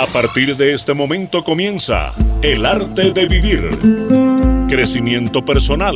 [0.00, 3.60] A partir de este momento comienza El arte de vivir.
[4.66, 5.94] Crecimiento personal,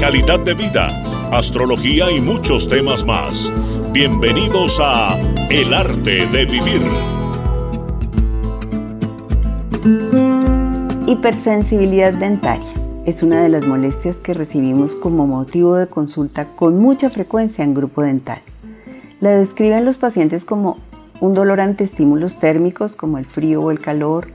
[0.00, 0.88] calidad de vida,
[1.30, 3.52] astrología y muchos temas más.
[3.92, 5.18] Bienvenidos a
[5.50, 6.80] El arte de vivir.
[11.06, 12.72] Hipersensibilidad dentaria
[13.04, 17.74] es una de las molestias que recibimos como motivo de consulta con mucha frecuencia en
[17.74, 18.40] grupo dental.
[19.20, 20.78] La describen los pacientes como
[21.22, 24.26] un dolor ante estímulos térmicos como el frío o el calor,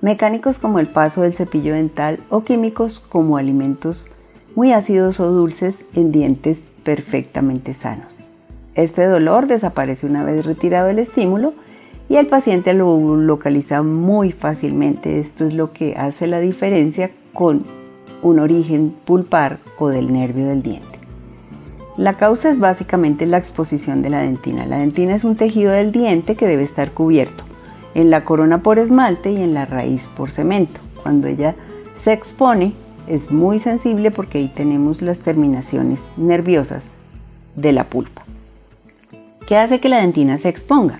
[0.00, 4.10] mecánicos como el paso del cepillo dental o químicos como alimentos
[4.56, 8.16] muy ácidos o dulces en dientes perfectamente sanos.
[8.74, 11.54] Este dolor desaparece una vez retirado el estímulo
[12.08, 15.20] y el paciente lo localiza muy fácilmente.
[15.20, 17.62] Esto es lo que hace la diferencia con
[18.22, 20.93] un origen pulpar o del nervio del diente.
[21.96, 24.66] La causa es básicamente la exposición de la dentina.
[24.66, 27.44] La dentina es un tejido del diente que debe estar cubierto
[27.94, 30.80] en la corona por esmalte y en la raíz por cemento.
[31.02, 31.54] Cuando ella
[31.96, 32.72] se expone
[33.06, 36.94] es muy sensible porque ahí tenemos las terminaciones nerviosas
[37.54, 38.22] de la pulpa.
[39.46, 40.98] ¿Qué hace que la dentina se exponga?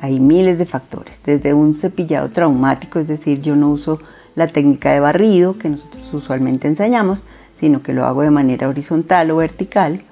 [0.00, 3.98] Hay miles de factores, desde un cepillado traumático, es decir, yo no uso
[4.36, 7.24] la técnica de barrido que nosotros usualmente enseñamos,
[7.58, 10.02] sino que lo hago de manera horizontal o vertical,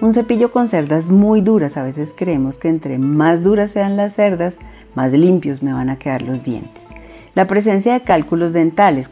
[0.00, 4.14] un cepillo con cerdas muy duras, a veces creemos que entre más duras sean las
[4.14, 4.56] cerdas,
[4.94, 6.82] más limpios me van a quedar los dientes.
[7.34, 9.08] La presencia de cálculos dentales,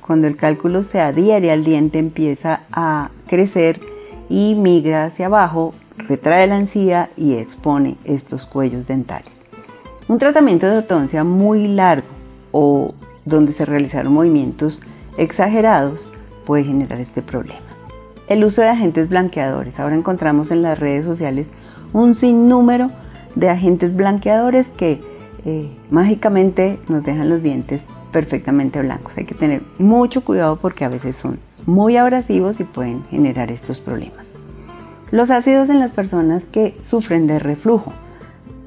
[0.00, 3.80] cuando el cálculo se adhiere al diente empieza a crecer
[4.28, 9.38] y migra hacia abajo, retrae la encía y expone estos cuellos dentales.
[10.08, 12.08] Un tratamiento de ortodoncia muy largo
[12.50, 12.88] o
[13.24, 14.80] donde se realizaron movimientos
[15.16, 16.12] exagerados
[16.44, 17.69] puede generar este problema
[18.30, 19.78] el uso de agentes blanqueadores.
[19.80, 21.48] Ahora encontramos en las redes sociales
[21.92, 22.90] un sinnúmero
[23.34, 25.00] de agentes blanqueadores que
[25.44, 29.18] eh, mágicamente nos dejan los dientes perfectamente blancos.
[29.18, 33.80] Hay que tener mucho cuidado porque a veces son muy abrasivos y pueden generar estos
[33.80, 34.28] problemas.
[35.10, 37.92] Los ácidos en las personas que sufren de reflujo.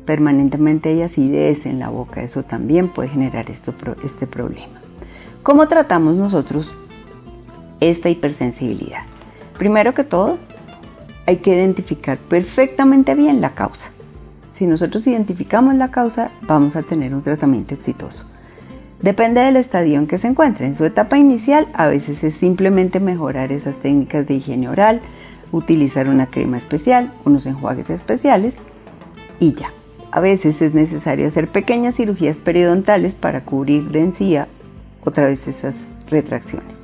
[0.05, 4.81] Permanentemente hay acidez en la boca, eso también puede generar este problema.
[5.41, 6.75] ¿Cómo tratamos nosotros
[7.79, 9.03] esta hipersensibilidad?
[9.63, 10.39] Primero que todo,
[11.25, 13.91] hay que identificar perfectamente bien la causa.
[14.51, 18.25] Si nosotros identificamos la causa, vamos a tener un tratamiento exitoso.
[19.01, 20.65] Depende del estadio en que se encuentre.
[20.65, 24.99] En su etapa inicial, a veces es simplemente mejorar esas técnicas de higiene oral,
[25.53, 28.55] utilizar una crema especial, unos enjuagues especiales
[29.39, 29.69] y ya.
[30.11, 34.49] A veces es necesario hacer pequeñas cirugías periodontales para cubrir de encía
[35.05, 35.77] otra vez esas
[36.09, 36.81] retracciones.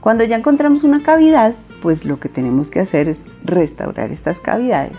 [0.00, 1.54] Cuando ya encontramos una cavidad,
[1.86, 4.96] pues lo que tenemos que hacer es restaurar estas cavidades.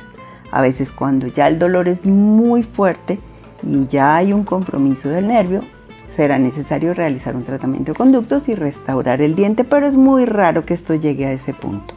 [0.51, 3.19] A veces cuando ya el dolor es muy fuerte
[3.61, 5.63] y ya hay un compromiso del nervio,
[6.07, 10.63] será necesario realizar un tratamiento de conductos y restaurar el diente, pero es muy raro
[10.63, 11.93] que esto llegue a ese punto.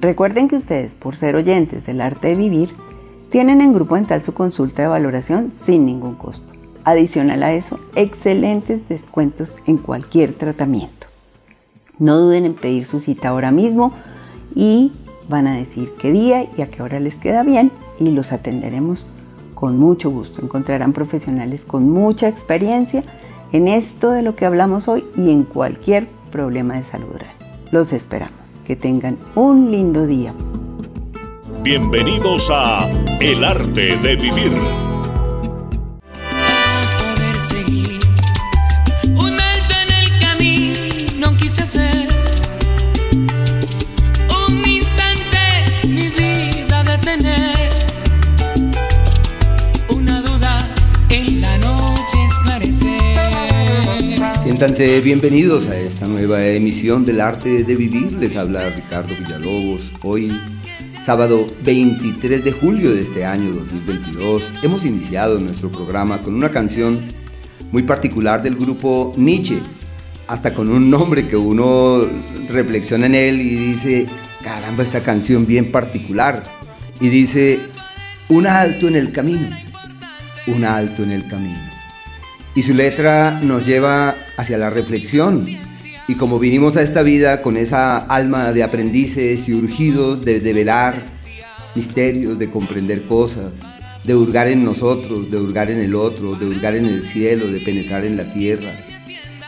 [0.00, 2.70] Recuerden que ustedes, por ser oyentes del arte de vivir,
[3.30, 6.54] tienen en Grupo Dental su consulta de valoración sin ningún costo.
[6.84, 10.99] Adicional a eso, excelentes descuentos en cualquier tratamiento.
[12.00, 13.92] No duden en pedir su cita ahora mismo
[14.54, 14.90] y
[15.28, 19.04] van a decir qué día y a qué hora les queda bien y los atenderemos
[19.54, 20.42] con mucho gusto.
[20.42, 23.04] Encontrarán profesionales con mucha experiencia
[23.52, 27.34] en esto de lo que hablamos hoy y en cualquier problema de salud oral.
[27.70, 28.40] Los esperamos.
[28.64, 30.32] Que tengan un lindo día.
[31.62, 32.88] Bienvenidos a
[33.20, 34.52] El arte de vivir
[54.60, 58.12] Siéntanse bienvenidos a esta nueva emisión del Arte de Vivir.
[58.12, 59.90] Les habla Ricardo Villalobos.
[60.02, 60.38] Hoy,
[61.02, 67.00] sábado 23 de julio de este año 2022, hemos iniciado nuestro programa con una canción
[67.72, 69.62] muy particular del grupo Nietzsche,
[70.28, 72.06] hasta con un nombre que uno
[72.50, 74.06] reflexiona en él y dice,
[74.44, 76.42] caramba, esta canción bien particular.
[77.00, 77.60] Y dice,
[78.28, 79.48] un alto en el camino,
[80.48, 81.69] un alto en el camino.
[82.54, 85.46] Y su letra nos lleva hacia la reflexión.
[86.08, 91.02] Y como vinimos a esta vida con esa alma de aprendices y urgidos de develar
[91.74, 93.50] misterios, de comprender cosas,
[94.04, 97.60] de hurgar en nosotros, de hurgar en el otro, de hurgar en el cielo, de
[97.60, 98.72] penetrar en la tierra,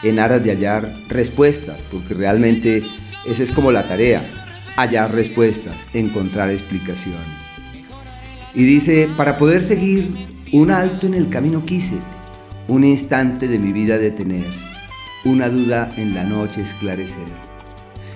[0.02, 2.82] en aras de hallar respuestas, porque realmente
[3.26, 4.22] esa es como la tarea,
[4.76, 7.20] hallar respuestas, encontrar explicaciones.
[8.54, 10.10] Y dice, para poder seguir
[10.52, 11.96] un alto en el camino quise,
[12.68, 14.46] un instante de mi vida detener,
[15.24, 17.26] una duda en la noche esclarecer.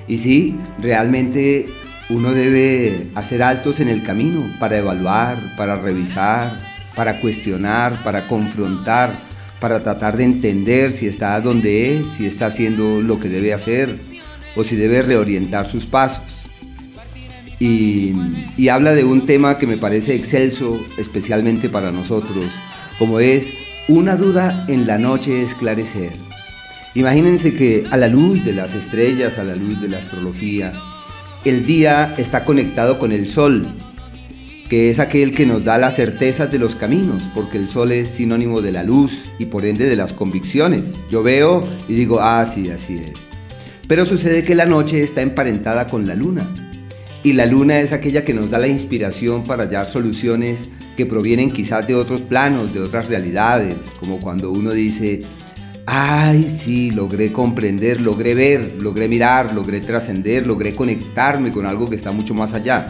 [0.09, 1.67] Y sí, realmente
[2.09, 6.59] uno debe hacer altos en el camino para evaluar, para revisar,
[6.95, 9.13] para cuestionar, para confrontar,
[9.61, 13.99] para tratar de entender si está donde es, si está haciendo lo que debe hacer
[14.55, 16.45] o si debe reorientar sus pasos.
[17.59, 18.13] Y,
[18.57, 22.47] y habla de un tema que me parece excelso, especialmente para nosotros,
[22.99, 23.55] como es
[23.89, 26.11] una duda en la noche esclarecer.
[26.95, 30.73] Imagínense que a la luz de las estrellas, a la luz de la astrología,
[31.45, 33.65] el día está conectado con el sol,
[34.69, 38.09] que es aquel que nos da las certezas de los caminos, porque el sol es
[38.09, 40.97] sinónimo de la luz y por ende de las convicciones.
[41.09, 43.29] Yo veo y digo, ah, sí, así es.
[43.87, 46.45] Pero sucede que la noche está emparentada con la luna,
[47.23, 51.51] y la luna es aquella que nos da la inspiración para hallar soluciones que provienen
[51.51, 55.21] quizás de otros planos, de otras realidades, como cuando uno dice,
[55.87, 61.97] ay, sí, logré comprender, logré ver, logré mirar, logré trascender, logré conectarme con algo que
[61.97, 62.87] está mucho más allá.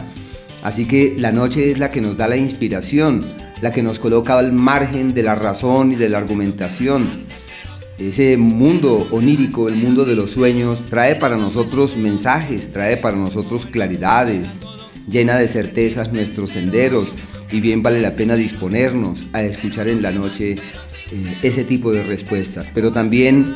[0.63, 3.23] Así que la noche es la que nos da la inspiración,
[3.61, 7.09] la que nos coloca al margen de la razón y de la argumentación.
[7.99, 13.65] Ese mundo onírico, el mundo de los sueños, trae para nosotros mensajes, trae para nosotros
[13.65, 14.59] claridades,
[15.09, 17.09] llena de certezas nuestros senderos
[17.51, 22.03] y bien vale la pena disponernos a escuchar en la noche eh, ese tipo de
[22.03, 22.67] respuestas.
[22.73, 23.55] Pero también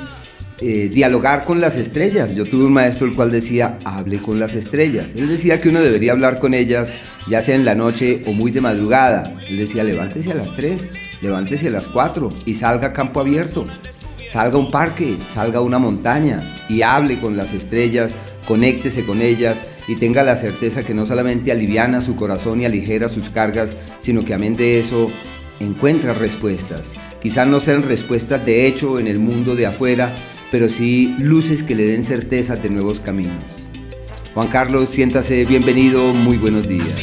[0.63, 2.35] eh, dialogar con las estrellas.
[2.35, 5.15] Yo tuve un maestro el cual decía, hable con las estrellas.
[5.15, 6.89] Él decía que uno debería hablar con ellas,
[7.27, 9.23] ya sea en la noche o muy de madrugada.
[9.49, 10.91] Él decía, levántese a las 3,
[11.23, 13.65] levántese a las 4 y salga a campo abierto.
[14.31, 18.15] Salga a un parque, salga a una montaña y hable con las estrellas,
[18.47, 23.09] conéctese con ellas y tenga la certeza que no solamente aliviana su corazón y aligera
[23.09, 25.11] sus cargas, sino que amén de eso
[25.59, 26.93] encuentra respuestas.
[27.21, 30.09] Quizás no sean respuestas de hecho en el mundo de afuera,
[30.49, 33.43] pero sí luces que le den certeza de nuevos caminos.
[34.33, 36.95] Juan Carlos, siéntase bienvenido, muy buenos días.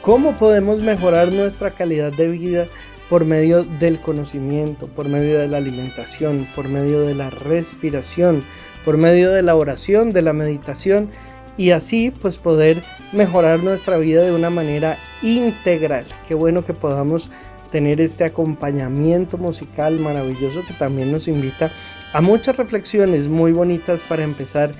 [0.00, 2.68] cómo podemos mejorar nuestra calidad de vida
[3.08, 8.42] por medio del conocimiento, por medio de la alimentación, por medio de la respiración,
[8.84, 11.10] por medio de la oración, de la meditación
[11.56, 16.04] y así pues poder mejorar nuestra vida de una manera integral.
[16.26, 17.30] Qué bueno que podamos
[17.70, 21.72] tener este acompañamiento musical maravilloso que también nos invita
[22.12, 24.72] a muchas reflexiones muy bonitas para empezar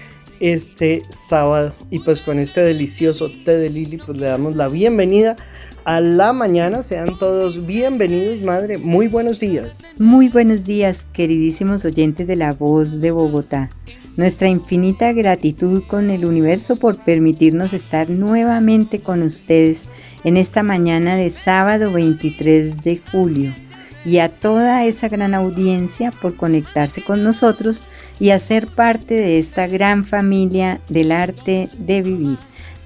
[0.44, 1.74] este sábado.
[1.90, 5.36] Y pues con este delicioso té de Lili, pues le damos la bienvenida
[5.84, 6.82] a la mañana.
[6.82, 8.76] Sean todos bienvenidos, madre.
[8.76, 9.80] Muy buenos días.
[9.98, 13.70] Muy buenos días, queridísimos oyentes de la voz de Bogotá.
[14.18, 19.84] Nuestra infinita gratitud con el universo por permitirnos estar nuevamente con ustedes
[20.24, 23.63] en esta mañana de sábado 23 de julio
[24.04, 27.82] y a toda esa gran audiencia por conectarse con nosotros
[28.20, 32.38] y hacer parte de esta gran familia del arte de vivir.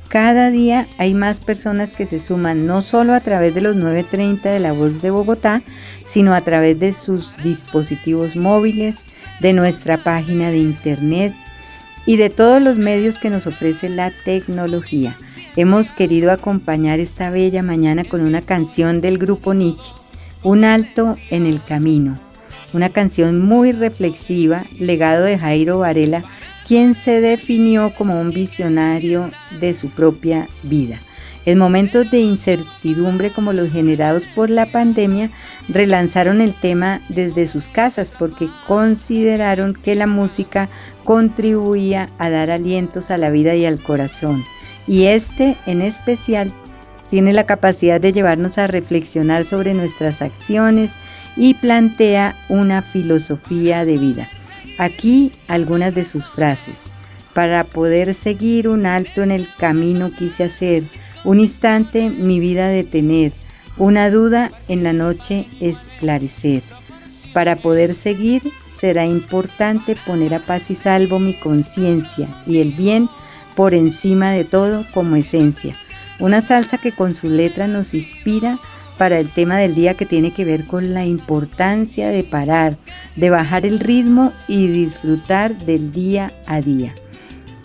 [0.09, 4.41] Cada día hay más personas que se suman no solo a través de los 9.30
[4.41, 5.63] de la voz de Bogotá,
[6.07, 9.05] sino a través de sus dispositivos móviles,
[9.41, 11.35] de nuestra página de internet
[12.07, 15.17] y de todos los medios que nos ofrece la tecnología.
[15.57, 19.93] Hemos querido acompañar esta bella mañana con una canción del grupo Nietzsche
[20.43, 22.19] un alto en el camino,
[22.73, 26.23] una canción muy reflexiva, legado de Jairo Varela,
[26.67, 29.31] quien se definió como un visionario
[29.61, 30.99] de su propia vida.
[31.47, 35.31] En momentos de incertidumbre como los generados por la pandemia,
[35.71, 40.69] relanzaron el tema desde sus casas porque consideraron que la música
[41.05, 44.45] contribuía a dar alientos a la vida y al corazón.
[44.87, 46.53] Y este en especial
[47.11, 50.91] tiene la capacidad de llevarnos a reflexionar sobre nuestras acciones
[51.37, 54.29] y plantea una filosofía de vida.
[54.79, 56.75] Aquí algunas de sus frases.
[57.35, 60.83] Para poder seguir un alto en el camino quise hacer,
[61.25, 63.33] un instante mi vida detener,
[63.77, 66.63] una duda en la noche esclarecer.
[67.33, 68.43] Para poder seguir
[68.75, 73.09] será importante poner a paz y salvo mi conciencia y el bien
[73.55, 75.75] por encima de todo como esencia.
[76.21, 78.59] Una salsa que con su letra nos inspira
[78.99, 82.77] para el tema del día que tiene que ver con la importancia de parar,
[83.15, 86.93] de bajar el ritmo y disfrutar del día a día.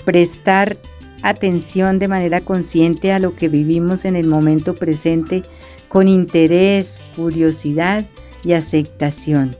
[0.05, 0.77] Prestar
[1.23, 5.41] atención de manera consciente a lo que vivimos en el momento presente
[5.87, 8.05] con interés, curiosidad
[8.43, 9.51] y aceptación.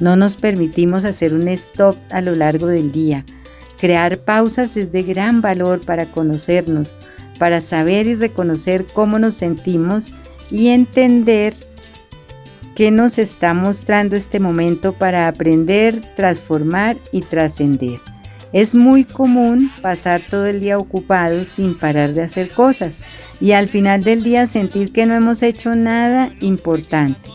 [0.00, 3.24] No nos permitimos hacer un stop a lo largo del día.
[3.80, 6.94] Crear pausas es de gran valor para conocernos,
[7.38, 10.12] para saber y reconocer cómo nos sentimos
[10.50, 11.54] y entender
[12.74, 18.00] qué nos está mostrando este momento para aprender, transformar y trascender.
[18.52, 23.00] Es muy común pasar todo el día ocupado sin parar de hacer cosas
[23.40, 27.30] y al final del día sentir que no hemos hecho nada importante.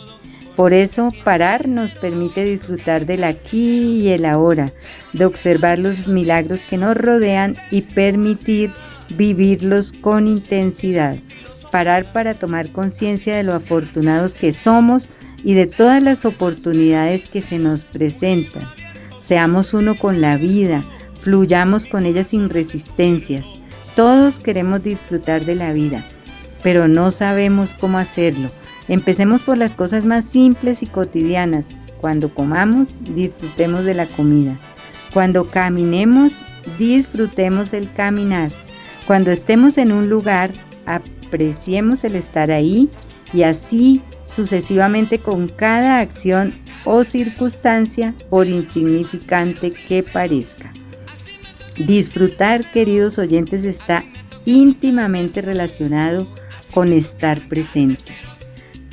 [0.56, 4.72] Por eso parar nos permite disfrutar del aquí y el ahora,
[5.12, 8.72] de observar los milagros que nos rodean y permitir
[9.16, 11.18] vivirlos con intensidad
[11.74, 15.10] parar para tomar conciencia de lo afortunados que somos
[15.44, 18.62] y de todas las oportunidades que se nos presentan.
[19.20, 20.84] Seamos uno con la vida,
[21.20, 23.60] fluyamos con ella sin resistencias.
[23.96, 26.06] Todos queremos disfrutar de la vida,
[26.62, 28.52] pero no sabemos cómo hacerlo.
[28.88, 31.80] Empecemos por las cosas más simples y cotidianas.
[32.00, 34.60] Cuando comamos, disfrutemos de la comida.
[35.12, 36.46] Cuando caminemos,
[36.78, 38.52] disfrutemos el caminar.
[39.06, 40.54] Cuando estemos en un lugar,
[40.86, 42.90] apreciemos el estar ahí
[43.34, 46.54] y así sucesivamente con cada acción
[46.86, 50.72] o circunstancia, por insignificante que parezca.
[51.78, 54.04] Disfrutar, queridos oyentes, está
[54.46, 56.28] íntimamente relacionado
[56.74, 58.18] con estar presentes.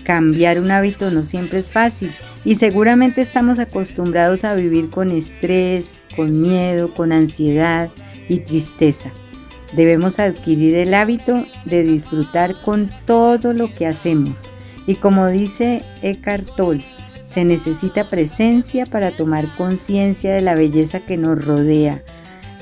[0.05, 2.11] Cambiar un hábito no siempre es fácil
[2.45, 7.91] y seguramente estamos acostumbrados a vivir con estrés, con miedo, con ansiedad
[8.29, 9.11] y tristeza.
[9.73, 14.41] Debemos adquirir el hábito de disfrutar con todo lo que hacemos.
[14.87, 16.87] Y como dice Eckhart Tolle,
[17.23, 22.03] se necesita presencia para tomar conciencia de la belleza que nos rodea.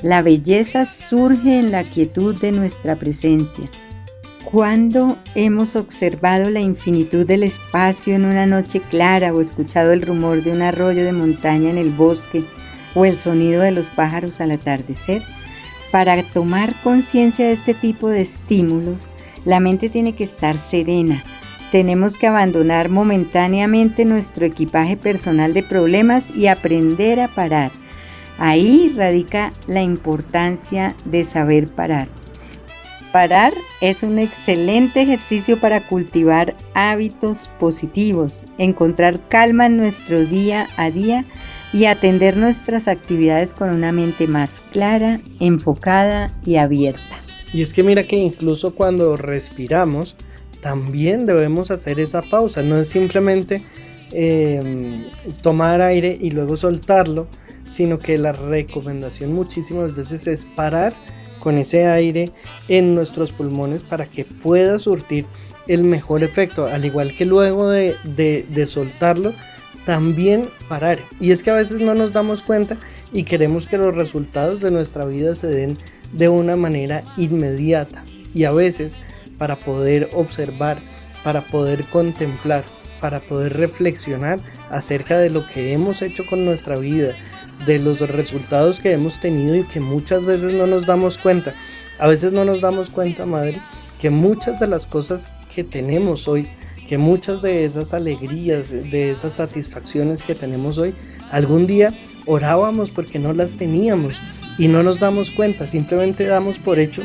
[0.03, 3.65] La belleza surge en la quietud de nuestra presencia.
[4.45, 10.43] Cuando hemos observado la infinitud del espacio en una noche clara o escuchado el rumor
[10.43, 12.45] de un arroyo de montaña en el bosque
[12.95, 15.23] o el sonido de los pájaros al atardecer,
[15.91, 19.07] para tomar conciencia de este tipo de estímulos,
[19.45, 21.23] la mente tiene que estar serena.
[21.71, 27.71] Tenemos que abandonar momentáneamente nuestro equipaje personal de problemas y aprender a parar.
[28.37, 32.07] Ahí radica la importancia de saber parar.
[33.11, 40.91] Parar es un excelente ejercicio para cultivar hábitos positivos, encontrar calma en nuestro día a
[40.91, 41.25] día
[41.73, 47.01] y atender nuestras actividades con una mente más clara, enfocada y abierta.
[47.53, 50.15] Y es que mira que incluso cuando respiramos,
[50.61, 53.63] también debemos hacer esa pausa, no es simplemente
[54.11, 55.05] em,
[55.41, 57.27] tomar aire y luego soltarlo,
[57.65, 60.93] sino que la recomendación muchísimas veces es parar
[61.39, 62.31] con ese aire
[62.67, 65.25] en nuestros pulmones para que pueda surtir
[65.67, 69.33] el mejor efecto, al igual que luego de, de soltarlo,
[69.89, 70.99] también parar.
[71.19, 72.77] Y es que a veces no nos damos cuenta
[73.11, 75.79] y queremos que los resultados de nuestra vida se den
[76.13, 78.03] de una manera inmediata.
[78.35, 78.99] Y a veces
[79.39, 80.77] para poder observar,
[81.23, 82.63] para poder contemplar,
[83.01, 87.15] para poder reflexionar acerca de lo que hemos hecho con nuestra vida,
[87.65, 91.55] de los resultados que hemos tenido y que muchas veces no nos damos cuenta.
[91.97, 93.59] A veces no nos damos cuenta, madre,
[93.99, 96.47] que muchas de las cosas que tenemos hoy
[96.89, 100.95] que muchas de esas alegrías, de esas satisfacciones que tenemos hoy,
[101.29, 101.93] algún día
[102.25, 104.15] orábamos porque no las teníamos
[104.57, 107.03] y no nos damos cuenta, simplemente damos por hecho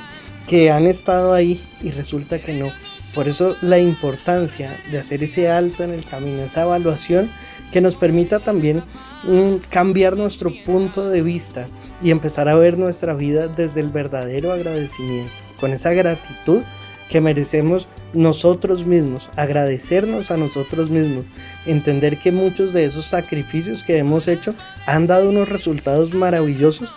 [0.48, 2.72] que han estado ahí y resulta que no.
[3.14, 7.28] Por eso la importancia de hacer ese alto en el camino, esa evaluación
[7.70, 8.82] que nos permita también
[9.28, 11.66] mm, cambiar nuestro punto de vista
[12.02, 16.62] y empezar a ver nuestra vida desde el verdadero agradecimiento, con esa gratitud
[17.10, 21.24] que merecemos nosotros mismos, agradecernos a nosotros mismos,
[21.66, 24.54] entender que muchos de esos sacrificios que hemos hecho
[24.86, 26.90] han dado unos resultados maravillosos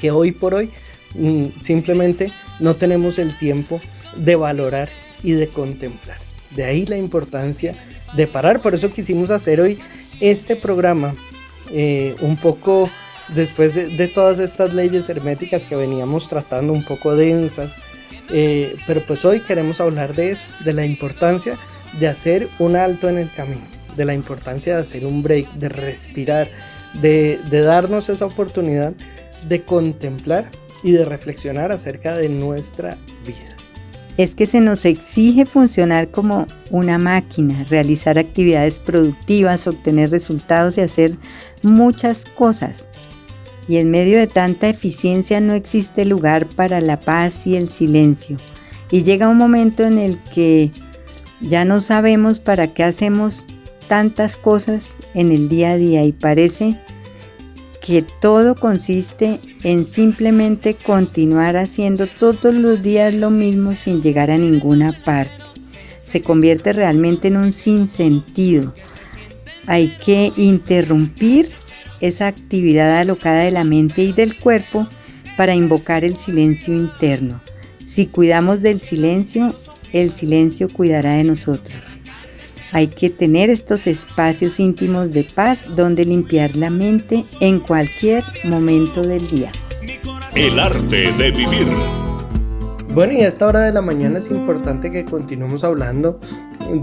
[0.00, 0.70] que hoy por hoy
[1.14, 3.80] mm, simplemente no tenemos el tiempo
[4.16, 4.88] de valorar
[5.22, 6.18] y de contemplar.
[6.50, 7.74] De ahí la importancia
[8.16, 9.78] de parar, por eso quisimos hacer hoy
[10.20, 11.14] este programa
[11.70, 12.90] eh, un poco
[13.34, 17.76] después de, todas estas leyes herméticas que veníamos tratando un poco densas,
[18.32, 21.56] eh, pero pues hoy queremos hablar de eso, de la importancia
[21.98, 23.62] de hacer un alto en el camino,
[23.96, 26.48] de la importancia de hacer un break, de respirar,
[27.00, 28.94] de, de darnos esa oportunidad
[29.46, 30.50] de contemplar
[30.82, 32.96] y de reflexionar acerca de nuestra
[33.26, 33.56] vida.
[34.16, 40.82] Es que se nos exige funcionar como una máquina, realizar actividades productivas, obtener resultados y
[40.82, 41.16] hacer
[41.62, 42.84] muchas cosas.
[43.70, 48.36] Y en medio de tanta eficiencia no existe lugar para la paz y el silencio.
[48.90, 50.72] Y llega un momento en el que
[51.40, 53.46] ya no sabemos para qué hacemos
[53.86, 56.80] tantas cosas en el día a día y parece
[57.80, 64.36] que todo consiste en simplemente continuar haciendo todos los días lo mismo sin llegar a
[64.36, 65.44] ninguna parte.
[65.96, 68.74] Se convierte realmente en un sinsentido.
[69.68, 71.50] Hay que interrumpir
[72.00, 74.86] esa actividad alocada de la mente y del cuerpo
[75.36, 77.40] para invocar el silencio interno.
[77.78, 79.54] Si cuidamos del silencio,
[79.92, 81.98] el silencio cuidará de nosotros.
[82.72, 89.02] Hay que tener estos espacios íntimos de paz donde limpiar la mente en cualquier momento
[89.02, 89.50] del día.
[90.36, 91.66] El arte de vivir.
[92.94, 96.20] Bueno, y a esta hora de la mañana es importante que continuemos hablando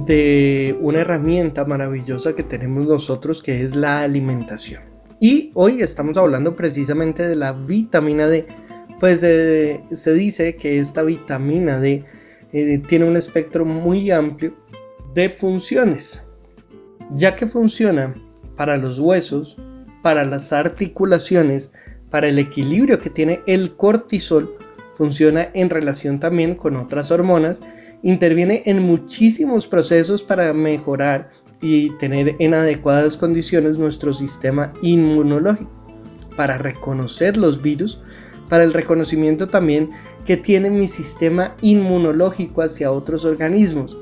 [0.06, 4.87] de una herramienta maravillosa que tenemos nosotros que es la alimentación.
[5.20, 8.46] Y hoy estamos hablando precisamente de la vitamina D.
[9.00, 12.06] Pues eh, se dice que esta vitamina D
[12.52, 14.54] eh, tiene un espectro muy amplio
[15.16, 16.22] de funciones,
[17.12, 18.14] ya que funciona
[18.56, 19.58] para los huesos,
[20.04, 21.72] para las articulaciones,
[22.12, 24.56] para el equilibrio que tiene el cortisol,
[24.94, 27.62] funciona en relación también con otras hormonas,
[28.04, 31.32] interviene en muchísimos procesos para mejorar
[31.62, 35.72] y tener en adecuadas condiciones nuestro sistema inmunológico,
[36.36, 38.00] para reconocer los virus,
[38.48, 39.90] para el reconocimiento también
[40.26, 43.98] que tiene mi sistema inmunológico hacia otros organismos,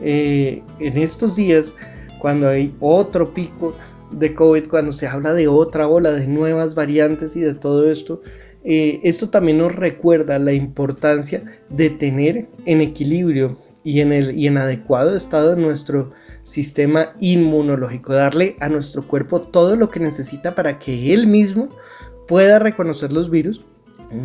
[0.00, 1.74] eh, en estos días,
[2.20, 3.74] cuando hay otro pico
[4.10, 8.22] de COVID, cuando se habla de otra ola, de nuevas variantes y de todo esto,
[8.64, 14.46] eh, esto también nos recuerda la importancia de tener en equilibrio y en, el, y
[14.46, 16.12] en adecuado estado nuestro
[16.44, 21.70] sistema inmunológico, darle a nuestro cuerpo todo lo que necesita para que él mismo
[22.28, 23.64] pueda reconocer los virus,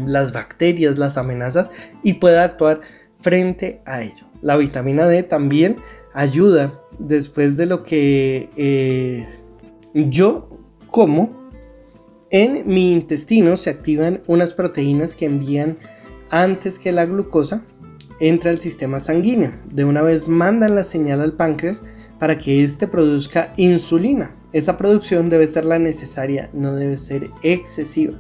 [0.06, 1.70] las bacterias, las amenazas
[2.04, 2.82] y pueda actuar
[3.20, 4.26] frente a ello.
[4.42, 5.78] La vitamina D también
[6.14, 9.28] ayuda después de lo que eh,
[9.94, 10.50] yo
[10.88, 11.40] como.
[12.32, 15.80] En mi intestino se activan unas proteínas que envían
[16.30, 17.64] antes que la glucosa
[18.20, 19.54] entra al sistema sanguíneo.
[19.66, 21.82] De una vez mandan la señal al páncreas
[22.20, 24.36] para que éste produzca insulina.
[24.52, 28.20] Esa producción debe ser la necesaria, no debe ser excesiva.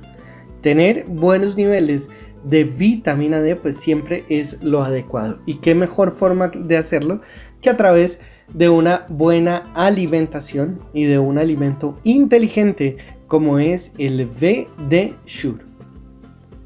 [0.62, 2.09] Tener buenos niveles
[2.43, 5.39] de vitamina D, pues siempre es lo adecuado.
[5.45, 7.21] Y qué mejor forma de hacerlo
[7.62, 8.19] que a través
[8.53, 15.68] de una buena alimentación y de un alimento inteligente como es el BD Shure.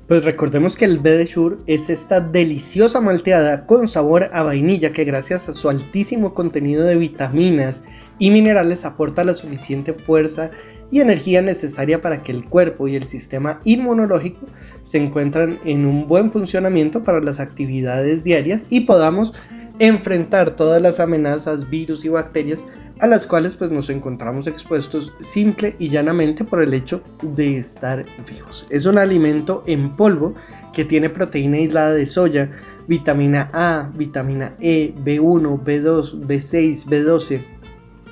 [0.08, 5.48] Pues recordemos que el Shure es esta deliciosa malteada con sabor a vainilla que gracias
[5.48, 7.84] a su altísimo contenido de vitaminas
[8.20, 10.52] y minerales aporta la suficiente fuerza
[10.92, 14.46] y energía necesaria para que el cuerpo y el sistema inmunológico
[14.84, 19.34] se encuentren en un buen funcionamiento para las actividades diarias y podamos
[19.80, 22.66] enfrentar todas las amenazas, virus y bacterias
[23.00, 28.06] a las cuales pues nos encontramos expuestos simple y llanamente por el hecho de estar
[28.30, 28.68] vivos.
[28.70, 30.36] Es un alimento en polvo
[30.74, 32.52] que tiene proteína aislada de soya,
[32.88, 37.44] vitamina A, vitamina E, B1, B2, B6, B12,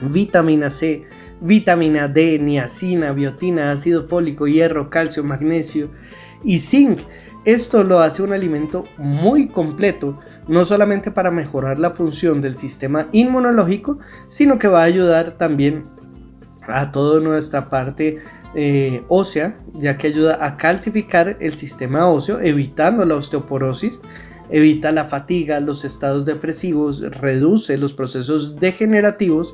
[0.10, 1.06] vitamina C,
[1.42, 5.90] vitamina D, niacina, biotina, ácido fólico, hierro, calcio, magnesio
[6.44, 7.00] y zinc.
[7.44, 13.08] Esto lo hace un alimento muy completo, no solamente para mejorar la función del sistema
[13.12, 15.86] inmunológico, sino que va a ayudar también
[16.68, 18.20] a toda nuestra parte
[18.54, 24.02] eh, ósea, ya que ayuda a calcificar el sistema óseo, evitando la osteoporosis,
[24.50, 29.54] evita la fatiga, los estados depresivos, reduce los procesos degenerativos,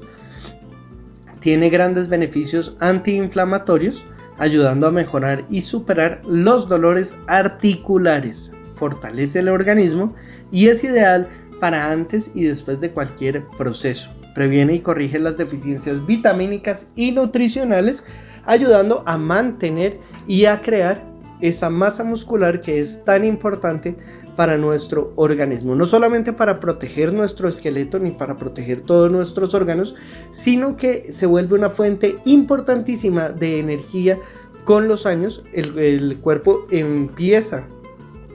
[1.40, 4.04] tiene grandes beneficios antiinflamatorios,
[4.40, 8.52] ayudando a mejorar y superar los dolores articulares.
[8.76, 10.14] Fortalece el organismo
[10.52, 11.30] y es ideal
[11.60, 14.10] para antes y después de cualquier proceso.
[14.36, 18.04] Previene y corrige las deficiencias vitamínicas y nutricionales,
[18.46, 21.04] ayudando a mantener y a crear
[21.42, 23.96] esa masa muscular que es tan importante
[24.36, 25.76] para nuestro organismo.
[25.76, 29.96] No solamente para proteger nuestro esqueleto ni para proteger todos nuestros órganos,
[30.32, 34.20] sino que se vuelve una fuente importantísima de energía
[34.64, 37.66] con los años el, cuerpo empieza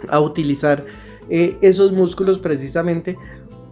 [0.09, 0.87] a utilizar
[1.28, 3.16] eh, esos músculos precisamente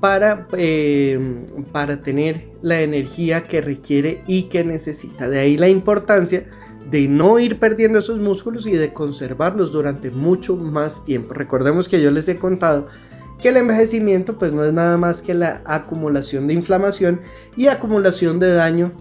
[0.00, 5.28] para, eh, para tener la energía que requiere y que necesita.
[5.28, 6.46] De ahí la importancia
[6.90, 11.34] de no ir perdiendo esos músculos y de conservarlos durante mucho más tiempo.
[11.34, 12.88] Recordemos que yo les he contado
[13.40, 17.20] que el envejecimiento pues no es nada más que la acumulación de inflamación
[17.56, 18.92] y acumulación de daño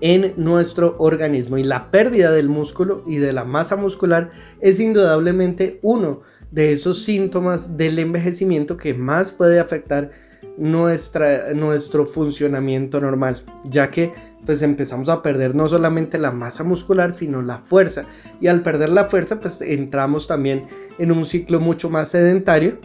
[0.00, 5.78] en nuestro organismo y la pérdida del músculo y de la masa muscular es indudablemente
[5.82, 6.20] uno
[6.54, 10.12] de esos síntomas del envejecimiento que más puede afectar
[10.56, 14.12] nuestra, nuestro funcionamiento normal, ya que
[14.46, 18.04] pues empezamos a perder no solamente la masa muscular, sino la fuerza.
[18.40, 22.78] Y al perder la fuerza, pues entramos también en un ciclo mucho más sedentario,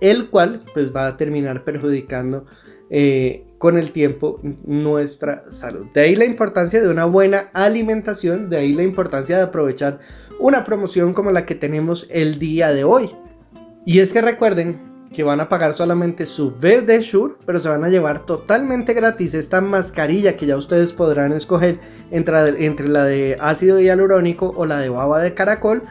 [0.00, 2.46] el cual pues va a terminar perjudicando
[2.88, 5.86] eh, con el tiempo nuestra salud.
[5.94, 10.00] De ahí la importancia de una buena alimentación, de ahí la importancia de aprovechar
[10.40, 13.14] una promoción como la que tenemos el día de hoy.
[13.86, 17.68] Y es que recuerden que van a pagar solamente su B de Shure, pero se
[17.68, 21.78] van a llevar totalmente gratis esta mascarilla que ya ustedes podrán escoger
[22.10, 25.84] entre, entre la de ácido hialurónico o la de baba de caracol.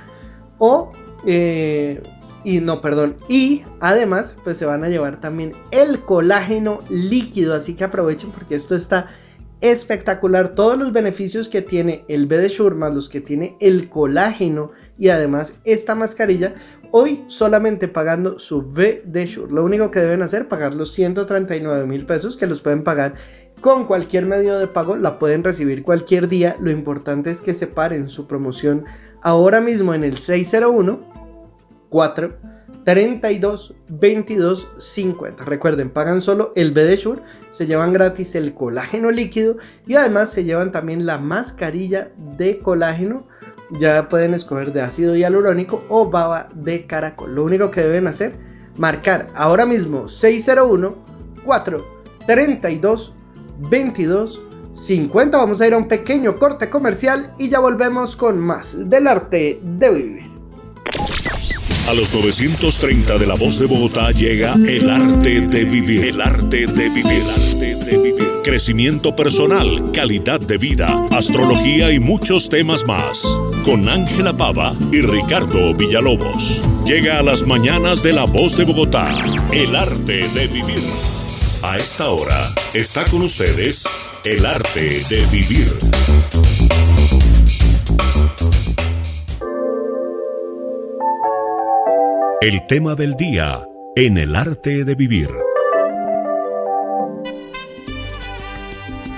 [0.57, 0.91] O,
[1.25, 2.03] eh,
[2.43, 7.75] y no, perdón, y además, pues se van a llevar también el colágeno líquido, así
[7.75, 9.09] que aprovechen porque esto está
[9.61, 10.55] espectacular.
[10.55, 14.71] Todos los beneficios que tiene el B de Shure más los que tiene el colágeno
[14.97, 16.55] y además esta mascarilla
[16.91, 19.53] hoy solamente pagando su V de Shure.
[19.53, 23.15] Lo único que deben hacer es pagar los 139 mil pesos que los pueden pagar
[23.61, 24.95] con cualquier medio de pago.
[24.95, 26.57] La pueden recibir cualquier día.
[26.59, 28.85] Lo importante es que separen su promoción
[29.21, 31.11] ahora mismo en el 601
[31.91, 32.33] 4
[32.83, 35.45] 32 22 50.
[35.45, 40.29] Recuerden, pagan solo el B de Shure, se llevan gratis el colágeno líquido y además
[40.29, 43.27] se llevan también la mascarilla de colágeno
[43.79, 47.35] ya pueden escoger de ácido hialurónico o baba de caracol.
[47.35, 48.37] Lo único que deben hacer,
[48.77, 50.95] marcar ahora mismo 601
[51.45, 51.87] 4
[52.27, 53.13] 32
[53.69, 54.41] 22
[54.73, 55.37] 50.
[55.37, 59.61] Vamos a ir a un pequeño corte comercial y ya volvemos con más del arte
[59.63, 60.31] de vivir.
[61.89, 66.05] A los 930 de la voz de Bogotá llega el arte de vivir.
[66.05, 67.05] El arte de vivir.
[67.05, 73.23] El arte de vivir crecimiento personal, calidad de vida, astrología y muchos temas más.
[73.63, 76.61] Con Ángela Pava y Ricardo Villalobos.
[76.85, 79.07] Llega a las mañanas de La Voz de Bogotá,
[79.51, 80.83] el arte de vivir.
[81.61, 83.85] A esta hora está con ustedes
[84.25, 85.71] el arte de vivir.
[92.41, 95.29] El tema del día en el arte de vivir.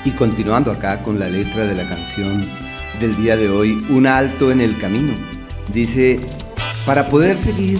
[0.04, 2.46] Y continuando acá con la letra de la canción
[3.00, 5.14] del día de hoy, Un alto en el camino.
[5.72, 6.20] Dice,
[6.86, 7.80] para poder seguir,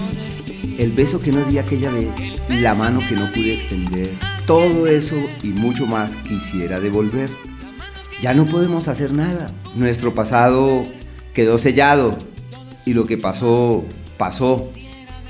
[0.80, 2.16] el beso que no di aquella vez,
[2.48, 4.12] la mano que no pude extender,
[4.48, 7.30] todo eso y mucho más quisiera devolver.
[8.22, 9.48] Ya no podemos hacer nada.
[9.76, 10.84] Nuestro pasado
[11.34, 12.18] quedó sellado
[12.86, 13.84] y lo que pasó,
[14.18, 14.66] pasó.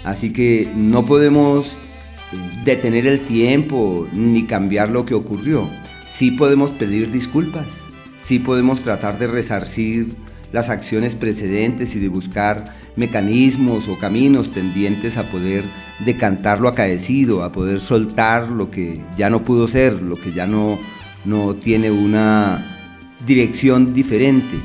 [0.03, 1.77] Así que no podemos
[2.65, 5.69] detener el tiempo ni cambiar lo que ocurrió
[6.13, 10.15] sí podemos pedir disculpas, sí podemos tratar de resarcir
[10.51, 15.63] las acciones precedentes y de buscar mecanismos o caminos tendientes a poder
[16.05, 20.45] decantar lo acaecido, a poder soltar lo que ya no pudo ser, lo que ya
[20.45, 20.77] no,
[21.25, 22.63] no tiene una
[23.25, 24.57] dirección diferente.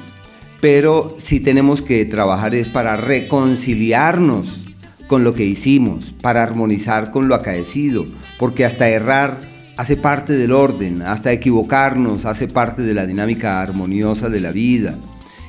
[0.60, 4.64] Pero sí tenemos que trabajar es para reconciliarnos
[5.08, 8.06] con lo que hicimos, para armonizar con lo acaecido,
[8.38, 9.40] porque hasta errar
[9.76, 14.96] hace parte del orden, hasta equivocarnos hace parte de la dinámica armoniosa de la vida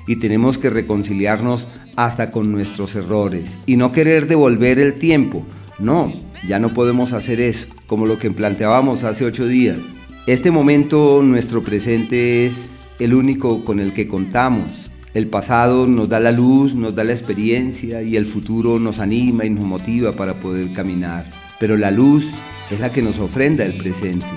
[0.08, 5.45] y tenemos que reconciliarnos hasta con nuestros errores y no querer devolver el tiempo.
[5.78, 6.13] No,
[6.48, 9.78] ya no podemos hacer eso, como lo que planteábamos hace ocho días.
[10.26, 14.88] Este momento, nuestro presente, es el único con el que contamos.
[15.13, 19.43] El pasado nos da la luz, nos da la experiencia y el futuro nos anima
[19.43, 21.28] y nos motiva para poder caminar.
[21.60, 22.26] Pero la luz
[22.69, 24.28] es la que nos ofrenda el presente.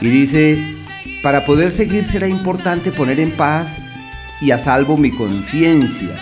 [0.00, 0.76] Y dice,
[1.24, 3.78] para poder seguir será importante poner en paz
[4.40, 6.16] y a salvo mi conciencia,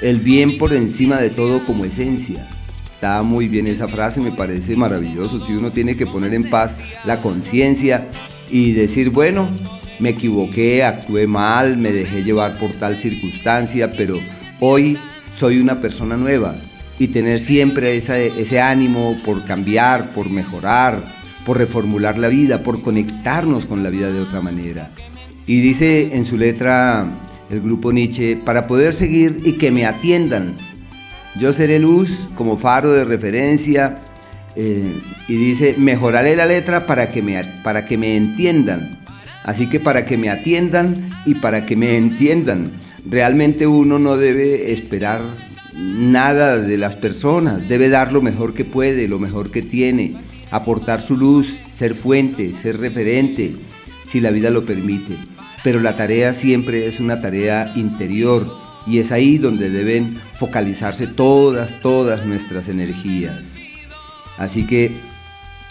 [0.00, 2.48] el bien por encima de todo como esencia.
[2.84, 5.44] Está muy bien esa frase, me parece maravilloso.
[5.44, 8.06] Si uno tiene que poner en paz la conciencia
[8.48, 9.50] y decir, bueno,
[9.98, 14.18] me equivoqué, actué mal, me dejé llevar por tal circunstancia, pero
[14.60, 14.98] hoy
[15.38, 16.54] soy una persona nueva,
[16.98, 21.02] y tener siempre ese ánimo por cambiar, por mejorar,
[21.44, 24.90] por reformular la vida, por conectarnos con la vida de otra manera.
[25.46, 27.06] Y dice en su letra
[27.50, 30.56] el grupo Nietzsche, para poder seguir y que me atiendan.
[31.38, 33.98] Yo seré luz como faro de referencia
[34.56, 34.92] eh,
[35.28, 38.98] y dice, mejoraré la letra para que, me, para que me entiendan.
[39.46, 42.72] Así que para que me atiendan y para que me entiendan.
[43.08, 45.20] Realmente uno no debe esperar
[45.72, 50.14] nada de las personas, debe dar lo mejor que puede, lo mejor que tiene,
[50.50, 53.54] aportar su luz, ser fuente, ser referente,
[54.08, 55.14] si la vida lo permite.
[55.62, 58.52] Pero la tarea siempre es una tarea interior
[58.84, 63.54] y es ahí donde deben focalizarse todas, todas nuestras energías.
[64.38, 64.90] Así que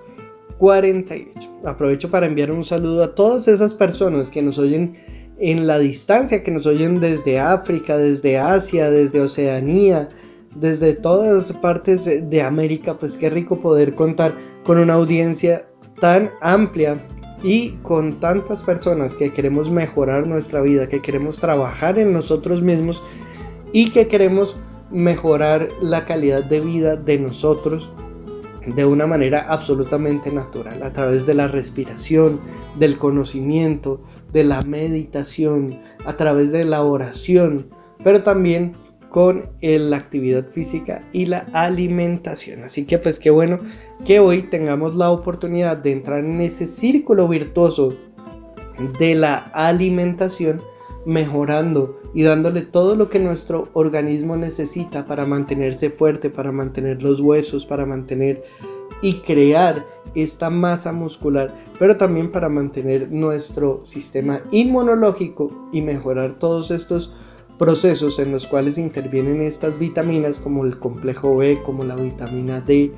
[0.57, 1.49] 48.
[1.65, 4.97] Aprovecho para enviar un saludo a todas esas personas que nos oyen
[5.39, 10.09] en la distancia, que nos oyen desde África, desde Asia, desde Oceanía,
[10.55, 12.97] desde todas partes de América.
[12.97, 15.67] Pues qué rico poder contar con una audiencia
[15.99, 16.97] tan amplia
[17.43, 23.03] y con tantas personas que queremos mejorar nuestra vida, que queremos trabajar en nosotros mismos
[23.73, 24.57] y que queremos
[24.89, 27.91] mejorar la calidad de vida de nosotros
[28.75, 32.41] de una manera absolutamente natural, a través de la respiración,
[32.77, 34.01] del conocimiento,
[34.33, 37.67] de la meditación, a través de la oración,
[38.03, 38.75] pero también
[39.09, 42.63] con la actividad física y la alimentación.
[42.63, 43.61] Así que pues qué bueno
[44.05, 47.95] que hoy tengamos la oportunidad de entrar en ese círculo virtuoso
[48.99, 50.61] de la alimentación
[51.07, 57.21] mejorando y dándole todo lo que nuestro organismo necesita para mantenerse fuerte, para mantener los
[57.21, 58.43] huesos, para mantener
[59.01, 66.71] y crear esta masa muscular, pero también para mantener nuestro sistema inmunológico y mejorar todos
[66.71, 67.13] estos
[67.57, 72.91] procesos en los cuales intervienen estas vitaminas como el complejo B, como la vitamina D,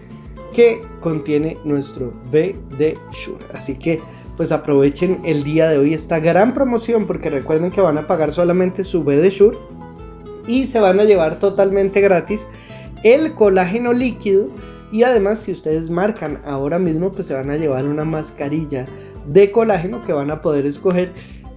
[0.51, 3.45] que contiene nuestro B de Shure.
[3.53, 3.99] Así que
[4.39, 8.33] pues aprovechen el día de hoy esta gran promoción porque recuerden que van a pagar
[8.33, 9.57] solamente su B de Shure
[10.47, 12.47] y se van a llevar totalmente gratis
[13.03, 14.47] el colágeno líquido
[14.93, 18.87] y además si ustedes marcan ahora mismo pues se van a llevar una mascarilla
[19.27, 21.11] de colágeno que van a poder escoger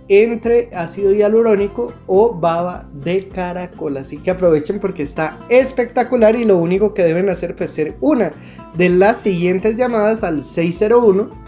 [0.09, 3.97] entre ácido hialurónico o baba de caracol.
[3.97, 8.33] Así que aprovechen porque está espectacular y lo único que deben hacer pues ser una
[8.77, 11.42] de las siguientes llamadas al 601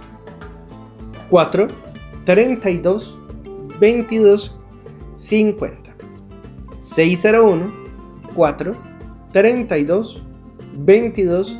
[1.34, 1.66] 4
[2.26, 3.18] 32
[3.80, 4.54] 22
[5.16, 5.96] 50
[6.78, 7.74] 601
[8.36, 8.76] 4
[9.32, 10.22] 32
[10.76, 11.56] 22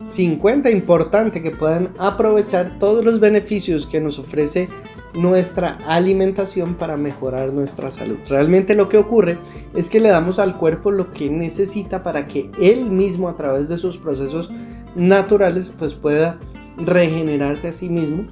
[0.00, 4.70] 50 importante que puedan aprovechar todos los beneficios que nos ofrece
[5.12, 8.16] nuestra alimentación para mejorar nuestra salud.
[8.30, 9.38] Realmente lo que ocurre
[9.74, 13.68] es que le damos al cuerpo lo que necesita para que él mismo a través
[13.68, 14.50] de sus procesos
[14.96, 16.40] naturales pues pueda
[16.78, 18.24] regenerarse a sí mismo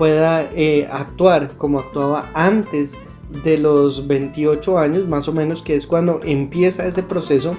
[0.00, 2.96] pueda eh, actuar como actuaba antes
[3.44, 7.54] de los 28 años, más o menos, que es cuando empieza ese proceso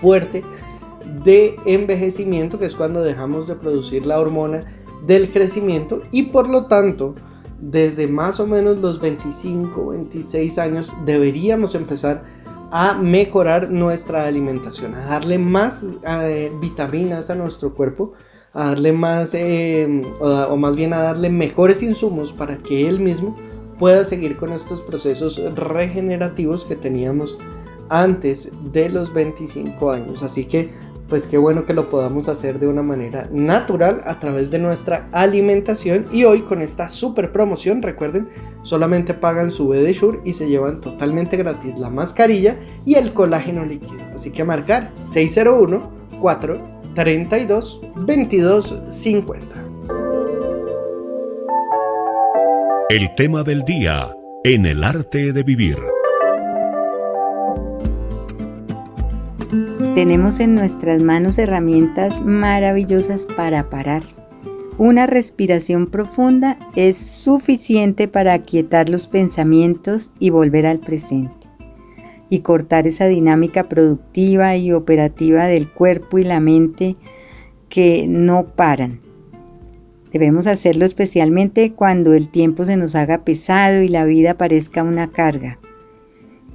[0.00, 0.44] fuerte
[1.24, 4.64] de envejecimiento, que es cuando dejamos de producir la hormona
[5.04, 7.16] del crecimiento y por lo tanto
[7.60, 12.22] desde más o menos los 25, 26 años deberíamos empezar
[12.70, 18.12] a mejorar nuestra alimentación, a darle más eh, vitaminas a nuestro cuerpo
[18.52, 23.36] a darle más, eh, o, más bien a darle mejores insumos para que él mismo
[23.78, 27.38] pueda seguir con estos procesos regenerativos que teníamos
[27.88, 30.22] antes de los 25 años.
[30.22, 30.70] Así que,
[31.08, 35.08] pues qué bueno que lo podamos hacer de una manera natural a través de nuestra
[35.12, 36.06] alimentación.
[36.12, 38.28] Y hoy con esta super promoción, recuerden,
[38.62, 43.64] solamente pagan su BD Shure y se llevan totalmente gratis la mascarilla y el colágeno
[43.64, 44.00] líquido.
[44.14, 49.46] Así que marcar 601 4 32 22 50.
[52.88, 55.78] El tema del día en el arte de vivir.
[59.94, 64.02] tenemos en nuestras manos herramientas maravillosas para parar.
[64.78, 71.39] Una respiración profunda es suficiente para aquietar los pensamientos y volver al presente
[72.30, 76.96] y cortar esa dinámica productiva y operativa del cuerpo y la mente
[77.68, 79.00] que no paran.
[80.12, 85.10] Debemos hacerlo especialmente cuando el tiempo se nos haga pesado y la vida parezca una
[85.10, 85.58] carga.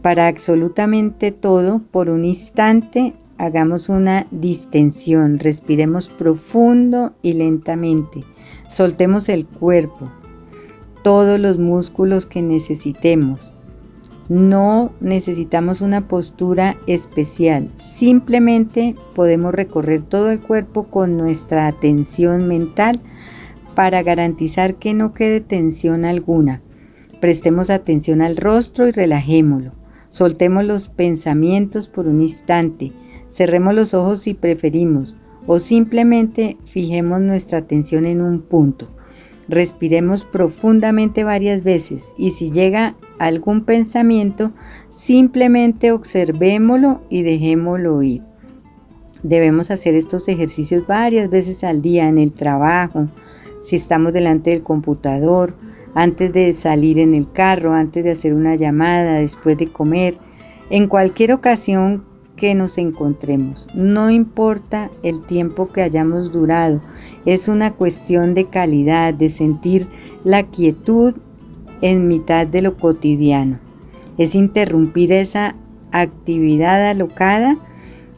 [0.02, 8.24] Para absolutamente todo, por un instante, hagamos una distensión, respiremos profundo y lentamente,
[8.70, 10.12] soltemos el cuerpo,
[11.04, 13.55] todos los músculos que necesitemos.
[14.28, 23.00] No necesitamos una postura especial, simplemente podemos recorrer todo el cuerpo con nuestra atención mental
[23.76, 26.64] para garantizar que no quede tensión alguna.
[27.22, 29.74] Prestemos atención al rostro y relajémoslo.
[30.10, 32.94] Soltemos los pensamientos por un instante.
[33.30, 38.95] Cerremos los ojos si preferimos o simplemente fijemos nuestra atención en un punto.
[39.48, 44.52] Respiremos profundamente varias veces y si llega algún pensamiento,
[44.90, 48.24] simplemente observémoslo y dejémoslo ir.
[49.22, 53.08] Debemos hacer estos ejercicios varias veces al día en el trabajo,
[53.62, 55.56] si estamos delante del computador,
[55.96, 60.18] antes de salir en el carro, antes de hacer una llamada, después de comer,
[60.70, 62.04] en cualquier ocasión
[62.38, 63.68] que nos encontremos.
[63.74, 66.82] No importa el tiempo que hayamos durado,
[67.26, 69.88] es una cuestión de calidad, de sentir
[70.24, 71.16] la quietud
[71.82, 73.60] en mitad de lo cotidiano.
[74.18, 75.56] Es interrumpir esa
[75.92, 77.58] actividad alocada,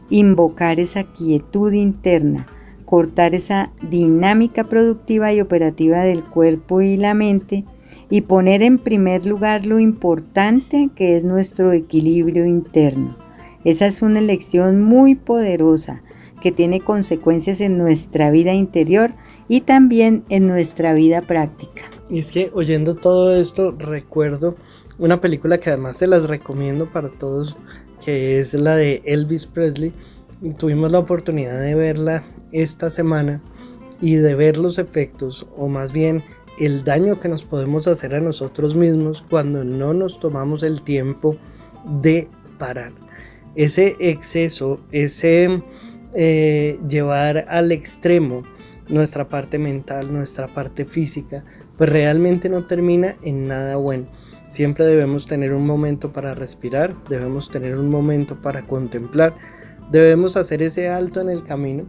[0.10, 2.46] invocar esa quietud interna
[2.88, 7.66] cortar esa dinámica productiva y operativa del cuerpo y la mente
[8.10, 13.27] y poner en primer lugar lo importante que es nuestro equilibrio interno.
[13.64, 16.02] Esa es una elección muy poderosa
[16.42, 19.14] que tiene consecuencias en nuestra vida interior
[19.48, 21.84] y también en nuestra vida práctica.
[22.10, 24.56] Y es que oyendo todo esto recuerdo
[25.00, 27.56] una película que además se las recomiendo para todos,
[28.04, 29.94] que es la de Elvis Presley.
[30.58, 33.42] Tuvimos la oportunidad de verla esta semana
[34.00, 36.24] y de ver los efectos o más bien
[36.60, 41.38] el daño que nos podemos hacer a nosotros mismos cuando no nos tomamos el tiempo
[41.86, 43.07] de parar.
[43.58, 45.64] Ese exceso, ese
[46.14, 48.44] eh, llevar al extremo
[48.88, 51.44] nuestra parte mental, nuestra parte física,
[51.76, 54.06] pues realmente no termina en nada bueno.
[54.48, 59.36] Siempre debemos tener un momento para respirar, debemos tener un momento para contemplar,
[59.92, 61.86] debemos hacer ese alto en el camino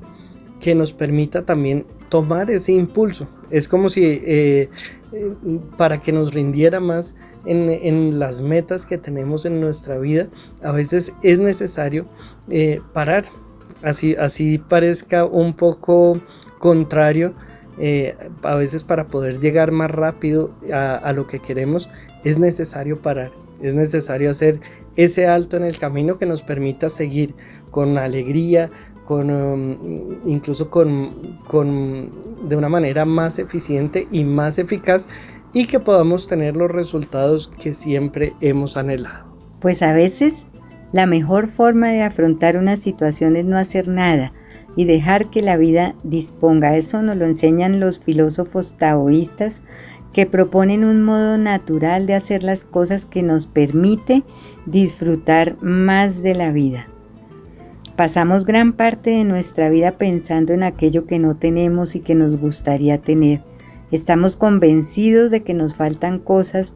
[0.63, 3.29] que nos permita también tomar ese impulso.
[3.51, 4.71] Es como si eh,
[5.13, 5.33] eh,
[5.77, 7.15] para que nos rindiera más
[7.49, 10.29] en, las metas que tenemos en nuestra vida,
[10.63, 12.07] a veces es necesario
[12.49, 13.27] eh, parar.
[13.83, 16.21] Así, así parezca un poco
[16.59, 17.35] contrario,
[18.43, 21.89] a veces para poder llegar más rápido a, a lo que queremos,
[22.25, 23.31] es necesario parar.
[23.63, 24.61] Es necesario hacer
[24.97, 27.37] ese alto en el camino que nos permita seguir
[27.71, 28.69] con alegría,
[29.05, 32.11] con, um, incluso con, con,
[32.49, 35.09] de una manera más eficiente y más eficaz
[35.53, 39.27] y que podamos tener los resultados que siempre hemos anhelado.
[39.61, 40.47] Pues a veces
[40.93, 44.33] la mejor forma de afrontar una situación es no hacer nada
[44.77, 46.77] y dejar que la vida disponga.
[46.77, 49.63] Eso nos lo enseñan los filósofos taoístas
[50.13, 54.23] que proponen un modo natural de hacer las cosas que nos permite
[54.67, 56.89] disfrutar más de la vida.
[57.97, 62.41] Pasamos gran parte de nuestra vida pensando en aquello que no tenemos y que nos
[62.41, 63.43] gustaría tener.
[63.91, 66.73] Estamos convencidos de que nos faltan cosas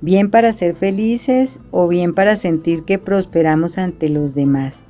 [0.00, 4.82] bien para ser felices o bien para sentir que prosperamos ante los demás.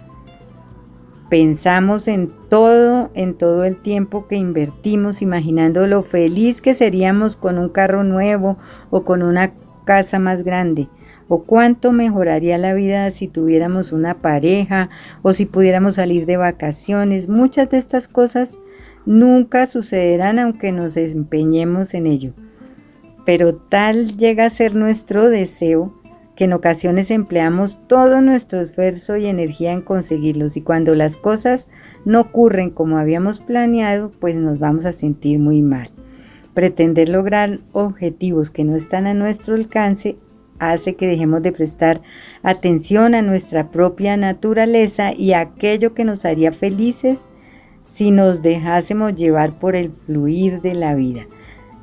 [1.28, 7.58] Pensamos en todo, en todo el tiempo que invertimos, imaginando lo feliz que seríamos con
[7.58, 8.56] un carro nuevo
[8.90, 9.52] o con una
[9.84, 10.88] casa más grande
[11.28, 14.88] o cuánto mejoraría la vida si tuviéramos una pareja
[15.22, 17.28] o si pudiéramos salir de vacaciones.
[17.28, 18.58] Muchas de estas cosas
[19.08, 22.34] nunca sucederán aunque nos empeñemos en ello.
[23.24, 25.94] Pero tal llega a ser nuestro deseo
[26.36, 31.68] que en ocasiones empleamos todo nuestro esfuerzo y energía en conseguirlos y cuando las cosas
[32.04, 35.88] no ocurren como habíamos planeado, pues nos vamos a sentir muy mal.
[36.52, 40.16] Pretender lograr objetivos que no están a nuestro alcance
[40.58, 42.02] hace que dejemos de prestar
[42.42, 47.26] atención a nuestra propia naturaleza y a aquello que nos haría felices
[47.88, 51.22] si nos dejásemos llevar por el fluir de la vida.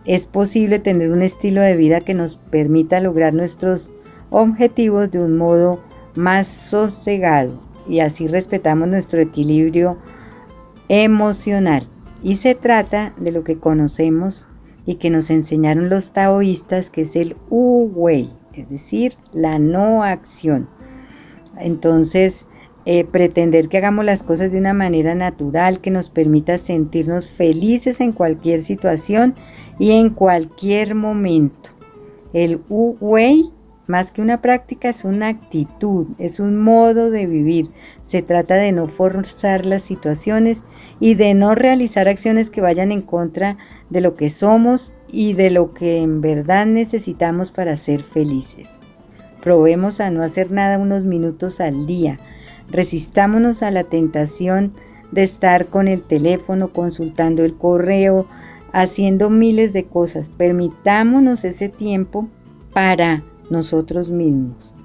[0.06, 3.92] Es posible tener un estilo de vida que nos permita lograr nuestros
[4.30, 5.82] objetivos de un modo
[6.14, 9.98] más sosegado, y así respetamos nuestro equilibrio
[10.90, 11.84] emocional.
[12.22, 14.46] Y se trata de lo que conocemos
[14.86, 20.70] y que nos enseñaron los taoístas, que es el Wu-Wei, es decir, la no acción.
[21.58, 22.46] Entonces,
[22.86, 28.00] eh, pretender que hagamos las cosas de una manera natural que nos permita sentirnos felices
[28.02, 29.36] en cualquier situación
[29.80, 31.72] y en cualquier momento.
[32.34, 33.52] El Wu-Wei
[33.88, 37.70] más que una práctica es una actitud, es un modo de vivir.
[38.02, 40.64] Se trata de no forzar las situaciones
[41.00, 43.58] y de no realizar acciones que vayan en contra
[43.92, 48.72] de lo que somos y de lo que en verdad necesitamos para ser felices.
[49.44, 52.18] Probemos a no hacer nada unos minutos al día.
[52.72, 54.74] Resistámonos a la tentación
[55.12, 58.26] de estar con el teléfono, consultando el correo,
[58.72, 60.30] haciendo miles de cosas.
[60.30, 62.28] Permitámonos ese tiempo
[62.74, 64.76] para nosotros mismos,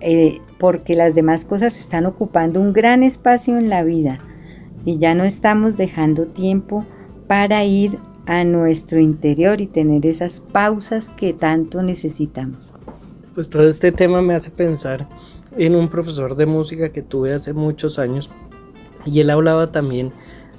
[0.00, 4.18] eh, porque las demás cosas están ocupando un gran espacio en la vida
[4.84, 6.84] y ya no estamos dejando tiempo
[7.26, 12.58] para ir a nuestro interior y tener esas pausas que tanto necesitamos.
[13.34, 15.08] Pues todo este tema me hace pensar
[15.56, 18.30] en un profesor de música que tuve hace muchos años
[19.06, 20.12] y él hablaba también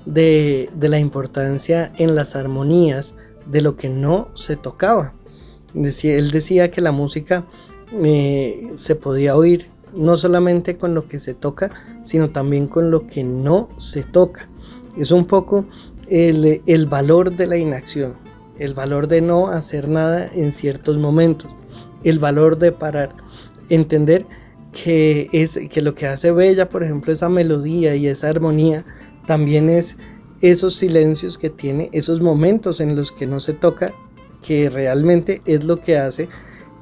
[0.05, 3.15] de, de la importancia en las armonías
[3.45, 5.13] de lo que no se tocaba
[5.73, 7.45] él decía que la música
[7.93, 11.71] eh, se podía oír no solamente con lo que se toca,
[12.03, 14.47] sino también con lo que no se toca.
[14.97, 15.65] Es un poco
[16.09, 18.13] el, el valor de la inacción,
[18.57, 21.51] el valor de no hacer nada en ciertos momentos,
[22.03, 23.13] el valor de parar,
[23.69, 24.25] entender
[24.73, 28.85] que, es, que lo que hace bella, por ejemplo, esa melodía y esa armonía,
[29.25, 29.95] también es
[30.41, 33.93] esos silencios que tiene, esos momentos en los que no se toca
[34.41, 36.27] que realmente es lo que hace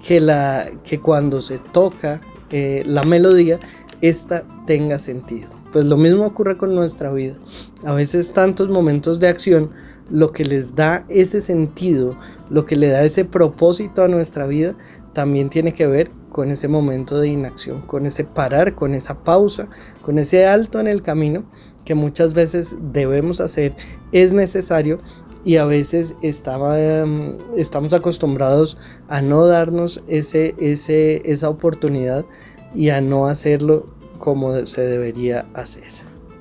[0.06, 2.22] que, la, que cuando se toca
[2.52, 3.60] eh, la melodía,
[4.02, 5.50] esta tenga sentido.
[5.74, 7.36] Pues lo mismo ocurre con nuestra vida.
[7.84, 9.72] A veces tantos momentos de acción,
[10.10, 12.18] lo que les da ese sentido,
[12.50, 14.76] lo que le da ese propósito a nuestra vida,
[15.20, 19.68] también tiene que ver con ese momento de inacción, con ese parar, con esa pausa,
[20.02, 21.44] con ese alto en el camino
[21.84, 23.76] que muchas veces debemos hacer,
[24.14, 25.02] es necesario
[25.44, 28.78] y a veces em, estamos acostumbrados
[29.10, 32.26] a no darnos ese, esa oportunidad
[32.74, 33.88] y a no hacerlo
[34.20, 35.90] como se debería hacer.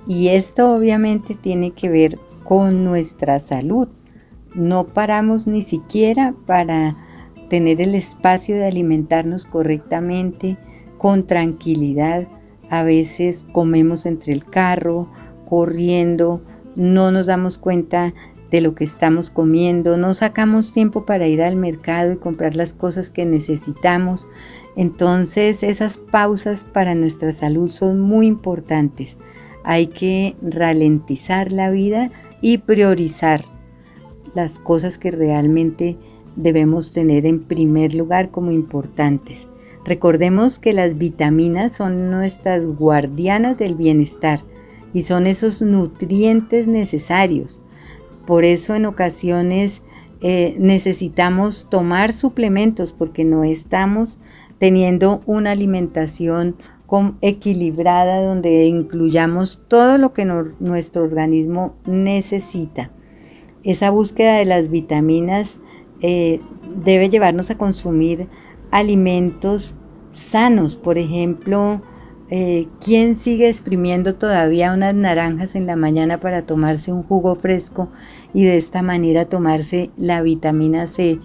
[0.07, 3.89] Y esto obviamente tiene que ver con nuestra salud.
[4.55, 7.08] No paramos ni siquiera para
[7.49, 10.57] tener el espacio de alimentarnos correctamente,
[10.96, 12.28] con tranquilidad.
[12.70, 15.09] A veces comemos entre el carro,
[15.49, 16.42] corriendo,
[16.76, 18.12] no nos damos cuenta
[18.51, 22.72] de lo que estamos comiendo, no sacamos tiempo para ir al mercado y comprar las
[22.72, 24.26] cosas que necesitamos.
[24.76, 29.16] Entonces esas pausas para nuestra salud son muy importantes.
[29.64, 33.44] Hay que ralentizar la vida y priorizar
[34.34, 35.99] las cosas que realmente
[36.39, 39.49] debemos tener en primer lugar como importantes.
[39.84, 44.41] Recordemos que las vitaminas son nuestras guardianas del bienestar
[44.95, 47.61] y son esos nutrientes necesarios
[48.28, 49.80] por eso en ocasiones
[50.20, 54.18] eh, necesitamos tomar suplementos porque no estamos
[54.59, 56.55] teniendo una alimentación
[57.22, 62.91] equilibrada donde incluyamos todo lo que nuestro organismo necesita.
[63.62, 65.57] Esa búsqueda de las vitaminas
[66.03, 66.40] eh,
[66.84, 68.26] debe llevarnos a consumir
[68.70, 69.74] alimentos
[70.12, 71.80] sanos, por ejemplo,
[72.30, 77.88] eh, ¿Quién sigue exprimiendo todavía unas naranjas en la mañana para tomarse un jugo fresco
[78.34, 81.20] y de esta manera tomarse la vitamina C?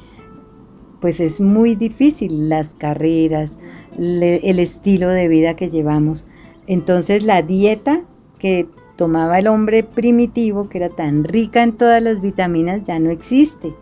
[1.02, 3.58] Pues es muy difícil las carreras,
[3.98, 6.24] el estilo de vida que llevamos.
[6.68, 8.04] Entonces la dieta
[8.40, 13.10] que tomaba el hombre primitivo, que era tan rica en todas las vitaminas, ya no
[13.10, 13.74] existe.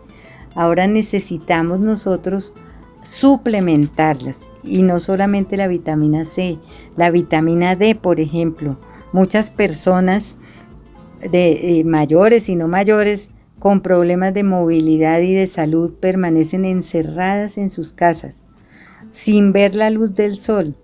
[0.54, 2.52] Ahora necesitamos nosotros
[3.02, 6.58] suplementarlas y no solamente la vitamina C,
[6.96, 8.78] la vitamina D, por ejemplo.
[9.12, 10.36] Muchas personas
[11.20, 17.58] de eh, mayores y no mayores con problemas de movilidad y de salud permanecen encerradas
[17.58, 18.44] en sus casas
[19.12, 20.74] sin ver la luz del sol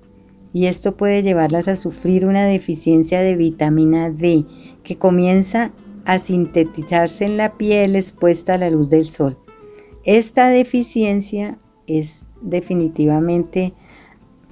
[0.52, 4.44] y esto puede llevarlas a sufrir una deficiencia de vitamina D
[4.82, 5.72] que comienza
[6.04, 9.36] a sintetizarse en la piel expuesta a la luz del sol.
[10.08, 13.74] Esta deficiencia es definitivamente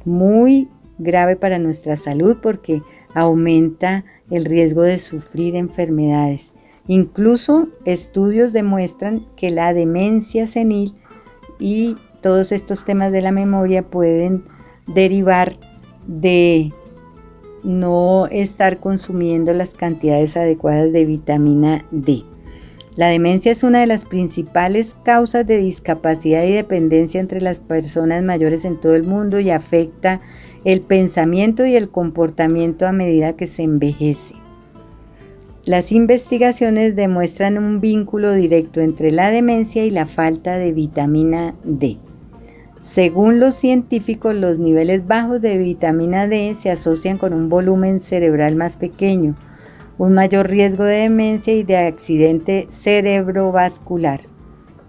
[0.04, 2.82] muy grave para nuestra salud porque
[3.14, 6.52] aumenta el riesgo de sufrir enfermedades.
[6.88, 10.92] Incluso estudios demuestran que la demencia senil
[11.58, 14.44] y todos estos temas de la memoria pueden
[14.86, 15.56] derivar
[16.06, 16.70] de
[17.64, 22.24] no estar consumiendo las cantidades adecuadas de vitamina D.
[22.96, 28.22] La demencia es una de las principales causas de discapacidad y dependencia entre las personas
[28.22, 30.22] mayores en todo el mundo y afecta
[30.64, 34.34] el pensamiento y el comportamiento a medida que se envejece.
[35.66, 41.98] Las investigaciones demuestran un vínculo directo entre la demencia y la falta de vitamina D.
[42.80, 48.54] Según los científicos, los niveles bajos de vitamina D se asocian con un volumen cerebral
[48.56, 49.34] más pequeño,
[49.98, 54.20] un mayor riesgo de demencia y de accidente cerebrovascular.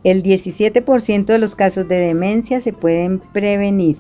[0.04, 3.98] El 17% de los casos de demencia se pueden prevenir,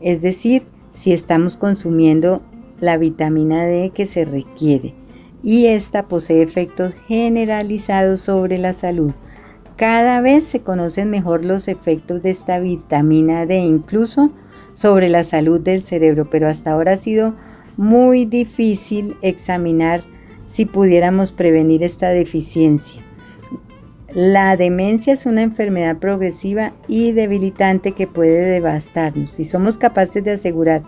[0.00, 2.42] es decir, si estamos consumiendo
[2.80, 4.94] la vitamina D que se requiere,
[5.42, 9.12] y esta posee efectos generalizados sobre la salud.
[9.76, 14.30] Cada vez se conocen mejor los efectos de esta vitamina D, incluso
[14.72, 17.34] sobre la salud del cerebro, pero hasta ahora ha sido
[17.76, 20.02] muy difícil examinar
[20.50, 23.00] si pudiéramos prevenir esta deficiencia.
[24.12, 29.30] La demencia es una enfermedad progresiva y debilitante que puede devastarnos.
[29.30, 30.82] Si somos capaces de asegurar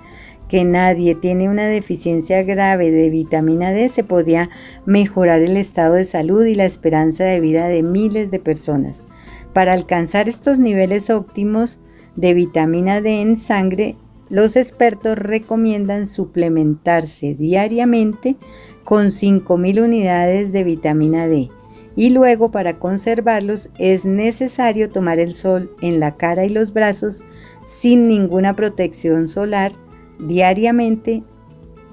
[0.48, 4.50] que nadie tiene una deficiencia grave de vitamina D, se podría
[4.84, 9.04] mejorar el estado de salud y la esperanza de vida de miles de personas.
[9.52, 11.78] Para alcanzar estos niveles óptimos
[12.16, 13.94] de vitamina D en sangre,
[14.28, 18.36] los expertos recomiendan suplementarse diariamente
[18.85, 21.49] con 5.000 unidades de vitamina D
[21.97, 27.22] y luego para conservarlos es necesario tomar el sol en la cara y los brazos
[27.66, 29.72] sin ninguna protección solar
[30.18, 31.22] diariamente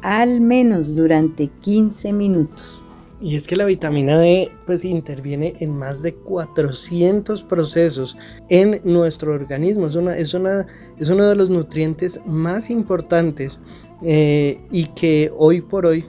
[0.01, 2.83] al menos durante 15 minutos.
[3.21, 8.17] Y es que la vitamina D pues interviene en más de 400 procesos
[8.47, 9.87] en nuestro organismo.
[9.87, 10.67] Es, una, es, una,
[10.97, 13.59] es uno de los nutrientes más importantes
[14.03, 16.05] eh, y que hoy por hoy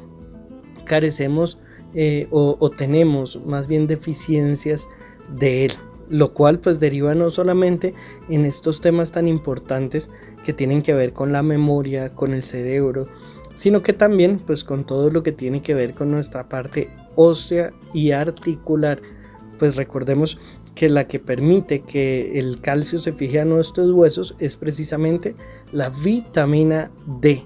[0.91, 1.57] carecemos
[1.95, 4.89] eh, o, tenemos más bien deficiencias
[5.39, 5.73] de él,
[6.09, 7.95] lo cual pues deriva no solamente
[8.29, 10.11] en estos temas tan importantes
[10.45, 13.07] que tienen que ver con la memoria, con el cerebro,
[13.55, 17.73] sino que también pues con todo lo que tiene que ver con nuestra parte ósea
[17.95, 19.01] y articular.
[19.61, 20.39] Pues recordemos
[20.75, 25.37] que la que permite que el calcio se fije a nuestros huesos es precisamente
[25.71, 27.45] la vitamina D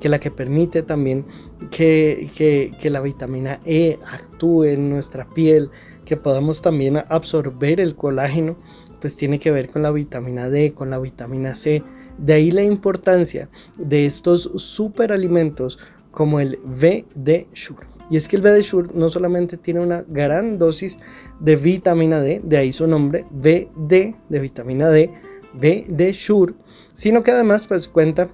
[0.00, 1.26] que la que permite también
[1.70, 5.70] que, que, la vitamina E actúe en nuestra piel,
[6.04, 8.56] que podamos también absorber el colágeno,
[9.00, 11.82] pues tiene que ver con la vitamina D, con la vitamina C.
[12.18, 15.78] De ahí la importancia de estos superalimentos
[16.10, 17.86] como el VD Shure.
[18.10, 20.98] Y es que el VD Shure no solamente tiene una gran dosis
[21.40, 25.10] de vitamina D, de ahí su nombre, VD de vitamina D,
[25.54, 26.54] VD Shure,
[26.92, 28.30] sino que además pues cuenta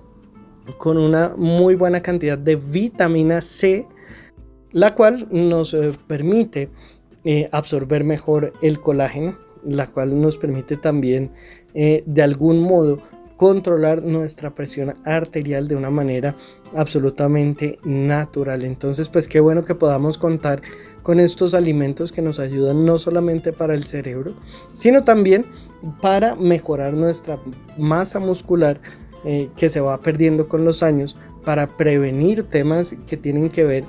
[0.78, 3.86] con una muy buena cantidad de vitamina C,
[4.72, 6.70] la cual nos eh, permite
[7.24, 11.30] eh, absorber mejor el colágeno, la cual nos permite también
[11.74, 13.02] eh, de algún modo
[13.36, 16.36] controlar nuestra presión arterial de una manera
[16.76, 18.64] absolutamente natural.
[18.64, 20.60] Entonces, pues qué bueno que podamos contar
[21.02, 24.34] con estos alimentos que nos ayudan no solamente para el cerebro,
[24.74, 25.46] sino también
[26.02, 27.38] para mejorar nuestra
[27.78, 28.80] masa muscular,
[29.24, 33.84] eh, que se va perdiendo con los años para prevenir temas que tienen que ver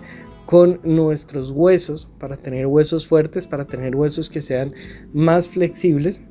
[0.45, 4.73] con nuestros huesos, para tener huesos fuertes, para tener huesos que sean
[5.13, 6.21] más flexibles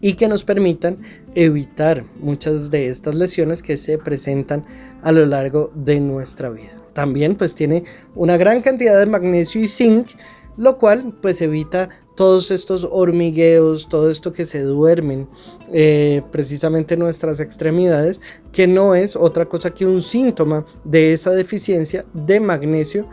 [0.00, 0.98] y que nos permitan
[1.34, 4.64] evitar muchas de estas lesiones que se presentan
[5.02, 6.80] a lo largo de nuestra vida.
[6.92, 10.08] También pues tiene una gran cantidad de magnesio y zinc,
[10.56, 11.88] lo cual pues evita
[12.20, 15.26] todos estos hormigueos, todo esto que se duermen
[15.72, 18.20] eh, precisamente en nuestras extremidades,
[18.52, 23.08] que no es otra cosa que un síntoma de esa deficiencia de magnesio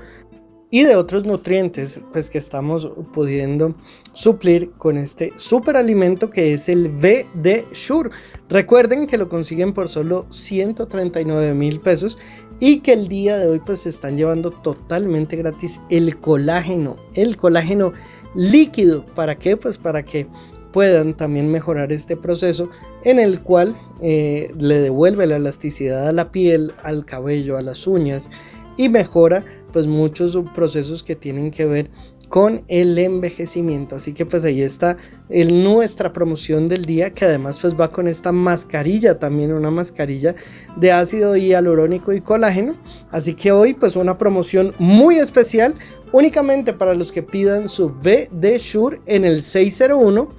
[0.69, 3.75] y de otros nutrientes pues que estamos pudiendo
[4.11, 8.09] suplir con este superalimento que es el VD Sure.
[8.49, 12.17] Recuerden que lo consiguen por solo 139 mil pesos
[12.59, 17.37] y que el día de hoy pues se están llevando totalmente gratis el colágeno, el
[17.37, 17.93] colágeno
[18.37, 19.05] líquido.
[19.07, 19.57] ¿Para qué?
[19.57, 20.27] Pues para que
[20.71, 22.69] puedan también mejorar este proceso
[23.03, 27.87] en el cual eh, le devuelve la elasticidad a la piel, al cabello, a las
[27.87, 28.29] uñas
[28.77, 31.89] y mejora pues muchos procesos que tienen que ver
[32.29, 33.95] con el envejecimiento.
[33.95, 34.97] Así que pues ahí está
[35.29, 40.35] nuestra promoción del día que además pues va con esta mascarilla también, una mascarilla
[40.75, 42.75] de ácido hialurónico y colágeno.
[43.11, 45.73] Así que hoy pues una promoción muy especial
[46.11, 50.29] únicamente para los que pidan su VD Shure en el 601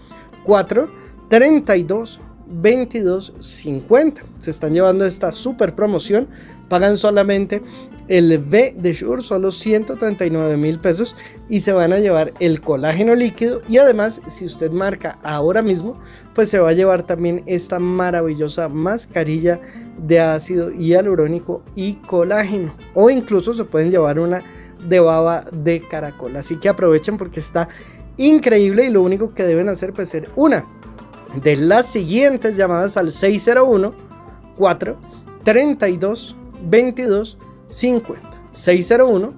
[0.45, 4.23] 432 2250.
[4.39, 6.29] Se están llevando esta super promoción.
[6.69, 7.63] Pagan solamente
[8.09, 11.15] el V de Shure solo 139 mil pesos
[11.49, 15.99] y se van a llevar el colágeno líquido y además si usted marca ahora mismo
[16.35, 19.61] pues se va a llevar también esta maravillosa mascarilla
[19.99, 24.43] de ácido hialurónico y colágeno o incluso se pueden llevar una
[24.85, 26.37] de baba de caracol.
[26.37, 27.69] Así que aprovechen porque está
[28.17, 30.67] increíble y lo único que deben hacer pues ser una
[31.43, 33.95] de las siguientes llamadas al 601
[34.57, 34.99] 4
[35.45, 39.35] 32 22 50 601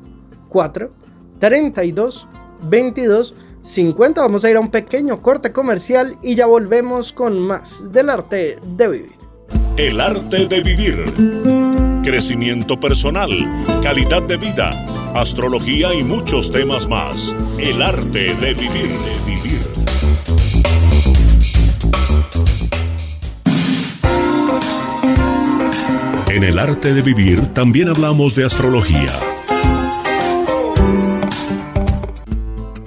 [0.49, 0.93] 4
[1.38, 2.28] 32
[2.62, 7.93] 22 50 vamos a ir a un pequeño corte comercial y ya volvemos con más
[7.93, 9.18] del arte de vivir.
[9.76, 11.05] El arte de vivir.
[12.03, 13.30] Crecimiento personal
[13.82, 17.36] calidad de vida astrología y muchos temas más.
[17.58, 18.88] El arte de vivir.
[18.88, 19.61] De vivir.
[26.28, 29.08] En el arte de vivir también hablamos de astrología.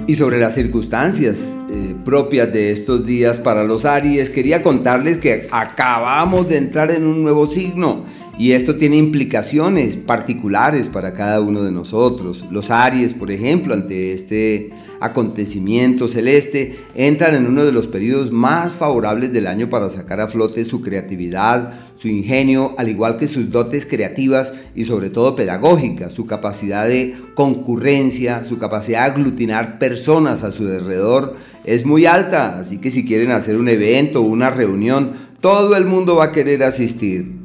[0.07, 1.37] Y sobre las circunstancias
[1.69, 7.05] eh, propias de estos días para los Aries, quería contarles que acabamos de entrar en
[7.05, 8.03] un nuevo signo
[8.37, 12.45] y esto tiene implicaciones particulares para cada uno de nosotros.
[12.49, 18.73] Los Aries, por ejemplo, ante este acontecimiento celeste, entran en uno de los periodos más
[18.73, 23.51] favorables del año para sacar a flote su creatividad, su ingenio, al igual que sus
[23.51, 30.43] dotes creativas y sobre todo pedagógicas, su capacidad de concurrencia, su capacidad de aglutinar personas
[30.43, 34.49] a su alrededor es muy alta, así que si quieren hacer un evento o una
[34.49, 37.42] reunión, todo el mundo va a querer asistir.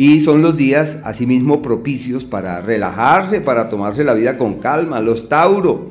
[0.00, 4.98] Y son los días asimismo propicios para relajarse, para tomarse la vida con calma.
[4.98, 5.90] Los Tauro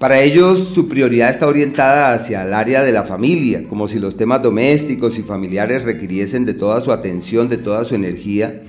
[0.00, 4.16] para ellos su prioridad está orientada hacia el área de la familia, como si los
[4.16, 8.62] temas domésticos y familiares requiriesen de toda su atención, de toda su energía.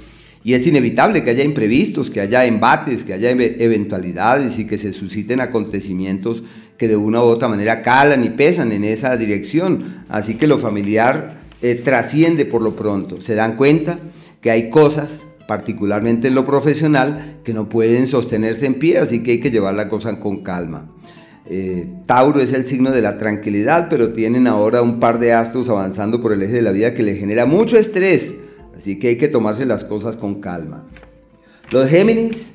[0.43, 4.93] Y es inevitable que haya imprevistos, que haya embates, que haya eventualidades y que se
[4.93, 6.43] susciten acontecimientos
[6.77, 10.03] que de una u otra manera calan y pesan en esa dirección.
[10.07, 13.19] Así que lo familiar eh, trasciende por lo pronto.
[13.21, 13.97] Se dan cuenta
[14.41, 19.31] que hay cosas particularmente en lo profesional, que no pueden sostenerse en pie, así que
[19.31, 20.89] hay que llevar la cosa con calma.
[21.45, 25.67] Eh, Tauro es el signo de la tranquilidad, pero tienen ahora un par de astros
[25.67, 28.33] avanzando por el eje de la vida que le genera mucho estrés,
[28.73, 30.85] así que hay que tomarse las cosas con calma.
[31.71, 32.53] Los Géminis,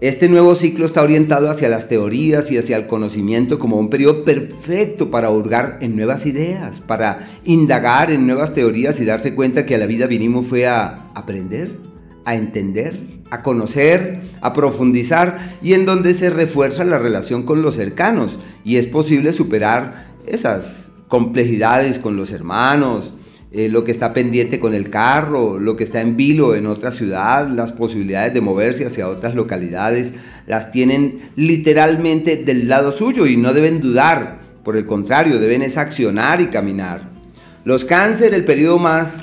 [0.00, 4.24] este nuevo ciclo está orientado hacia las teorías y hacia el conocimiento como un periodo
[4.24, 9.74] perfecto para hurgar en nuevas ideas, para indagar en nuevas teorías y darse cuenta que
[9.74, 11.78] a la vida vinimos fue a aprender,
[12.26, 17.76] a entender, a conocer, a profundizar y en donde se refuerza la relación con los
[17.76, 18.38] cercanos.
[18.64, 23.14] Y es posible superar esas complejidades con los hermanos,
[23.56, 26.90] eh, lo que está pendiente con el carro, lo que está en vilo en otra
[26.90, 30.12] ciudad, las posibilidades de moverse hacia otras localidades,
[30.46, 35.78] las tienen literalmente del lado suyo y no deben dudar, por el contrario, deben es
[35.78, 37.08] accionar y caminar.
[37.64, 39.14] Los cáncer, el periodo más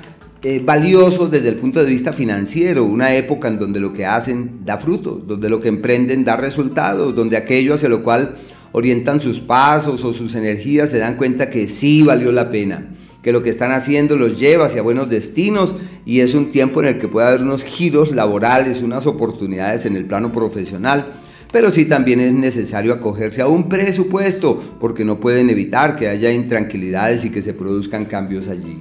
[0.41, 4.65] eh, valiosos desde el punto de vista financiero, una época en donde lo que hacen
[4.65, 8.33] da frutos, donde lo que emprenden da resultados, donde aquello hacia lo cual
[8.71, 12.87] orientan sus pasos o sus energías se dan cuenta que sí valió la pena,
[13.23, 15.73] que lo que están haciendo los lleva hacia buenos destinos
[16.05, 19.95] y es un tiempo en el que puede haber unos giros laborales, unas oportunidades en
[19.95, 21.13] el plano profesional.
[21.51, 26.31] Pero sí también es necesario acogerse a un presupuesto porque no pueden evitar que haya
[26.31, 28.77] intranquilidades y que se produzcan cambios allí.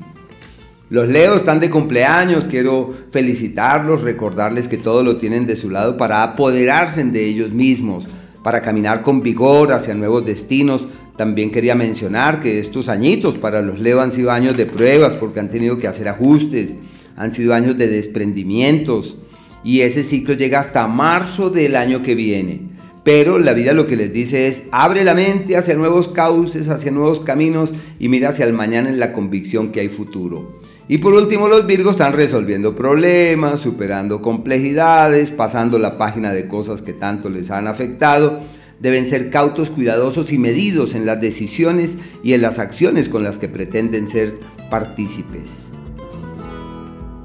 [0.90, 5.97] Los Leos están de cumpleaños, quiero felicitarlos, recordarles que todo lo tienen de su lado
[5.97, 8.09] para apoderarse de ellos mismos,
[8.43, 10.88] para caminar con vigor hacia nuevos destinos.
[11.16, 15.40] También quería mencionar que estos añitos para los Leo han sido años de pruebas porque
[15.40, 16.76] han tenido que hacer ajustes,
[17.16, 19.16] han sido años de desprendimientos
[19.64, 22.72] y ese ciclo llega hasta marzo del año que viene.
[23.04, 26.92] Pero la vida lo que les dice es, abre la mente hacia nuevos cauces, hacia
[26.92, 30.60] nuevos caminos y mira hacia el mañana en la convicción que hay futuro.
[30.88, 36.82] Y por último, los Virgos están resolviendo problemas, superando complejidades, pasando la página de cosas
[36.82, 38.40] que tanto les han afectado.
[38.83, 43.39] Deben ser cautos, cuidadosos y medidos en las decisiones y en las acciones con las
[43.39, 44.35] que pretenden ser
[44.70, 45.68] partícipes.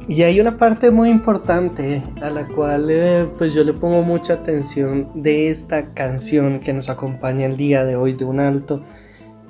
[0.07, 4.33] Y hay una parte muy importante a la cual eh, pues yo le pongo mucha
[4.33, 8.83] atención de esta canción que nos acompaña el día de hoy de un alto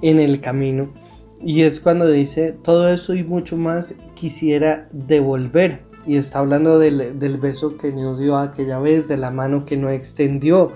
[0.01, 0.93] en el camino
[1.41, 5.81] y es cuando dice, todo eso y mucho más quisiera devolver.
[6.05, 9.75] Y está hablando del, del beso que nos dio aquella vez, de la mano que
[9.75, 10.71] no extendió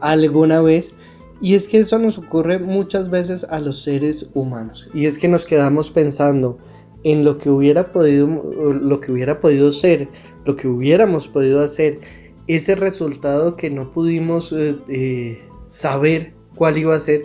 [0.00, 0.94] alguna vez.
[1.42, 4.90] Y es que eso nos ocurre muchas veces a los seres humanos.
[4.92, 6.58] Y es que nos quedamos pensando
[7.02, 10.08] en lo que hubiera podido, lo que hubiera podido ser,
[10.44, 12.00] lo que hubiéramos podido hacer
[12.46, 17.22] ese resultado que no pudimos eh, eh, saber cuál iba a ser,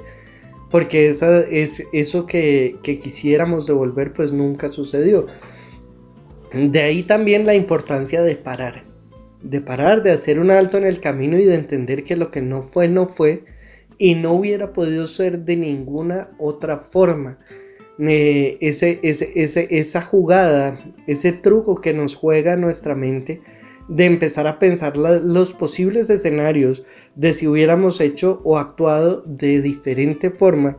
[0.69, 5.26] porque esa, es, eso que, que quisiéramos devolver pues nunca sucedió.
[6.53, 8.86] De ahí también la importancia de parar,
[9.46, 12.41] de parar, de hacer un alto en el camino y de entender que lo que
[12.41, 13.46] no fue, no fue
[13.98, 17.38] y no hubiera podido ser de ninguna otra forma.
[18.00, 23.41] Eh, ese, ese, esa jugada, ese truco que nos juega nuestra mente
[23.88, 26.84] de empezar a pensar los posibles escenarios
[27.14, 30.78] de si hubiéramos hecho o actuado de diferente forma,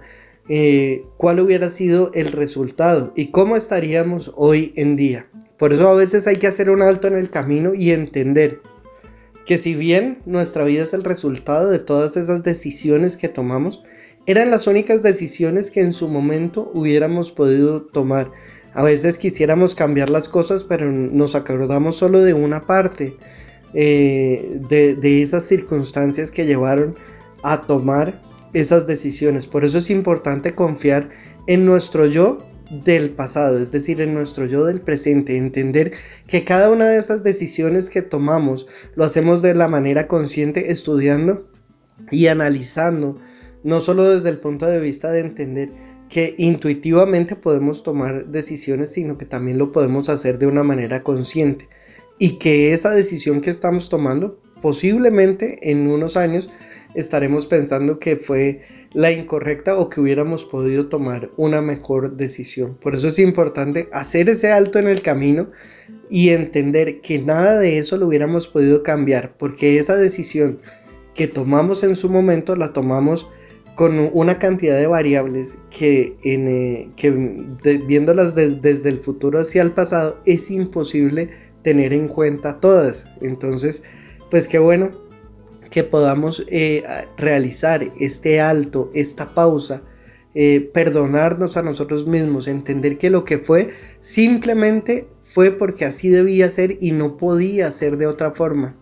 [0.48, 5.28] eh, cuál hubiera sido el resultado y cómo estaríamos hoy en día.
[5.58, 8.60] Por eso a veces hay que hacer un alto en el camino y entender
[9.46, 13.82] que si bien nuestra vida es el resultado de todas esas decisiones que tomamos,
[14.26, 18.32] eran las únicas decisiones que en su momento hubiéramos podido tomar.
[18.74, 23.16] A veces quisiéramos cambiar las cosas, pero nos acordamos solo de una parte
[23.72, 26.96] eh, de, de esas circunstancias que llevaron
[27.42, 28.20] a tomar
[28.52, 29.46] esas decisiones.
[29.46, 31.10] Por eso es importante confiar
[31.46, 32.38] en nuestro yo
[32.70, 35.92] del pasado, es decir, en nuestro yo del presente, entender
[36.26, 41.48] que cada una de esas decisiones que tomamos lo hacemos de la manera consciente, estudiando
[42.10, 43.18] y analizando,
[43.62, 45.72] no solo desde el punto de vista de entender
[46.08, 51.68] que intuitivamente podemos tomar decisiones, sino que también lo podemos hacer de una manera consciente.
[52.18, 56.48] Y que esa decisión que estamos tomando, posiblemente en unos años,
[56.96, 62.76] estaremos pensando que fue la incorrecta o que hubiéramos podido tomar una mejor decisión.
[62.80, 65.50] Por eso es importante hacer ese alto en el camino
[66.08, 70.58] y entender que nada de eso lo hubiéramos podido cambiar, porque esa decisión
[71.14, 73.28] que tomamos en su momento la tomamos
[73.74, 77.10] con una cantidad de variables que, en, eh, que
[77.86, 81.28] viéndolas desde el futuro hacia el pasado es imposible
[81.60, 83.04] tener en cuenta todas.
[83.20, 83.82] Entonces,
[84.30, 85.05] pues qué bueno
[85.70, 86.82] que podamos eh,
[87.16, 89.82] realizar este alto, esta pausa,
[90.34, 96.50] eh, perdonarnos a nosotros mismos, entender que lo que fue simplemente fue porque así debía
[96.50, 98.76] ser y no podía ser de otra forma.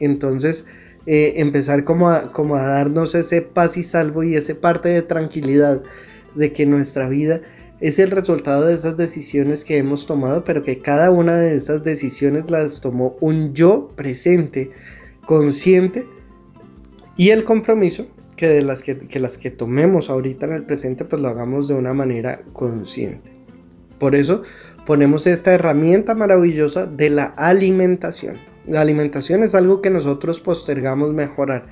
[0.00, 0.64] Entonces,
[1.06, 5.02] eh, empezar como a, como a darnos ese paz y salvo y ese parte de
[5.02, 5.82] tranquilidad
[6.34, 7.42] de que nuestra vida
[7.80, 11.84] es el resultado de esas decisiones que hemos tomado, pero que cada una de esas
[11.84, 14.70] decisiones las tomó un yo presente,
[15.26, 16.06] consciente,
[17.16, 18.06] y el compromiso
[18.36, 21.68] que de las que, que las que tomemos ahorita en el presente, pues lo hagamos
[21.68, 23.30] de una manera consciente.
[23.98, 24.42] Por eso
[24.84, 28.38] ponemos esta herramienta maravillosa de la alimentación.
[28.66, 31.66] La alimentación es algo que nosotros postergamos mejorar.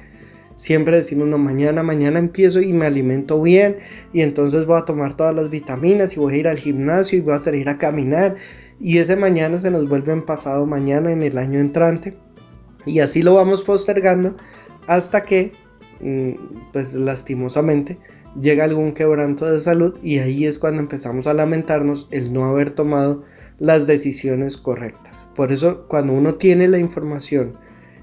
[0.57, 3.79] Siempre decimos, no, mañana, mañana empiezo y me alimento bien
[4.13, 7.23] y entonces voy a tomar todas las vitaminas y voy a ir al gimnasio y
[7.23, 8.37] voy a salir a caminar
[8.81, 12.17] y ese mañana se nos vuelve en pasado mañana en el año entrante
[12.87, 14.37] y así lo vamos postergando
[14.87, 15.53] hasta que,
[16.01, 17.99] mm, pues lastimosamente,
[18.41, 22.71] llega algún quebranto de salud y ahí es cuando empezamos a lamentarnos el no haber
[22.71, 23.25] tomado
[23.59, 25.29] las decisiones correctas.
[25.37, 27.57] Por eso cuando uno tiene la información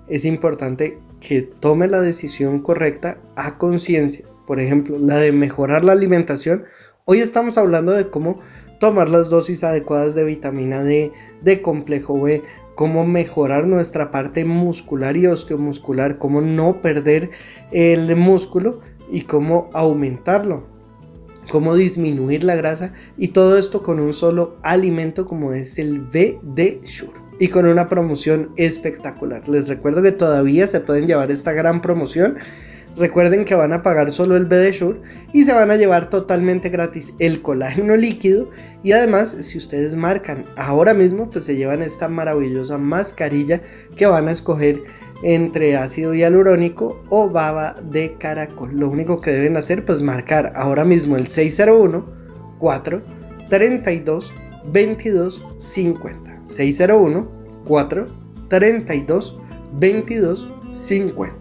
[0.07, 4.25] es importante que tome la decisión correcta a conciencia.
[4.47, 6.65] Por ejemplo, la de mejorar la alimentación.
[7.05, 8.39] Hoy estamos hablando de cómo
[8.79, 11.11] tomar las dosis adecuadas de vitamina D,
[11.41, 12.41] de complejo B,
[12.75, 17.31] cómo mejorar nuestra parte muscular y osteomuscular, cómo no perder
[17.71, 20.71] el músculo y cómo aumentarlo
[21.49, 26.81] cómo disminuir la grasa y todo esto con un solo alimento como es el BD
[26.83, 29.49] Shure y con una promoción espectacular.
[29.49, 32.37] Les recuerdo que todavía se pueden llevar esta gran promoción.
[32.97, 36.69] Recuerden que van a pagar solo el BD Shure y se van a llevar totalmente
[36.69, 38.49] gratis el colágeno líquido
[38.83, 43.61] y además si ustedes marcan ahora mismo pues se llevan esta maravillosa mascarilla
[43.95, 44.83] que van a escoger
[45.23, 48.71] entre ácido hialurónico o baba de caracol.
[48.77, 52.05] Lo único que deben hacer pues marcar ahora mismo el 601
[52.59, 53.01] 4
[53.49, 54.33] 32
[54.65, 56.41] 22 50.
[56.45, 57.31] 601
[57.65, 58.07] 4
[58.49, 59.39] 32
[59.73, 61.40] 22 50.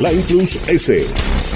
[0.00, 1.55] Line Plus S.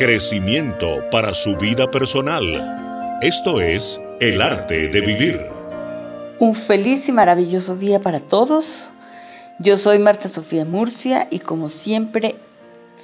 [0.00, 3.18] Crecimiento para su vida personal.
[3.20, 5.38] Esto es el arte de vivir.
[6.38, 8.88] Un feliz y maravilloso día para todos.
[9.58, 12.36] Yo soy Marta Sofía Murcia y como siempre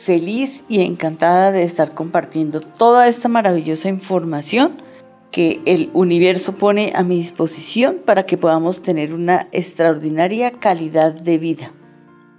[0.06, 4.80] feliz y encantada de estar compartiendo toda esta maravillosa información
[5.30, 11.36] que el universo pone a mi disposición para que podamos tener una extraordinaria calidad de
[11.36, 11.72] vida.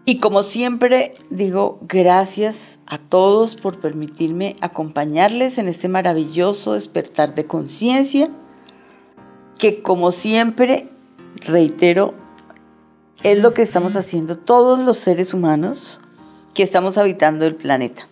[0.09, 7.43] Y como siempre digo, gracias a todos por permitirme acompañarles en este maravilloso despertar de
[7.43, 8.29] conciencia,
[9.59, 10.87] que como siempre,
[11.45, 12.13] reitero,
[13.21, 15.99] es lo que estamos haciendo todos los seres humanos
[16.53, 18.07] que estamos habitando el planeta.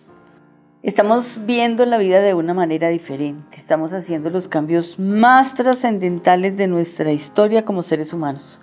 [0.82, 6.66] Estamos viendo la vida de una manera diferente, estamos haciendo los cambios más trascendentales de
[6.66, 8.60] nuestra historia como seres humanos.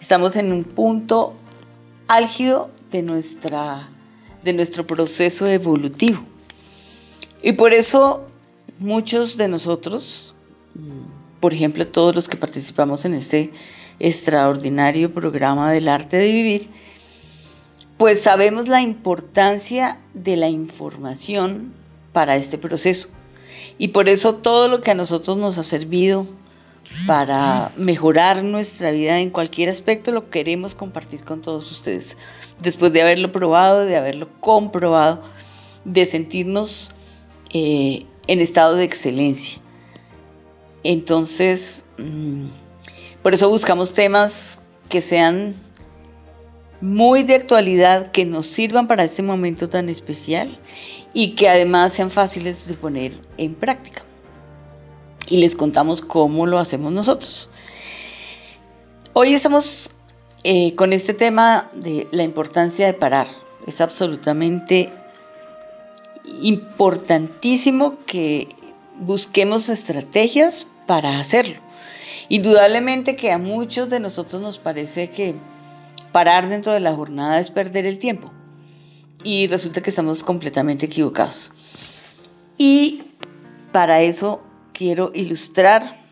[0.00, 1.34] Estamos en un punto
[2.08, 3.88] álgido de, nuestra,
[4.42, 6.22] de nuestro proceso evolutivo.
[7.42, 8.26] Y por eso
[8.78, 10.34] muchos de nosotros,
[11.40, 13.52] por ejemplo todos los que participamos en este
[14.00, 16.68] extraordinario programa del arte de vivir,
[17.98, 21.72] pues sabemos la importancia de la información
[22.12, 23.08] para este proceso.
[23.78, 26.26] Y por eso todo lo que a nosotros nos ha servido
[27.06, 32.16] para mejorar nuestra vida en cualquier aspecto, lo queremos compartir con todos ustedes.
[32.60, 35.22] Después de haberlo probado, de haberlo comprobado,
[35.84, 36.92] de sentirnos
[37.52, 39.58] eh, en estado de excelencia.
[40.82, 42.46] Entonces, mm,
[43.22, 44.58] por eso buscamos temas
[44.88, 45.54] que sean
[46.80, 50.58] muy de actualidad, que nos sirvan para este momento tan especial
[51.14, 54.04] y que además sean fáciles de poner en práctica
[55.28, 57.48] y les contamos cómo lo hacemos nosotros.
[59.12, 59.90] Hoy estamos
[60.42, 63.28] eh, con este tema de la importancia de parar.
[63.66, 64.92] Es absolutamente
[66.42, 68.48] importantísimo que
[68.98, 71.56] busquemos estrategias para hacerlo.
[72.28, 75.34] Indudablemente que a muchos de nosotros nos parece que
[76.12, 78.30] parar dentro de la jornada es perder el tiempo.
[79.22, 81.52] Y resulta que estamos completamente equivocados.
[82.58, 83.02] Y
[83.72, 84.42] para eso
[84.74, 86.04] quiero ilustrar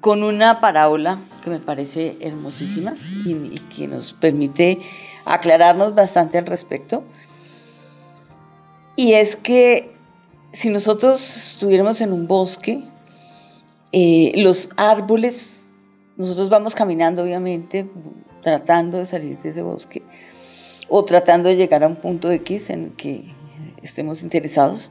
[0.00, 2.94] con una parábola que me parece hermosísima
[3.26, 4.78] y, que nos permite
[5.24, 7.04] aclararnos bastante al respecto.
[8.94, 9.94] Y es que
[10.52, 12.84] si nosotros estuviéramos en un bosque,
[13.92, 15.66] eh, los árboles,
[16.16, 17.90] nosotros vamos caminando obviamente,
[18.42, 20.02] tratando de salir de ese bosque
[20.88, 23.35] o tratando de llegar a un punto X en el que
[23.82, 24.90] estemos interesados.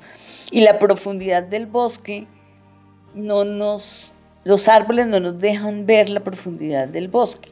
[0.52, 2.28] Y la profundidad del bosque
[3.14, 4.14] no nos,
[4.44, 7.50] los árboles no nos dejan ver la profundidad del bosque.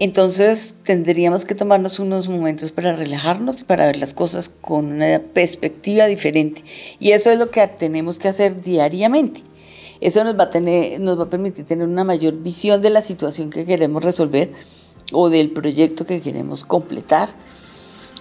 [0.00, 5.20] Entonces tendríamos que tomarnos unos momentos para relajarnos y para ver las cosas con una
[5.20, 6.64] perspectiva diferente.
[6.98, 9.42] Y eso es lo que tenemos que hacer diariamente.
[10.00, 13.02] Eso nos va a, tener, nos va a permitir tener una mayor visión de la
[13.02, 14.50] situación que queremos resolver
[15.12, 17.28] o del proyecto que queremos completar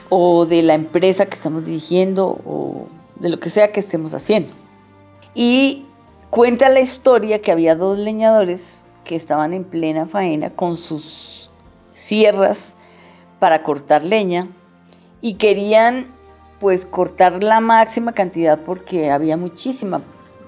[0.10, 4.50] o de la empresa que estamos dirigiendo o de lo que sea que estemos haciendo.
[5.34, 5.86] Y
[6.30, 11.50] cuenta la historia que había dos leñadores que estaban en plena faena con sus
[11.94, 12.76] sierras
[13.40, 14.48] para cortar leña
[15.22, 16.08] y querían
[16.60, 20.02] pues cortar la máxima cantidad porque había muchísima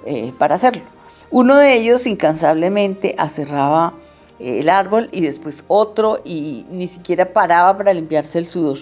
[0.05, 0.84] eh, para hacerlo.
[1.30, 3.93] Uno de ellos incansablemente aserraba
[4.39, 8.80] el árbol y después otro y ni siquiera paraba para limpiarse el sudor.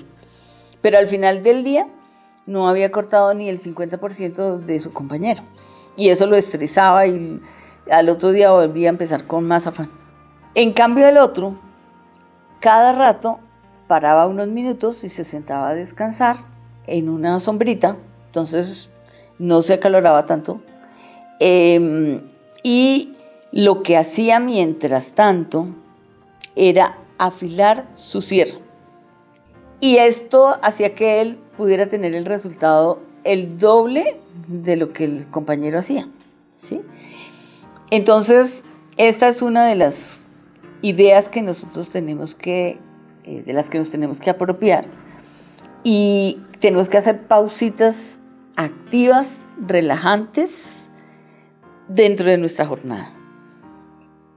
[0.82, 1.88] Pero al final del día
[2.46, 5.44] no había cortado ni el 50% de su compañero.
[5.96, 7.42] Y eso lo estresaba y
[7.92, 9.90] al otro día volvía a empezar con más afán.
[10.56, 11.56] En cambio el otro,
[12.60, 13.40] cada rato
[13.88, 16.38] paraba unos minutos y se sentaba a descansar
[16.88, 18.90] en una sombrita, entonces
[19.38, 20.62] no se acaloraba tanto.
[21.40, 22.22] Em,
[22.64, 23.16] y
[23.52, 25.68] lo que hacía mientras tanto
[26.56, 28.58] era afilar su sierra.
[29.80, 35.28] Y esto hacía que él pudiera tener el resultado el doble de lo que el
[35.30, 36.08] compañero hacía.
[36.56, 36.82] ¿sí?
[37.92, 38.64] Entonces,
[38.98, 40.24] esta es una de las
[40.82, 42.80] ideas que nosotros tenemos que,
[43.24, 44.88] eh, de las que nos tenemos que apropiar.
[45.84, 48.20] Y tenemos que hacer pausitas
[48.58, 50.90] activas, relajantes
[51.88, 53.14] dentro de nuestra jornada.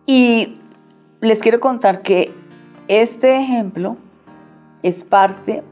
[0.07, 0.59] Y
[1.20, 2.32] les quiero contar que
[2.88, 3.97] este ejemplo
[4.83, 5.62] es parte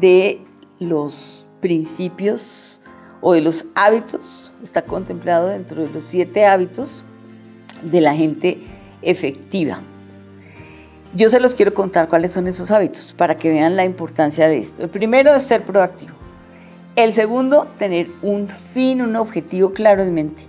[0.00, 0.40] de
[0.78, 2.80] los principios
[3.20, 7.02] o de los hábitos, está contemplado dentro de los siete hábitos
[7.82, 8.58] de la gente
[9.02, 9.80] efectiva.
[11.14, 14.58] Yo se los quiero contar cuáles son esos hábitos para que vean la importancia de
[14.58, 14.84] esto.
[14.84, 16.12] El primero es ser proactivo.
[16.96, 20.42] El segundo, tener un fin, un objetivo claro en mente.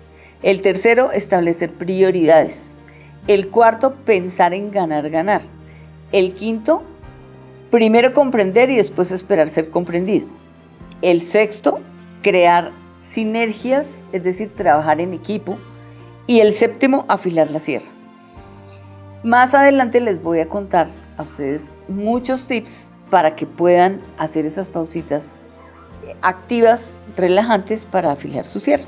[0.44, 2.78] El tercero, establecer prioridades.
[3.28, 5.42] El cuarto, pensar en ganar, ganar.
[6.12, 6.84] El quinto,
[7.72, 10.28] primero comprender y después esperar ser comprendido.
[11.02, 11.80] El sexto,
[12.22, 12.72] crear
[13.04, 15.58] sinergias, es decir, trabajar en equipo.
[16.28, 17.88] Y el séptimo, afilar la sierra.
[19.24, 24.70] Más adelante les voy a contar a ustedes muchos tips para que puedan hacer esas
[24.70, 25.40] pausitas
[26.22, 28.86] activas, relajantes para afilar su sierra.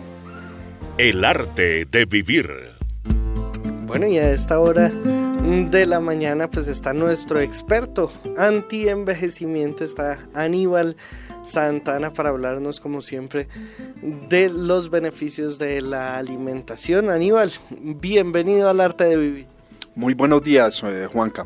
[0.97, 2.47] El arte de vivir.
[3.86, 4.91] Bueno, y a esta hora
[5.44, 10.96] de la mañana pues está nuestro experto anti-envejecimiento, está Aníbal
[11.44, 13.50] Santana para hablarnos como siempre
[14.30, 17.10] de los beneficios de la alimentación.
[17.10, 19.48] Aníbal, bienvenido al arte de vivir.
[19.96, 21.46] Muy buenos días, eh, Juanca.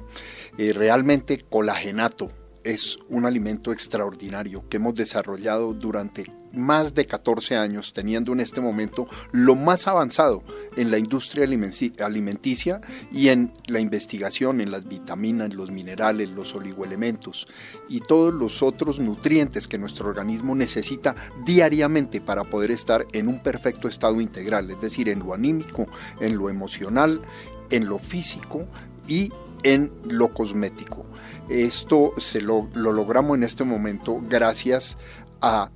[0.60, 2.30] Eh, realmente colagenato
[2.68, 8.59] es un alimento extraordinario que hemos desarrollado durante más de 14 años, teniendo en este
[8.59, 10.43] momento lo más avanzado
[10.76, 17.47] en la industria alimenticia y en la investigación en las vitaminas, los minerales, los oligoelementos
[17.88, 21.15] y todos los otros nutrientes que nuestro organismo necesita
[21.45, 25.88] diariamente para poder estar en un perfecto estado integral, es decir, en lo anímico,
[26.20, 27.22] en lo emocional
[27.70, 28.65] en lo físico
[29.07, 29.32] y
[29.63, 31.05] en lo cosmético.
[31.50, 34.98] Esto se lo, logramos en este momento gracias
[35.41, 35.72] a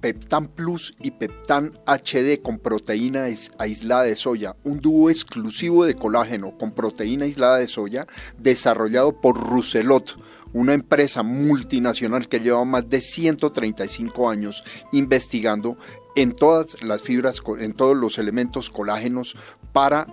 [0.00, 3.24] Peptan Plus y Peptan HD con proteína
[3.58, 8.06] aislada de soya, un dúo exclusivo de colágeno con proteína aislada de soya
[8.38, 10.16] desarrollado por Rousselot,
[10.52, 15.76] una empresa multinacional que lleva más de 135 años investigando
[16.16, 19.36] en todas las fibras, en todos los elementos colágenos
[19.72, 20.06] para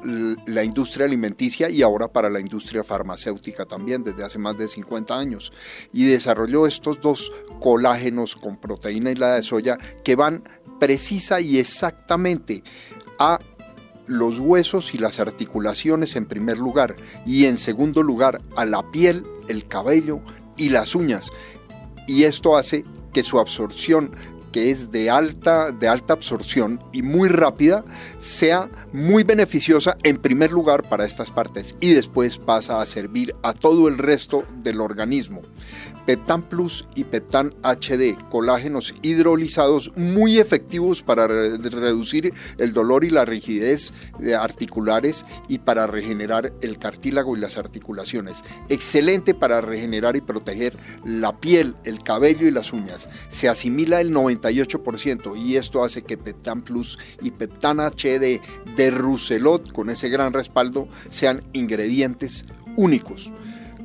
[0.45, 5.17] la industria alimenticia y ahora para la industria farmacéutica también desde hace más de 50
[5.17, 5.51] años.
[5.91, 10.43] Y desarrolló estos dos colágenos con proteína la de soya que van
[10.79, 12.63] precisa y exactamente
[13.19, 13.39] a
[14.05, 16.95] los huesos y las articulaciones en primer lugar
[17.25, 20.21] y en segundo lugar a la piel, el cabello
[20.55, 21.29] y las uñas.
[22.07, 24.11] Y esto hace que su absorción
[24.57, 27.85] que es de alta, de alta absorción y muy rápida,
[28.17, 33.53] sea muy beneficiosa en primer lugar para estas partes y después pasa a servir a
[33.53, 35.43] todo el resto del organismo.
[36.07, 43.25] Peptan Plus y Peptan HD, colágenos hidrolizados muy efectivos para reducir el dolor y la
[43.25, 43.91] rigidez
[44.39, 48.45] articulares y para regenerar el cartílago y las articulaciones.
[48.69, 53.09] Excelente para regenerar y proteger la piel, el cabello y las uñas.
[53.27, 58.39] Se asimila el 98% y esto hace que Peptan Plus y Peptan HD
[58.77, 62.45] de Rousselot con ese gran respaldo sean ingredientes
[62.77, 63.33] únicos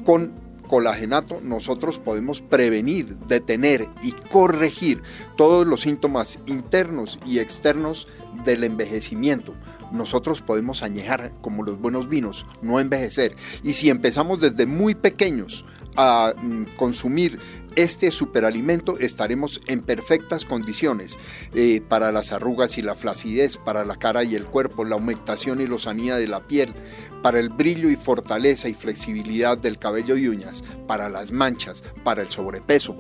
[0.04, 0.41] con
[0.72, 5.02] colagenato nosotros podemos prevenir, detener y corregir
[5.36, 8.08] todos los síntomas internos y externos
[8.42, 9.52] del envejecimiento.
[9.90, 13.36] Nosotros podemos añejar como los buenos vinos, no envejecer.
[13.62, 17.38] Y si empezamos desde muy pequeños a mm, consumir
[17.76, 21.18] este superalimento estaremos en perfectas condiciones
[21.54, 25.60] eh, para las arrugas y la flacidez, para la cara y el cuerpo, la humectación
[25.60, 26.74] y lozanía de la piel,
[27.22, 32.22] para el brillo y fortaleza y flexibilidad del cabello y uñas, para las manchas, para
[32.22, 32.96] el sobrepeso.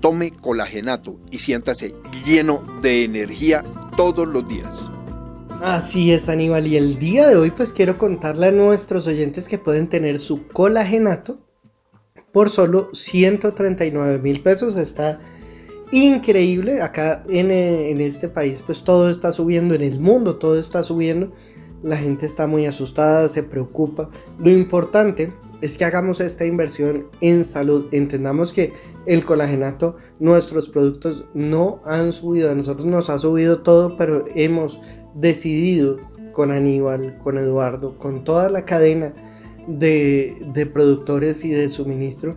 [0.00, 1.94] Tome colagenato y siéntase
[2.24, 3.64] lleno de energía
[3.96, 4.90] todos los días.
[5.60, 6.68] Así es, Aníbal.
[6.68, 10.46] Y el día de hoy pues quiero contarle a nuestros oyentes que pueden tener su
[10.46, 11.47] colagenato
[12.32, 14.76] por solo 139 mil pesos.
[14.76, 15.20] Está
[15.90, 16.82] increíble.
[16.82, 20.82] Acá en, eh, en, este país pues todo está subiendo, en el mundo todo está
[20.82, 21.32] subiendo.
[21.82, 24.10] La gente está muy asustada, se preocupa.
[24.38, 27.86] Lo importante es que hagamos esta inversión en salud.
[27.92, 28.72] Entendamos que
[29.06, 32.50] el colagenato, nuestros productos no han subido.
[32.50, 34.80] A nosotros nos ha subido todo, pero hemos
[35.14, 35.98] decidido
[36.32, 39.14] con Aníbal, con Eduardo, con toda la cadena
[39.68, 42.36] de, productores y de suministro,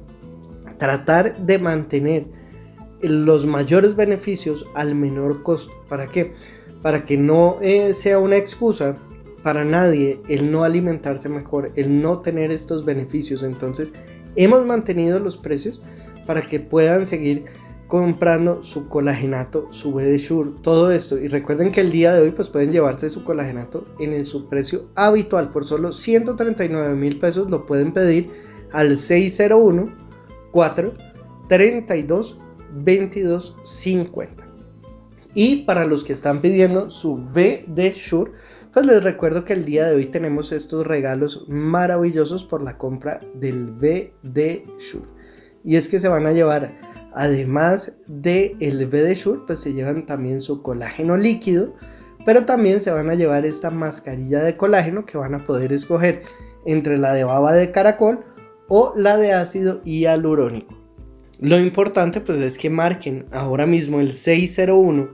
[0.77, 2.25] tratar de mantener
[3.01, 5.71] los mayores beneficios al menor costo.
[5.88, 6.34] ¿Para qué?
[6.82, 8.97] Para que no eh, sea una excusa
[9.43, 13.43] para nadie el no alimentarse mejor, el no tener estos beneficios.
[13.43, 13.93] Entonces,
[14.36, 15.82] hemos mantenido los precios
[16.27, 17.45] para que puedan seguir
[17.91, 21.17] comprando su colagenato, su Shure, todo esto.
[21.17, 24.85] Y recuerden que el día de hoy pues pueden llevarse su colagenato en su precio
[24.95, 27.49] habitual por solo 139 mil pesos.
[27.49, 28.31] Lo pueden pedir
[28.71, 29.93] al 601
[30.53, 30.93] 4
[31.49, 32.37] 32
[32.75, 34.47] 22 50.
[35.33, 38.31] Y para los que están pidiendo su V de Shure,
[38.73, 43.19] pues les recuerdo que el día de hoy tenemos estos regalos maravillosos por la compra
[43.33, 45.09] del V de Shure.
[45.65, 50.05] Y es que se van a llevar Además del el BD Shure, pues se llevan
[50.05, 51.74] también su colágeno líquido,
[52.26, 56.24] pero también se van a llevar esta mascarilla de colágeno que van a poder escoger
[56.66, 58.24] entre la de baba de caracol
[58.68, 60.78] o la de ácido hialurónico.
[61.39, 65.09] Lo importante pues es que marquen ahora mismo el 601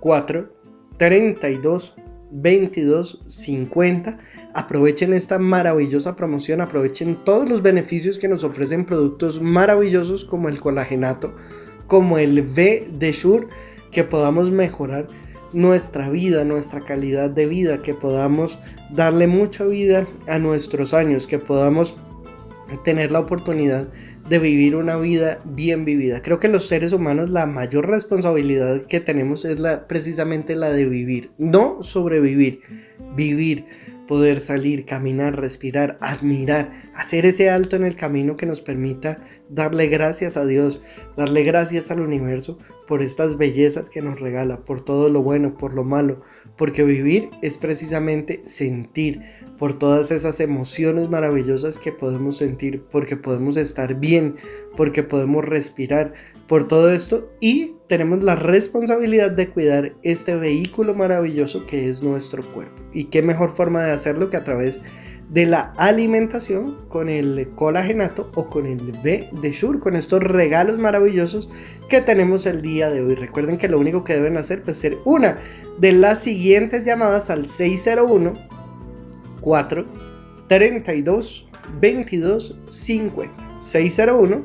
[0.00, 0.52] 4
[0.98, 1.94] 32
[2.32, 4.18] 22 50
[4.54, 10.60] Aprovechen esta maravillosa promoción, aprovechen todos los beneficios que nos ofrecen productos maravillosos como el
[10.60, 11.34] colagenato,
[11.86, 13.46] como el V de Shure,
[13.90, 15.08] que podamos mejorar
[15.52, 18.58] nuestra vida, nuestra calidad de vida, que podamos
[18.90, 21.96] darle mucha vida a nuestros años, que podamos
[22.84, 23.88] tener la oportunidad
[24.28, 26.22] de vivir una vida bien vivida.
[26.22, 30.86] Creo que los seres humanos la mayor responsabilidad que tenemos es la, precisamente la de
[30.86, 32.60] vivir, no sobrevivir,
[33.14, 33.66] vivir
[34.12, 39.86] poder salir, caminar, respirar, admirar, hacer ese alto en el camino que nos permita darle
[39.86, 40.82] gracias a Dios,
[41.16, 45.72] darle gracias al universo por estas bellezas que nos regala, por todo lo bueno, por
[45.72, 46.20] lo malo,
[46.58, 49.22] porque vivir es precisamente sentir,
[49.56, 54.36] por todas esas emociones maravillosas que podemos sentir, porque podemos estar bien,
[54.76, 56.12] porque podemos respirar,
[56.48, 62.42] por todo esto y tenemos la responsabilidad de cuidar este vehículo maravilloso que es nuestro
[62.42, 62.80] cuerpo.
[62.94, 64.80] Y qué mejor forma de hacerlo que a través
[65.28, 70.78] de la alimentación con el colagenato o con el B de Shure, con estos regalos
[70.78, 71.50] maravillosos
[71.90, 73.14] que tenemos el día de hoy.
[73.14, 75.36] Recuerden que lo único que deben hacer es pues, ser una
[75.78, 78.32] de las siguientes llamadas al 601
[79.42, 79.86] 4
[80.48, 81.46] 32
[81.78, 84.44] 22 50 601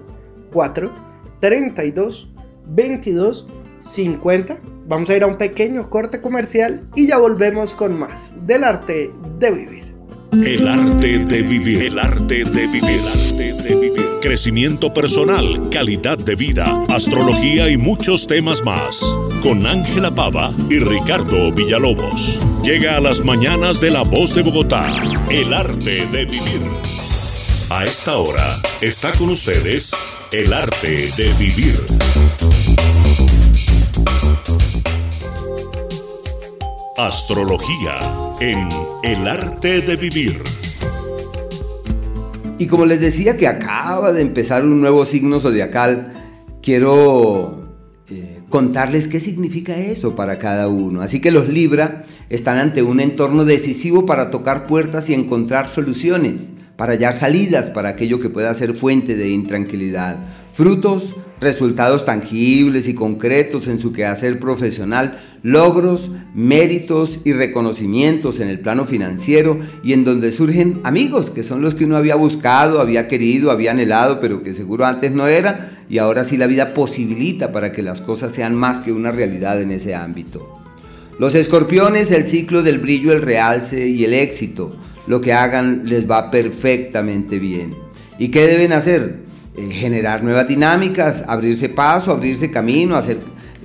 [0.52, 0.92] 4
[1.40, 2.28] 32
[2.70, 3.48] 22
[3.82, 4.58] 50.
[4.88, 9.12] Vamos a ir a un pequeño corte comercial y ya volvemos con más del arte
[9.40, 9.88] de vivir.
[10.34, 11.84] El arte de vivir.
[11.84, 12.84] El arte de vivir.
[12.84, 14.06] El arte de vivir.
[14.22, 19.02] Crecimiento personal, calidad de vida, astrología y muchos temas más.
[19.42, 22.40] Con Ángela Pava y Ricardo Villalobos.
[22.64, 24.86] Llega a las mañanas de la voz de Bogotá.
[25.30, 26.62] El arte de vivir.
[27.70, 29.92] A esta hora está con ustedes
[30.32, 32.57] el arte de vivir.
[36.98, 38.00] Astrología
[38.40, 38.70] en
[39.04, 40.42] El arte de vivir.
[42.58, 46.10] Y como les decía que acaba de empezar un nuevo signo zodiacal,
[46.64, 47.68] quiero
[48.10, 51.02] eh, contarles qué significa eso para cada uno.
[51.02, 56.54] Así que los Libra están ante un entorno decisivo para tocar puertas y encontrar soluciones
[56.78, 60.18] para hallar salidas para aquello que pueda ser fuente de intranquilidad.
[60.58, 68.60] Frutos, resultados tangibles y concretos en su quehacer profesional, logros, méritos y reconocimientos en el
[68.60, 73.08] plano financiero y en donde surgen amigos, que son los que uno había buscado, había
[73.08, 77.52] querido, había anhelado, pero que seguro antes no era, y ahora sí la vida posibilita
[77.52, 80.58] para que las cosas sean más que una realidad en ese ámbito.
[81.20, 84.76] Los escorpiones, el ciclo del brillo, el realce y el éxito
[85.06, 87.76] lo que hagan les va perfectamente bien.
[88.18, 89.27] ¿Y qué deben hacer?
[89.58, 93.18] Eh, generar nuevas dinámicas, abrirse paso, abrirse camino, hacer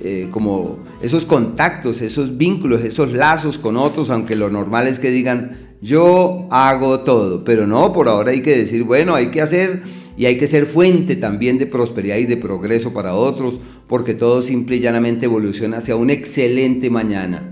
[0.03, 5.11] eh, como esos contactos, esos vínculos, esos lazos con otros, aunque lo normal es que
[5.11, 9.83] digan, yo hago todo, pero no, por ahora hay que decir, bueno, hay que hacer
[10.17, 14.41] y hay que ser fuente también de prosperidad y de progreso para otros, porque todo
[14.41, 17.51] simple y llanamente evoluciona hacia un excelente mañana.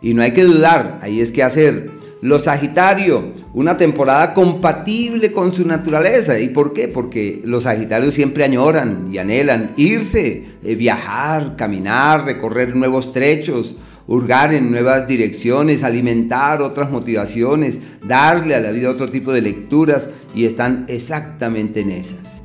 [0.00, 1.90] Y no hay que dudar, ahí es que hacer
[2.20, 6.38] los Sagitarios, una temporada compatible con su naturaleza.
[6.38, 6.88] ¿Y por qué?
[6.88, 13.76] Porque los Sagitarios siempre añoran y anhelan irse, eh, viajar, caminar, recorrer nuevos trechos,
[14.06, 20.08] hurgar en nuevas direcciones, alimentar otras motivaciones, darle a la vida otro tipo de lecturas
[20.34, 22.42] y están exactamente en esas.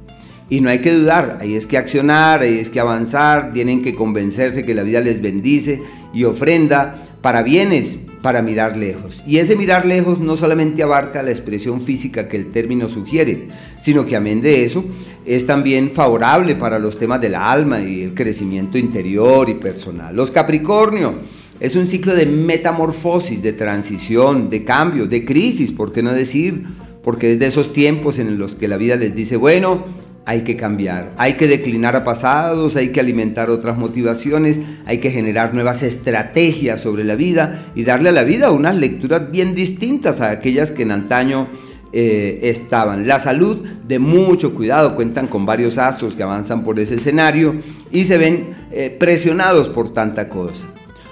[0.50, 3.96] Y no hay que dudar, ahí es que accionar, ahí es que avanzar, tienen que
[3.96, 5.82] convencerse que la vida les bendice
[6.14, 7.98] y ofrenda para bienes,
[8.28, 9.24] para mirar lejos.
[9.26, 13.48] Y ese mirar lejos no solamente abarca la expresión física que el término sugiere,
[13.82, 14.84] sino que amén de eso
[15.26, 20.14] es también favorable para los temas del alma y el crecimiento interior y personal.
[20.14, 21.14] Los Capricornio
[21.62, 26.66] es un ciclo de metamorfosis, de transición, de cambio, de crisis, ¿por qué no decir?
[27.06, 29.86] Porque es de esos tiempos en los que la vida les dice, bueno,
[30.28, 35.10] hay que cambiar, hay que declinar a pasados, hay que alimentar otras motivaciones, hay que
[35.10, 40.20] generar nuevas estrategias sobre la vida y darle a la vida unas lecturas bien distintas
[40.20, 41.48] a aquellas que en antaño
[41.94, 43.08] eh, estaban.
[43.08, 47.56] La salud de mucho cuidado, cuentan con varios astros que avanzan por ese escenario
[47.90, 50.68] y se ven eh, presionados por tanta cosa.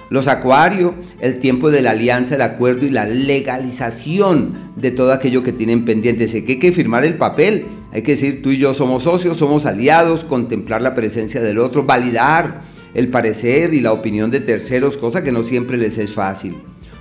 [0.08, 5.42] Los acuarios, el tiempo de la alianza, el acuerdo y la legalización de todo aquello
[5.42, 6.30] que tienen pendientes.
[6.30, 9.36] Sé que hay que firmar el papel, hay que decir tú y yo somos socios,
[9.36, 12.60] somos aliados, contemplar la presencia del otro, validar
[12.94, 16.54] el parecer y la opinión de terceros, cosa que no siempre les es fácil.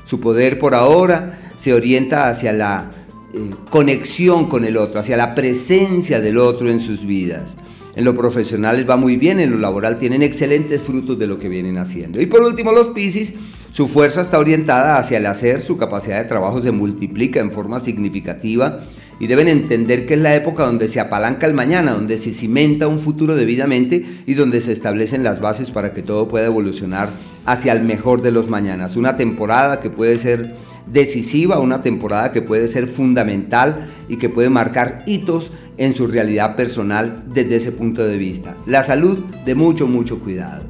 [0.04, 2.92] Su poder por ahora se orienta hacia la
[3.34, 7.58] eh, conexión con el otro, hacia la presencia del otro en sus vidas.
[7.96, 11.40] En lo profesional les va muy bien, en lo laboral tienen excelentes frutos de lo
[11.40, 12.22] que vienen haciendo.
[12.22, 13.36] Y por último, los Piscis,
[13.72, 17.80] su fuerza está orientada hacia el hacer, su capacidad de trabajo se multiplica en forma
[17.80, 18.80] significativa
[19.20, 22.88] y deben entender que es la época donde se apalanca el mañana, donde se cimenta
[22.88, 27.10] un futuro debidamente y donde se establecen las bases para que todo pueda evolucionar
[27.46, 28.98] hacia el mejor de los mañanas.
[28.98, 30.54] Una temporada que puede ser
[30.88, 36.56] decisiva, una temporada que puede ser fundamental y que puede marcar hitos en su realidad
[36.56, 38.56] personal desde ese punto de vista.
[38.66, 40.64] La salud de mucho, mucho cuidado.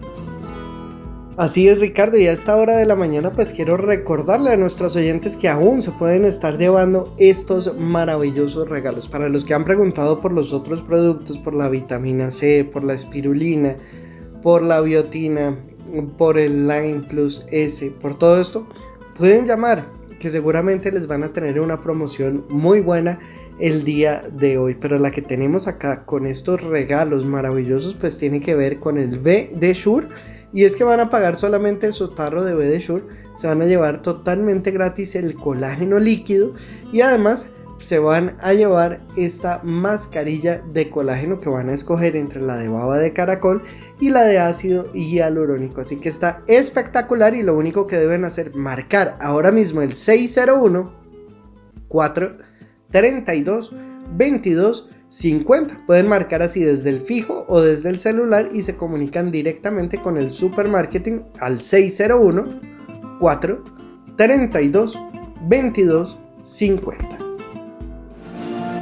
[1.37, 4.95] Así es Ricardo y a esta hora de la mañana pues quiero recordarle a nuestros
[4.95, 9.09] oyentes que aún se pueden estar llevando estos maravillosos regalos.
[9.09, 12.93] Para los que han preguntado por los otros productos, por la vitamina C, por la
[12.93, 13.75] espirulina,
[14.41, 15.57] por la biotina,
[16.17, 18.65] por el Line Plus S, por todo esto,
[19.17, 19.89] pueden llamar
[20.25, 23.19] que seguramente les van a tener una promoción muy buena
[23.59, 24.73] el día de hoy.
[24.73, 29.19] Pero la que tenemos acá con estos regalos maravillosos pues tiene que ver con el
[29.19, 30.07] B de Shure.
[30.51, 33.03] Y es que van a pagar solamente su tarro de B de Shure.
[33.37, 36.55] Se van a llevar totalmente gratis el colágeno líquido.
[36.91, 42.41] Y además se van a llevar esta mascarilla de colágeno que van a escoger entre
[42.41, 43.63] la de baba de caracol
[43.99, 45.81] y la de ácido hialurónico.
[45.81, 50.93] Así que está espectacular y lo único que deben hacer marcar ahora mismo el 601
[51.87, 53.73] 432
[54.17, 55.85] 22 50.
[55.85, 60.17] Pueden marcar así desde el fijo o desde el celular y se comunican directamente con
[60.17, 62.59] el supermarketing al 601
[63.19, 64.99] 432
[65.47, 67.24] 22 50.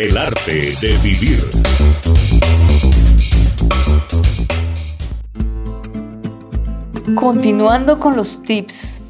[0.00, 1.40] El arte de vivir.
[7.16, 9.00] Continuando con los tips,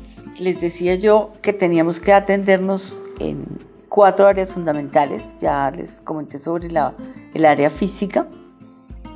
[0.40, 3.44] les decía yo que teníamos que atendernos en
[3.90, 5.36] cuatro áreas fundamentales.
[5.38, 6.94] Ya les comenté sobre la,
[7.34, 8.26] el área física.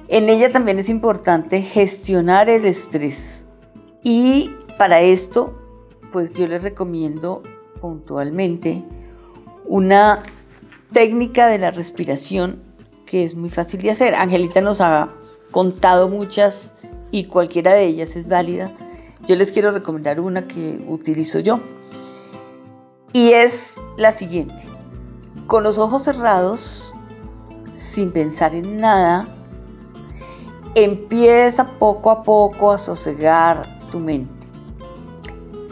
[0.08, 3.46] En ella también es importante gestionar el estrés.
[4.02, 5.58] Y para esto,
[6.12, 7.42] pues yo les recomiendo
[7.80, 8.84] puntualmente
[9.64, 10.22] una
[10.92, 12.62] técnica de la respiración
[13.06, 14.14] que es muy fácil de hacer.
[14.14, 15.10] Angelita nos ha
[15.50, 16.72] contado muchas
[17.10, 18.72] y cualquiera de ellas es válida.
[19.28, 21.60] Yo les quiero recomendar una que utilizo yo.
[23.12, 24.64] Y es la siguiente.
[25.46, 26.94] Con los ojos cerrados,
[27.74, 29.28] sin pensar en nada,
[30.74, 34.46] empieza poco a poco a sosegar tu mente.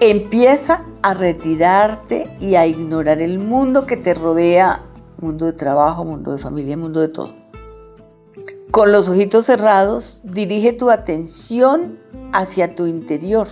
[0.01, 4.85] Empieza a retirarte y a ignorar el mundo que te rodea
[5.21, 7.35] mundo de trabajo, mundo de familia, mundo de todo.
[8.71, 11.99] Con los ojitos cerrados, dirige tu atención
[12.33, 13.49] hacia tu interior.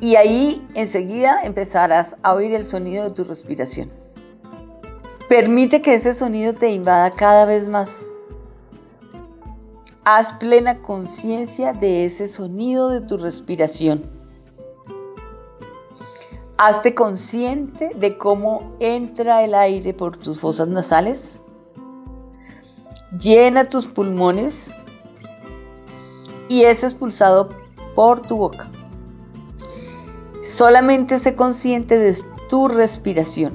[0.00, 3.90] Y ahí enseguida empezarás a oír el sonido de tu respiración.
[5.28, 8.06] Permite que ese sonido te invada cada vez más.
[10.04, 14.21] Haz plena conciencia de ese sonido de tu respiración.
[16.64, 21.42] Hazte consciente de cómo entra el aire por tus fosas nasales.
[23.18, 24.76] Llena tus pulmones
[26.48, 27.48] y es expulsado
[27.96, 28.70] por tu boca.
[30.44, 32.16] Solamente sé consciente de
[32.48, 33.54] tu respiración.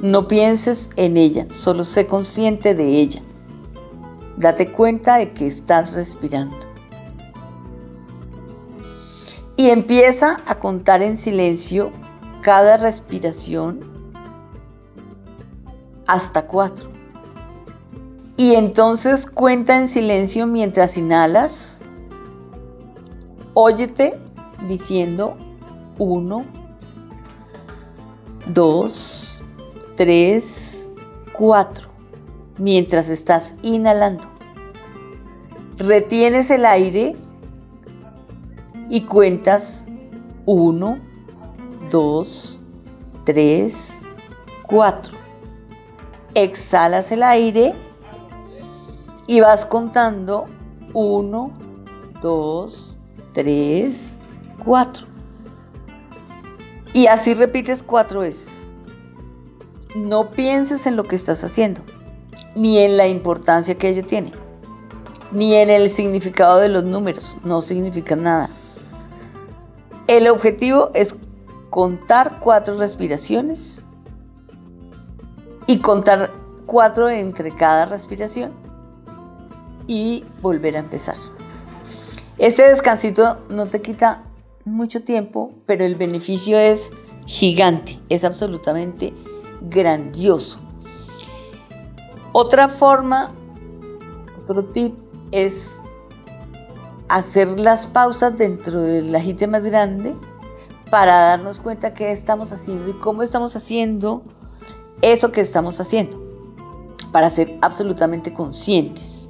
[0.00, 3.20] No pienses en ella, solo sé consciente de ella.
[4.38, 6.69] Date cuenta de que estás respirando
[9.60, 11.90] y empieza a contar en silencio
[12.40, 13.80] cada respiración
[16.06, 16.88] hasta cuatro.
[18.38, 21.82] Y entonces cuenta en silencio mientras inhalas.
[23.52, 24.18] Óyete
[24.66, 25.36] diciendo
[25.98, 26.42] 1,
[28.54, 29.42] 2,
[29.94, 30.90] 3,
[31.34, 31.88] 4.
[32.56, 34.24] Mientras estás inhalando.
[35.76, 37.14] Retienes el aire
[38.90, 39.86] y cuentas
[40.46, 40.98] 1,
[41.90, 42.60] 2,
[43.24, 44.00] 3,
[44.66, 45.14] 4.
[46.34, 47.72] Exhalas el aire
[49.28, 50.46] y vas contando
[50.92, 51.52] 1,
[52.20, 52.98] 2,
[53.32, 54.16] 3,
[54.64, 55.06] 4.
[56.92, 58.74] Y así repites cuatro veces.
[59.94, 61.82] No pienses en lo que estás haciendo,
[62.56, 64.32] ni en la importancia que ello tiene,
[65.30, 68.50] ni en el significado de los números, no significa nada.
[70.10, 71.14] El objetivo es
[71.70, 73.84] contar cuatro respiraciones
[75.68, 76.32] y contar
[76.66, 78.50] cuatro entre cada respiración
[79.86, 81.14] y volver a empezar.
[82.38, 84.24] Este descansito no te quita
[84.64, 86.90] mucho tiempo, pero el beneficio es
[87.26, 89.14] gigante, es absolutamente
[89.60, 90.58] grandioso.
[92.32, 93.30] Otra forma,
[94.42, 94.92] otro tip
[95.30, 95.79] es
[97.10, 100.14] hacer las pausas dentro del agite más grande
[100.90, 104.22] para darnos cuenta qué estamos haciendo y cómo estamos haciendo
[105.02, 106.20] eso que estamos haciendo,
[107.12, 109.28] para ser absolutamente conscientes.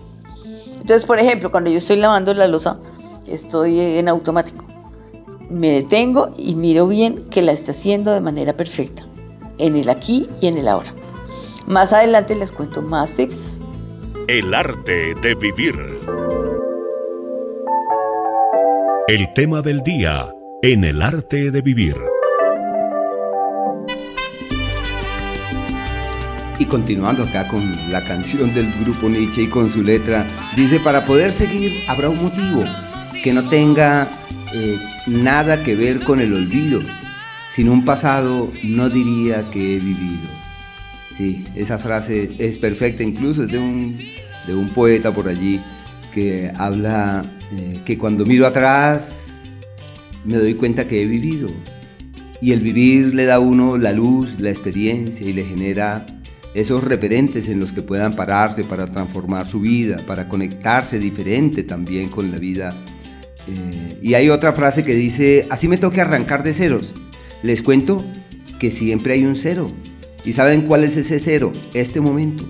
[0.73, 2.79] Entonces, por ejemplo, cuando yo estoy lavando la losa,
[3.27, 4.65] estoy en automático
[5.51, 9.05] me detengo y miro bien que la está haciendo de manera perfecta,
[9.59, 10.95] en el aquí y en el ahora.
[11.67, 13.61] Más adelante les cuento más tips.
[14.29, 15.75] El arte de vivir.
[19.09, 20.33] El tema del día
[20.63, 21.97] en el arte de vivir.
[26.59, 27.61] Y continuando acá con
[27.91, 32.23] la canción del grupo Nietzsche y con su letra, dice, para poder seguir habrá un
[32.23, 32.65] motivo
[33.25, 34.09] que no tenga
[34.55, 36.81] eh, nada que ver con el olvido.
[37.51, 40.29] Sin un pasado no diría que he vivido.
[41.17, 43.99] Sí, esa frase es perfecta, incluso es de un,
[44.47, 45.61] de un poeta por allí
[46.13, 47.23] que habla
[47.57, 49.27] eh, que cuando miro atrás
[50.25, 51.49] me doy cuenta que he vivido.
[52.43, 56.07] Y el vivir le da a uno la luz, la experiencia y le genera
[56.55, 62.09] esos referentes en los que puedan pararse para transformar su vida, para conectarse diferente también
[62.09, 62.75] con la vida
[63.47, 66.95] eh, y hay otra frase que dice, así me toca arrancar de ceros.
[67.43, 68.05] Les cuento
[68.59, 69.71] que siempre hay un cero.
[70.25, 71.53] ¿Y saben cuál es ese cero?
[71.75, 72.45] Este momento.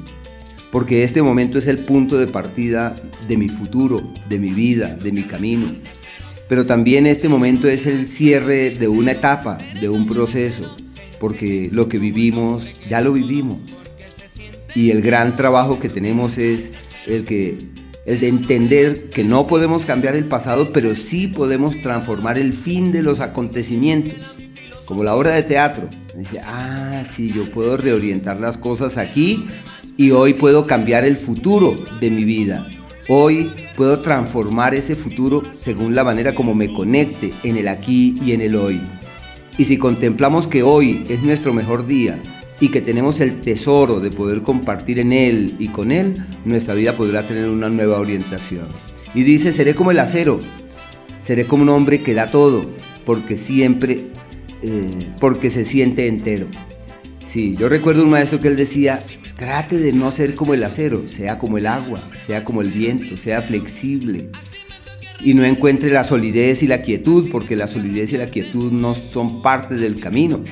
[0.70, 2.94] Porque este momento es el punto de partida
[3.26, 5.66] de mi futuro, de mi vida, de mi camino.
[6.48, 10.76] Pero también este momento es el cierre de una etapa, de un proceso.
[11.18, 13.58] Porque lo que vivimos, ya lo vivimos.
[14.74, 16.72] Y el gran trabajo que tenemos es
[17.06, 17.58] el que
[18.06, 22.92] el de entender que no podemos cambiar el pasado, pero sí podemos transformar el fin
[22.92, 24.36] de los acontecimientos,
[24.86, 25.88] como la obra de teatro.
[26.16, 29.46] Dice, ah, sí, yo puedo reorientar las cosas aquí
[30.00, 32.66] y hoy puedo cambiar el futuro de mi vida.
[33.10, 38.32] Hoy puedo transformar ese futuro según la manera como me conecte en el aquí y
[38.32, 38.80] en el hoy.
[39.58, 42.18] Y si contemplamos que hoy es nuestro mejor día,
[42.60, 46.14] y que tenemos el tesoro de poder compartir en Él y con Él,
[46.46, 48.68] nuestra vida podrá tener una nueva orientación.
[49.14, 50.38] Y dice, seré como el acero,
[51.20, 52.62] seré como un hombre que da todo,
[53.04, 54.06] porque siempre,
[54.62, 54.90] eh,
[55.20, 56.46] porque se siente entero.
[57.22, 58.98] Sí, yo recuerdo un maestro que él decía,
[59.40, 63.16] trate de no ser como el acero, sea como el agua, sea como el viento,
[63.16, 64.28] sea flexible.
[65.20, 68.94] Y no encuentre la solidez y la quietud, porque la solidez y la quietud no
[68.94, 70.44] son parte del camino.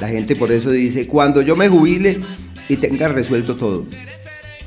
[0.00, 2.18] La gente por eso dice, cuando yo me jubile
[2.68, 3.86] y tenga resuelto todo.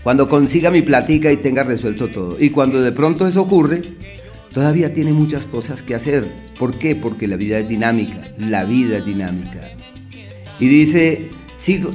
[0.04, 2.38] Cuando consiga mi platica y tenga resuelto todo.
[2.40, 3.82] Y cuando de pronto eso ocurre,
[4.54, 6.26] todavía tiene muchas cosas que hacer.
[6.58, 6.96] ¿Por qué?
[6.96, 8.24] Porque la vida es dinámica.
[8.38, 9.60] La vida es dinámica.
[10.62, 11.28] Y dice,
[11.58, 11.92] sigo,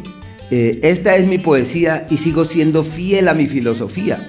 [0.50, 4.26] eh, esta es mi poesía y sigo siendo fiel a mi filosofía.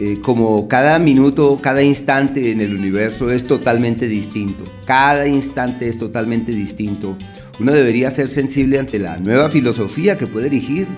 [0.00, 4.64] Eh, como cada minuto, cada instante en el universo es totalmente distinto.
[4.86, 7.16] Cada instante es totalmente distinto.
[7.60, 10.88] Uno debería ser sensible ante la nueva filosofía que puede dirigir,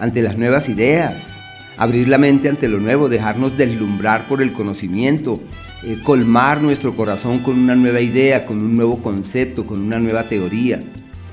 [0.00, 1.36] ante las nuevas ideas,
[1.76, 5.40] abrir la mente ante lo nuevo, dejarnos deslumbrar por el conocimiento,
[5.84, 10.24] eh, colmar nuestro corazón con una nueva idea, con un nuevo concepto, con una nueva
[10.24, 10.80] teoría.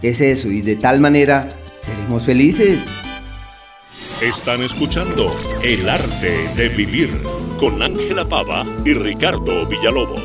[0.02, 1.48] Es eso, y de tal manera
[1.84, 2.86] seremos felices.
[4.22, 5.30] Están escuchando
[5.64, 7.10] El arte de vivir
[7.60, 10.24] con Ángela Pava y Ricardo Villalobos.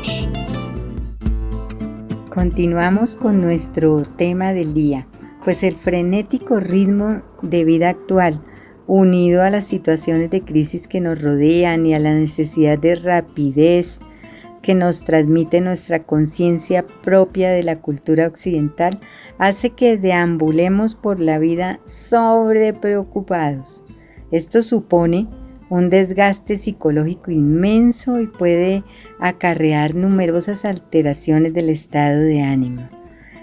[2.33, 5.05] Continuamos con nuestro tema del día,
[5.43, 8.39] pues el frenético ritmo de vida actual,
[8.87, 13.99] unido a las situaciones de crisis que nos rodean y a la necesidad de rapidez
[14.61, 18.99] que nos transmite nuestra conciencia propia de la cultura occidental,
[19.37, 23.81] hace que deambulemos por la vida sobre preocupados.
[24.31, 25.27] Esto supone
[25.69, 28.83] un desgaste psicológico inmenso y puede
[29.19, 32.89] acarrear numerosas alteraciones del estado de ánimo.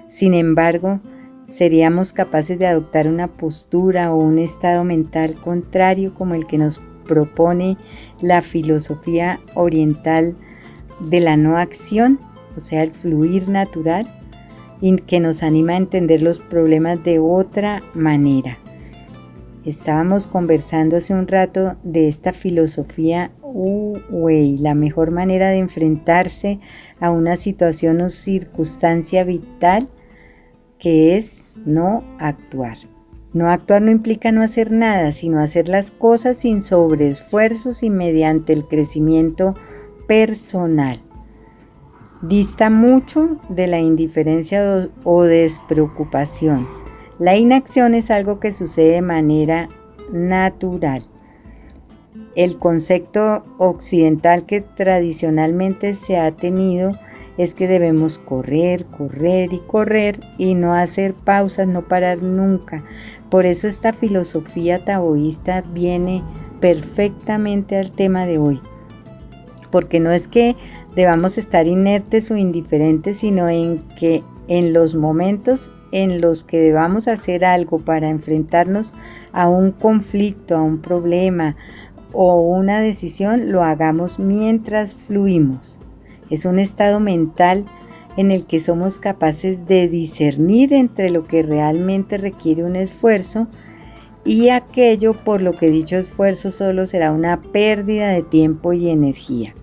[0.09, 1.01] Sin embargo,
[1.45, 6.81] seríamos capaces de adoptar una postura o un estado mental contrario como el que nos
[7.07, 7.77] propone
[8.21, 10.37] la filosofía oriental
[11.01, 12.21] de la no acción,
[12.57, 14.07] o sea, el fluir natural,
[14.81, 18.59] y que nos anima a entender los problemas de otra manera.
[19.65, 26.61] Estábamos conversando hace un rato de esta filosofía Wu-Wei, la mejor manera de enfrentarse
[27.01, 29.89] a una situación o circunstancia vital
[30.79, 32.77] que es no actuar.
[33.33, 38.53] No actuar no implica no hacer nada, sino hacer las cosas sin sobreesfuerzos y mediante
[38.53, 39.55] el crecimiento
[40.07, 41.01] personal.
[42.23, 46.67] Dista mucho de la indiferencia o despreocupación.
[47.19, 49.69] La inacción es algo que sucede de manera
[50.13, 51.03] natural.
[52.35, 56.93] El concepto occidental que tradicionalmente se ha tenido
[57.39, 62.85] es que debemos correr, correr y correr y no hacer pausas, no parar nunca.
[63.31, 66.23] Por eso esta filosofía taoísta viene
[66.61, 68.61] perfectamente al tema de hoy.
[69.77, 70.57] Porque no es que
[70.95, 77.09] debamos estar inertes o indiferentes, sino en que en los momentos en los que debamos
[77.09, 78.95] hacer algo para enfrentarnos
[79.33, 81.57] a un conflicto, a un problema
[82.15, 85.79] o una decisión, lo hagamos mientras fluimos.
[86.31, 87.67] Es un estado mental
[88.17, 93.47] en el que somos capaces de discernir entre lo que realmente requiere un esfuerzo
[94.25, 99.55] y aquello por lo que dicho esfuerzo solo será una pérdida de tiempo y energía.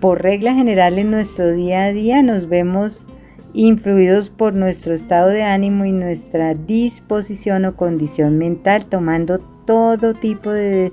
[0.00, 3.04] Por regla general en nuestro día a día nos vemos
[3.52, 10.50] influidos por nuestro estado de ánimo y nuestra disposición o condición mental, tomando todo tipo
[10.50, 10.90] de,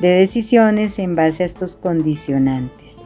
[0.00, 2.98] de decisiones en base a estos condicionantes.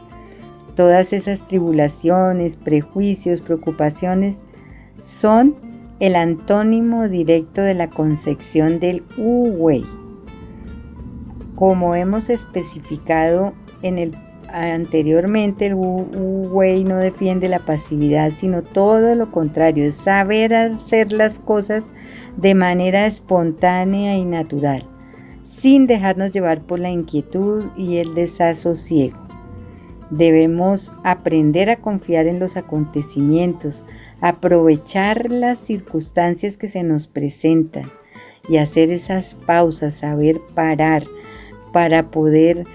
[0.75, 4.41] Todas esas tribulaciones, prejuicios, preocupaciones
[4.99, 5.55] son
[6.01, 9.85] el antónimo directo de la concepción del Wu-Wei.
[11.55, 14.24] Como hemos especificado en el
[14.55, 21.39] anteriormente, el Wu-Wei no defiende la pasividad, sino todo lo contrario, es saber hacer las
[21.39, 21.91] cosas
[22.37, 24.83] de manera espontánea y natural,
[25.43, 29.17] sin dejarnos llevar por la inquietud y el desasosiego.
[30.09, 33.83] Debemos aprender a confiar en los acontecimientos,
[34.21, 37.91] aprovechar las circunstancias que se nos presentan
[38.47, 41.03] y hacer esas pausas, saber parar
[41.73, 42.65] para poder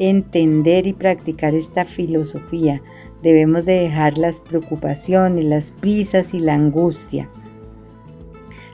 [0.00, 2.82] entender y practicar esta filosofía.
[3.22, 7.28] Debemos de dejar las preocupaciones, las prisas y la angustia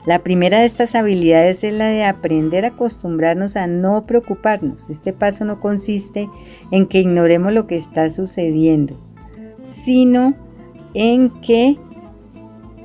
[0.07, 4.89] la primera de estas habilidades es la de aprender a acostumbrarnos a no preocuparnos.
[4.89, 6.29] Este paso no consiste
[6.71, 8.97] en que ignoremos lo que está sucediendo,
[9.65, 10.33] sino
[10.93, 11.77] en que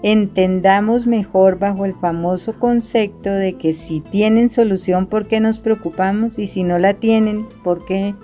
[0.02, 6.40] entendamos mejor bajo el famoso concepto de que si tienen solución, ¿por qué nos preocupamos?
[6.40, 8.16] Y si no la tienen, ¿por qué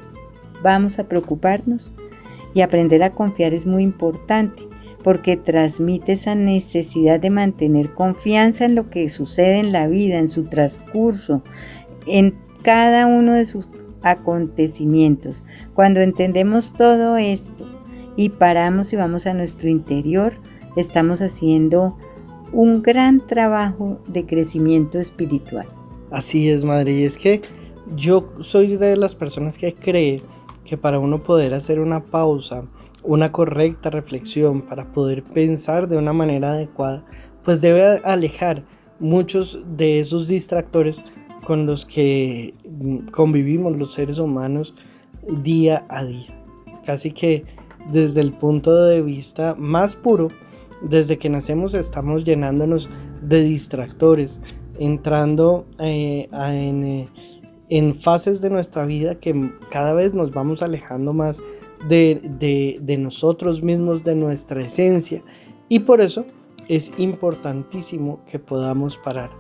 [0.62, 1.93] vamos a preocuparnos?
[2.55, 4.62] Y aprender a confiar es muy importante
[5.02, 10.28] porque transmite esa necesidad de mantener confianza en lo que sucede en la vida, en
[10.28, 11.43] su transcurso,
[12.06, 13.68] en cada uno de sus
[14.02, 15.44] acontecimientos.
[15.74, 17.66] Cuando entendemos todo esto
[18.16, 20.35] y paramos y vamos a nuestro interior,
[20.76, 21.97] estamos haciendo
[22.52, 25.66] un gran trabajo de crecimiento espiritual.
[26.10, 27.43] Así es, madre, y es que
[27.94, 30.22] yo soy de las personas que cree
[30.69, 32.66] que para uno poder hacer una pausa,
[33.03, 37.07] una correcta reflexión para poder pensar de una manera adecuada,
[37.43, 38.65] pues debe alejar
[39.01, 41.03] muchos de esos distractores
[41.47, 42.55] con los que
[43.12, 44.74] convivimos los seres humanos
[45.43, 46.39] día a día.
[46.85, 47.47] Casi que
[47.90, 50.28] desde el punto de vista más puro,
[50.82, 52.90] desde que nacemos estamos llenándonos
[53.23, 54.43] de distractores,
[54.78, 57.09] entrando eh, en, eh,
[57.70, 61.43] en fases de nuestra vida que cada vez nos vamos alejando más
[61.89, 65.23] de, nosotros mismos, de nuestra esencia.
[65.69, 66.24] Y por eso
[66.69, 69.31] es importantísimo que podamos parar.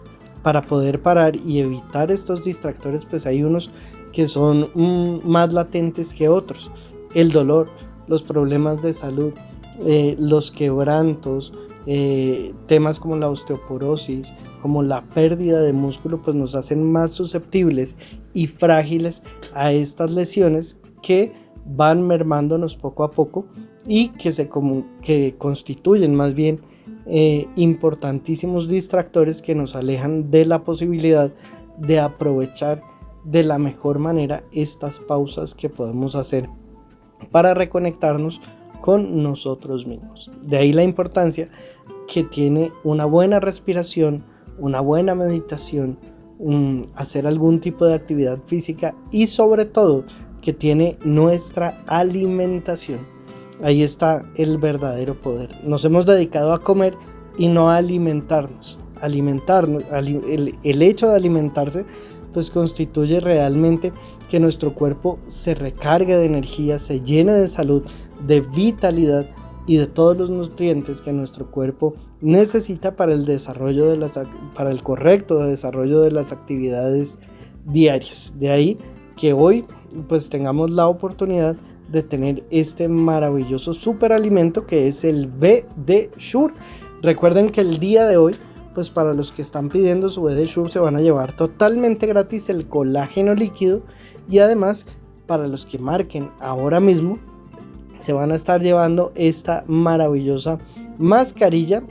[0.42, 3.70] Para poder parar y evitar estos distractores, pues hay unos
[4.12, 6.70] que son mm, más latentes que otros.
[7.14, 7.70] El dolor,
[8.06, 9.32] los problemas de salud,
[9.84, 11.52] eh, los quebrantos,
[11.86, 17.96] eh, temas como la osteoporosis, como la pérdida de músculo, pues nos hacen más susceptibles
[18.34, 19.22] y frágiles
[19.54, 21.32] a estas lesiones que
[21.64, 23.46] van mermándonos poco a poco
[23.86, 24.50] y que, se
[25.02, 26.60] que constituyen más bien
[27.06, 31.32] eh, importantísimos distractores que nos alejan de la posibilidad
[31.78, 32.82] de aprovechar
[33.24, 36.48] de la mejor manera estas pausas que podemos hacer
[37.30, 38.40] para reconectarnos
[38.80, 40.30] con nosotros mismos.
[40.42, 41.50] De ahí la importancia
[42.06, 44.24] que tiene una buena respiración,
[44.58, 45.98] una buena meditación,
[46.94, 50.04] hacer algún tipo de actividad física y sobre todo
[50.40, 53.00] que tiene nuestra alimentación.
[53.62, 55.50] Ahí está el verdadero poder.
[55.64, 56.96] Nos hemos dedicado a comer
[57.36, 58.78] y no a alimentarnos.
[59.00, 61.86] Alimentarnos, el, el hecho de alimentarse
[62.32, 63.92] pues constituye realmente
[64.28, 67.82] que nuestro cuerpo se recargue de energía, se llene de salud,
[68.26, 69.26] de vitalidad
[69.68, 74.18] y de todos los nutrientes que nuestro cuerpo necesita para el desarrollo de las
[74.56, 77.16] para el correcto desarrollo de las actividades
[77.66, 78.32] diarias.
[78.36, 78.78] De ahí
[79.16, 79.66] que hoy
[80.08, 81.54] pues tengamos la oportunidad
[81.92, 86.54] de tener este maravilloso superalimento que es el BD Shure.
[87.02, 88.36] Recuerden que el día de hoy
[88.74, 92.48] pues para los que están pidiendo su BD Shure se van a llevar totalmente gratis
[92.48, 93.82] el colágeno líquido
[94.30, 94.86] y además
[95.26, 97.18] para los que marquen ahora mismo
[97.98, 100.58] se van a estar llevando esta maravillosa
[100.98, 101.82] mascarilla,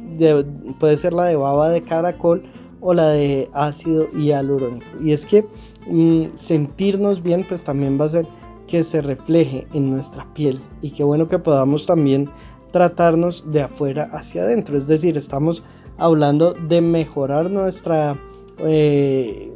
[0.80, 2.44] puede ser la de baba de caracol
[2.82, 4.86] o la de ácido hialurónico.
[5.02, 5.46] Y es que
[5.88, 8.28] mm, sentirnos bien pues también va a ser
[8.68, 12.30] que se refleje en nuestra piel y qué bueno que podamos también
[12.72, 14.78] tratarnos de afuera hacia adentro.
[14.78, 15.64] Es decir, estamos
[15.98, 18.20] hablando de mejorar nuestra,
[18.60, 19.52] eh,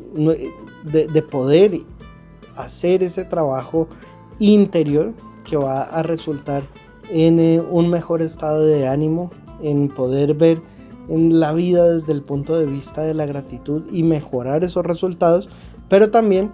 [0.84, 1.82] de, de poder
[2.56, 3.90] hacer ese trabajo
[4.40, 5.14] interior
[5.44, 6.64] que va a resultar
[7.10, 9.32] en eh, un mejor estado de ánimo,
[9.62, 10.62] en poder ver
[11.10, 15.50] en la vida desde el punto de vista de la gratitud y mejorar esos resultados,
[15.90, 16.52] pero también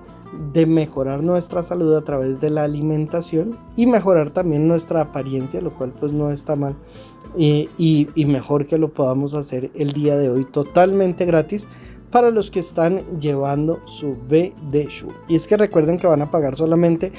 [0.53, 5.73] de mejorar nuestra salud a través de la alimentación y mejorar también nuestra apariencia, lo
[5.73, 6.75] cual pues no está mal
[7.37, 11.67] y, y, mejor que lo podamos hacer el día de hoy totalmente gratis
[12.11, 15.15] para los que están llevando su BD Shure.
[15.27, 17.11] Y es que recuerden que van a pagar solamente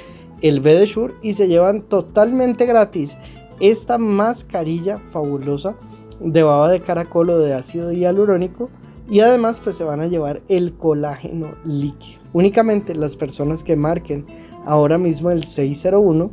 [0.43, 3.17] el B de Shure y se llevan totalmente gratis
[3.61, 5.77] esta mascarilla fabulosa
[6.21, 8.71] de baba de caracol o de ácido hialurónico.
[9.11, 12.21] Y además pues se van a llevar el colágeno líquido.
[12.35, 14.27] Únicamente las personas que marquen
[14.65, 16.31] ahora mismo el 601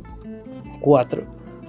[0.80, 1.22] 4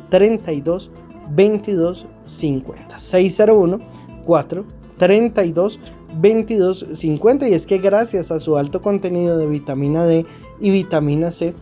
[0.10, 0.92] 32
[1.30, 3.80] 22 50 601
[4.26, 4.66] 4
[4.98, 5.80] 32
[6.20, 10.26] 22 50 y es que gracias a su alto contenido de vitamina D
[10.60, 11.54] y vitamina C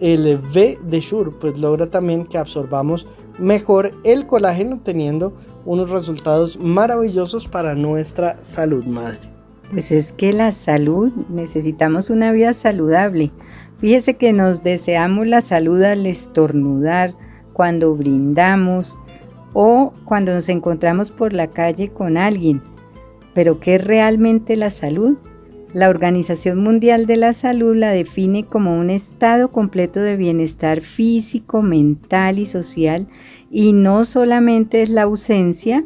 [0.00, 3.06] el V de Shure pues logra también que absorbamos
[3.38, 5.32] mejor el colágeno teniendo
[5.64, 9.18] unos resultados maravillosos para nuestra salud madre.
[9.70, 13.30] Pues es que la salud, necesitamos una vida saludable.
[13.78, 17.14] Fíjese que nos deseamos la salud al estornudar,
[17.52, 18.96] cuando brindamos
[19.52, 22.62] o cuando nos encontramos por la calle con alguien.
[23.34, 25.18] Pero ¿qué es realmente la salud?
[25.74, 31.60] La Organización Mundial de la Salud la define como un estado completo de bienestar físico,
[31.60, 33.06] mental y social
[33.50, 35.84] y no solamente es la ausencia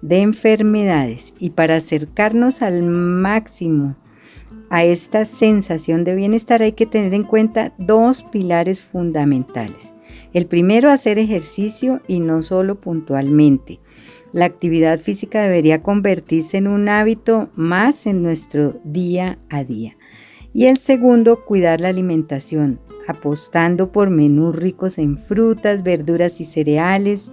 [0.00, 1.34] de enfermedades.
[1.40, 3.96] Y para acercarnos al máximo
[4.70, 9.92] a esta sensación de bienestar hay que tener en cuenta dos pilares fundamentales.
[10.34, 13.80] El primero, hacer ejercicio y no solo puntualmente.
[14.36, 19.96] La actividad física debería convertirse en un hábito más en nuestro día a día.
[20.52, 27.30] Y el segundo, cuidar la alimentación, apostando por menús ricos en frutas, verduras y cereales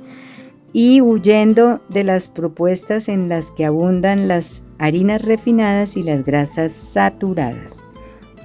[0.71, 6.71] y huyendo de las propuestas en las que abundan las harinas refinadas y las grasas
[6.71, 7.83] saturadas.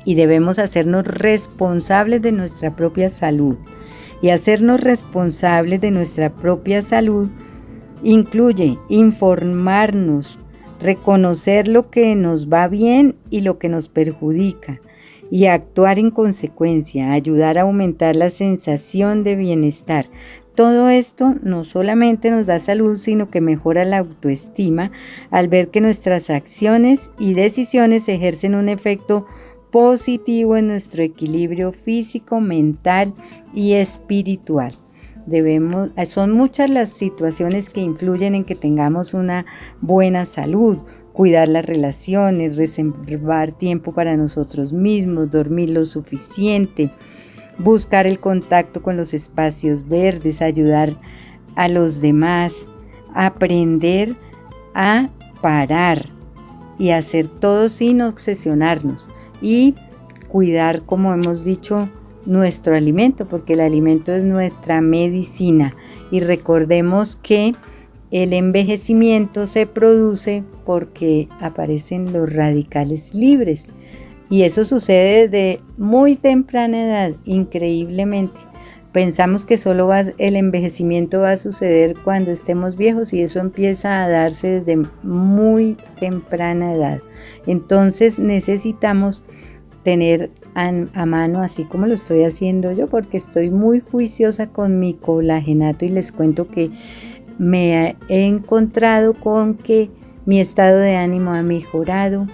[0.05, 3.57] Y debemos hacernos responsables de nuestra propia salud.
[4.21, 7.29] Y hacernos responsables de nuestra propia salud
[8.03, 10.39] Incluye informarnos,
[10.81, 14.81] reconocer lo que nos va bien y lo que nos perjudica
[15.31, 20.07] y actuar en consecuencia, ayudar a aumentar la sensación de bienestar.
[20.55, 24.91] Todo esto no solamente nos da salud, sino que mejora la autoestima
[25.31, 29.27] al ver que nuestras acciones y decisiones ejercen un efecto
[29.71, 33.15] positivo en nuestro equilibrio físico, mental
[33.55, 34.73] y espiritual.
[35.29, 39.45] Debemos, son muchas las situaciones que influyen en que tengamos una
[39.83, 40.79] buena salud,
[41.13, 46.91] cuidar las relaciones, reservar tiempo para nosotros mismos, dormir lo suficiente,
[47.59, 50.97] buscar el contacto con los espacios verdes, ayudar
[51.57, 52.67] a los demás,
[53.13, 54.17] aprender
[54.73, 55.11] a
[55.43, 56.07] parar
[56.79, 59.11] y hacer todo sin obsesionarnos
[59.43, 59.75] y
[60.29, 61.91] cuidar, como hemos dicho,
[62.29, 65.75] nuestro alimento, porque el alimento es nuestra medicina.
[66.11, 67.55] Y recordemos que
[68.11, 73.69] el envejecimiento se produce porque aparecen los radicales libres.
[74.31, 78.39] Y eso sucede desde muy temprana edad, increíblemente.
[78.93, 84.05] Pensamos que solo va, el envejecimiento va a suceder cuando estemos viejos y eso empieza
[84.05, 87.01] a darse desde muy temprana edad.
[87.47, 89.23] Entonces necesitamos
[89.83, 94.95] tener a, mano, así como lo estoy haciendo yo, porque estoy muy juiciosa con mi
[94.95, 96.71] colagenato y les cuento que
[97.39, 99.89] me he encontrado con que
[100.27, 102.27] mi estado de ánimo ha mejorado,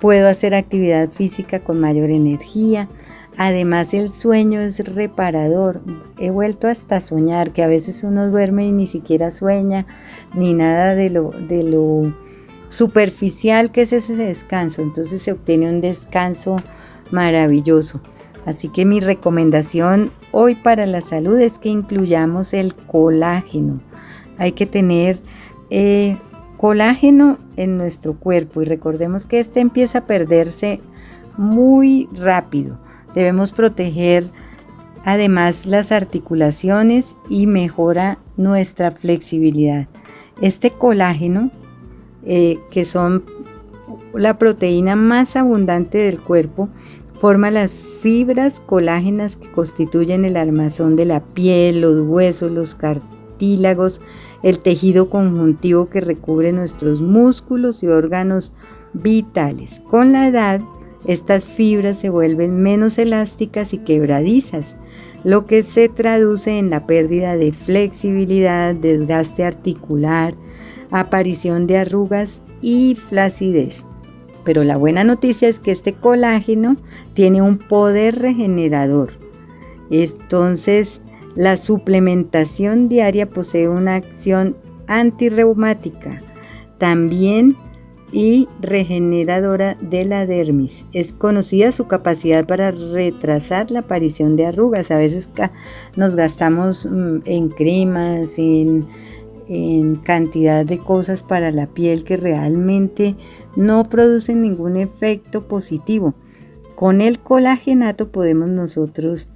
[0.00, 2.88] puedo hacer actividad física con mayor energía,
[3.36, 5.82] además el sueño es reparador,
[6.18, 9.86] he vuelto hasta soñar, que a veces uno duerme y ni siquiera sueña,
[10.34, 12.14] ni nada de lo, de lo
[12.68, 16.56] superficial que es ese descanso, entonces se obtiene un descanso
[17.10, 18.00] maravilloso.
[18.46, 23.80] Así que mi recomendación hoy para la salud es que incluyamos el colágeno.
[24.36, 25.18] Hay que tener
[25.70, 26.18] eh,
[26.56, 30.80] colágeno en nuestro cuerpo y recordemos que este empieza a perderse
[31.36, 32.78] muy rápido.
[33.14, 34.30] Debemos proteger
[35.04, 39.86] además las articulaciones y mejora nuestra flexibilidad.
[40.40, 41.50] Este colágeno,
[42.24, 43.24] eh, que son
[44.14, 46.68] la proteína más abundante del cuerpo,
[47.14, 54.00] forma las fibras colágenas que constituyen el armazón de la piel, los huesos, los cartílagos,
[54.42, 58.52] el tejido conjuntivo que recubre nuestros músculos y órganos
[58.92, 59.80] vitales.
[59.88, 60.60] Con la edad,
[61.06, 64.76] estas fibras se vuelven menos elásticas y quebradizas,
[65.24, 70.34] lo que se traduce en la pérdida de flexibilidad, desgaste articular,
[70.90, 73.84] aparición de arrugas y flacidez.
[74.42, 76.76] Pero la buena noticia es que este colágeno
[77.12, 79.10] tiene un poder regenerador.
[79.90, 81.02] Entonces,
[81.36, 86.22] la suplementación diaria posee una acción antirreumática,
[86.78, 87.54] también
[88.12, 90.86] y regeneradora de la dermis.
[90.92, 94.90] Es conocida su capacidad para retrasar la aparición de arrugas.
[94.90, 95.28] A veces
[95.96, 98.86] nos gastamos mm, en cremas, en
[99.48, 103.16] en cantidad de cosas para la piel que realmente
[103.56, 106.14] no producen ningún efecto positivo.
[106.74, 109.28] Con el colagenato podemos nosotros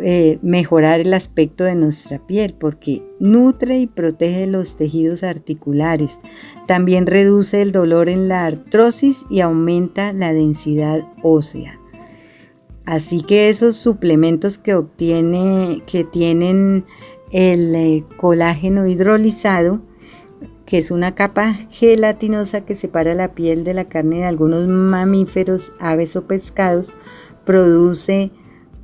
[0.00, 6.18] eh, mejorar el aspecto de nuestra piel porque nutre y protege los tejidos articulares.
[6.66, 11.78] También reduce el dolor en la artrosis y aumenta la densidad ósea.
[12.84, 16.84] Así que esos suplementos que obtiene, que tienen
[17.32, 19.80] el eh, colágeno hidrolizado,
[20.66, 25.72] que es una capa gelatinosa que separa la piel de la carne de algunos mamíferos,
[25.80, 26.94] aves o pescados,
[27.44, 28.30] produce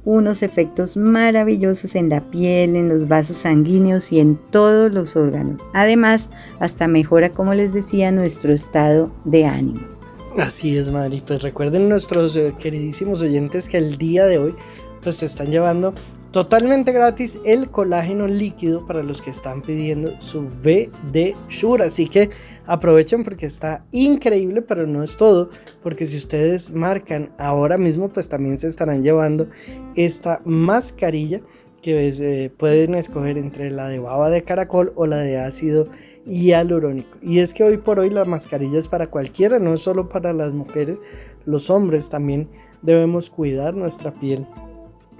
[0.04, 5.60] unos efectos maravillosos en la piel, en los vasos sanguíneos y en todos los órganos.
[5.74, 6.30] Además,
[6.60, 9.80] hasta mejora, como les decía, nuestro estado de ánimo.
[10.38, 11.22] Así es, Madrid.
[11.26, 14.54] Pues recuerden nuestros eh, queridísimos oyentes que el día de hoy
[15.02, 15.94] pues se están llevando
[16.32, 21.84] Totalmente gratis el colágeno líquido para los que están pidiendo su BD Shure.
[21.84, 22.28] Así que
[22.66, 25.48] aprovechen porque está increíble, pero no es todo.
[25.82, 29.48] Porque si ustedes marcan ahora mismo, pues también se estarán llevando
[29.96, 31.40] esta mascarilla
[31.80, 35.88] que eh, pueden escoger entre la de baba de caracol o la de ácido
[36.26, 37.16] hialurónico.
[37.22, 40.34] Y es que hoy por hoy la mascarilla es para cualquiera, no es solo para
[40.34, 40.98] las mujeres,
[41.46, 42.50] los hombres también
[42.82, 44.46] debemos cuidar nuestra piel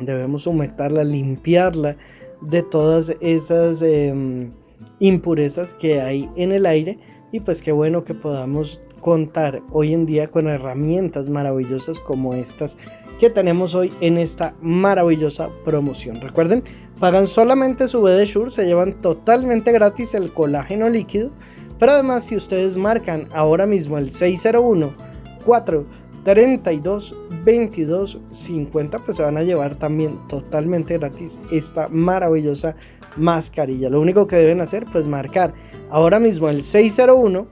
[0.01, 1.97] debemos humectarla, limpiarla
[2.41, 4.53] de todas esas em,
[5.01, 6.99] impurezas que hay en el aire
[7.33, 12.77] y pues qué bueno que podamos contar hoy en día con herramientas maravillosas como estas
[13.19, 16.20] que tenemos hoy en esta maravillosa promoción.
[16.20, 16.62] Recuerden,
[17.01, 21.33] pagan solamente su BD Shure, se llevan totalmente gratis el colágeno líquido,
[21.81, 25.09] pero además si ustedes marcan ahora mismo el 601
[25.45, 25.87] 4
[26.28, 32.76] 32 22 50 pues se van a llevar también totalmente gratis esta maravillosa
[33.16, 33.88] mascarilla.
[33.88, 35.55] Lo único que deben hacer pues marcar
[35.88, 37.48] ahora mismo el 601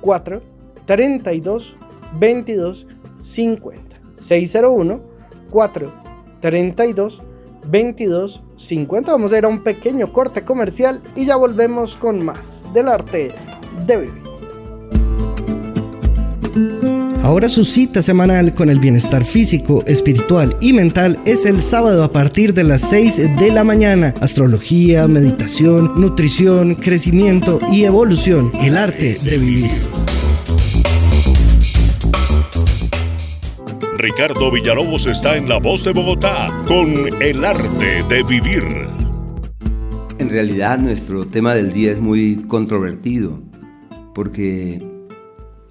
[0.00, 0.42] 4
[0.86, 1.76] 32
[2.20, 2.86] 22
[3.18, 5.00] 50 601
[5.50, 5.92] 4
[6.40, 7.22] 32
[7.66, 12.62] 22 50 vamos a ir a un pequeño corte comercial y ya volvemos con más
[12.72, 13.32] del arte
[13.88, 14.29] de vivir
[17.30, 22.10] Ahora su cita semanal con el bienestar físico, espiritual y mental es el sábado a
[22.10, 24.12] partir de las 6 de la mañana.
[24.20, 28.50] Astrología, meditación, nutrición, crecimiento y evolución.
[28.60, 29.70] El arte de vivir.
[33.96, 38.64] Ricardo Villalobos está en La Voz de Bogotá con El arte de vivir.
[40.18, 43.40] En realidad nuestro tema del día es muy controvertido
[44.16, 44.84] porque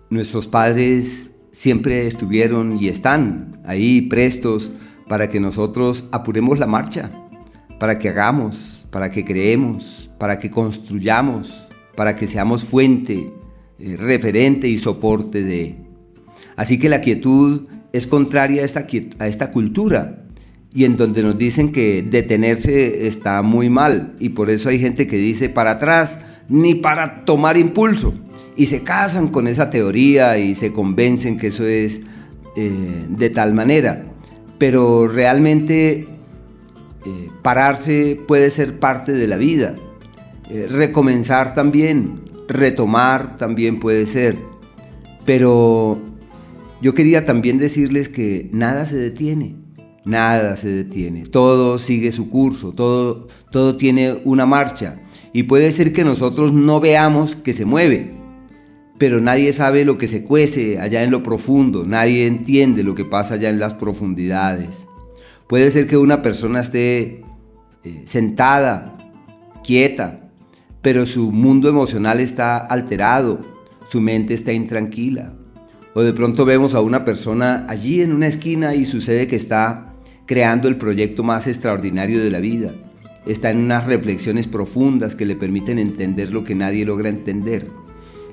[0.09, 4.71] nuestros padres siempre estuvieron y están ahí prestos
[5.07, 7.11] para que nosotros apuremos la marcha,
[7.79, 13.33] para que hagamos, para que creemos, para que construyamos, para que seamos fuente,
[13.79, 15.77] eh, referente y soporte de.
[16.55, 18.85] Así que la quietud es contraria a esta,
[19.19, 20.25] a esta cultura
[20.73, 25.07] y en donde nos dicen que detenerse está muy mal y por eso hay gente
[25.07, 28.13] que dice para atrás ni para tomar impulso
[28.59, 32.01] y se casan con esa teoría y se convencen que eso es
[32.57, 34.03] eh, de tal manera.
[34.57, 39.77] Pero realmente eh, pararse puede ser parte de la vida.
[40.49, 42.19] Eh, recomenzar también,
[42.49, 44.37] retomar también puede ser.
[45.25, 45.97] Pero
[46.81, 49.55] yo quería también decirles que nada se detiene,
[50.03, 54.99] nada se detiene, todo sigue su curso, todo, todo tiene una marcha
[55.31, 58.18] y puede ser que nosotros no veamos que se mueve,
[58.99, 63.05] pero nadie sabe lo que se cuece allá en lo profundo, nadie entiende lo que
[63.05, 64.87] pasa allá en las profundidades.
[65.47, 67.23] Puede ser que una persona esté
[67.85, 68.97] eh, sentada,
[69.63, 70.29] quieta,
[70.81, 73.39] pero su mundo emocional está alterado,
[73.89, 75.33] su mente está intranquila.
[75.93, 79.93] O de pronto vemos a una persona allí en una esquina y sucede que está
[80.25, 82.71] creando el proyecto más extraordinario de la vida.
[83.25, 87.67] Está en unas reflexiones profundas que le permiten entender lo que nadie logra entender.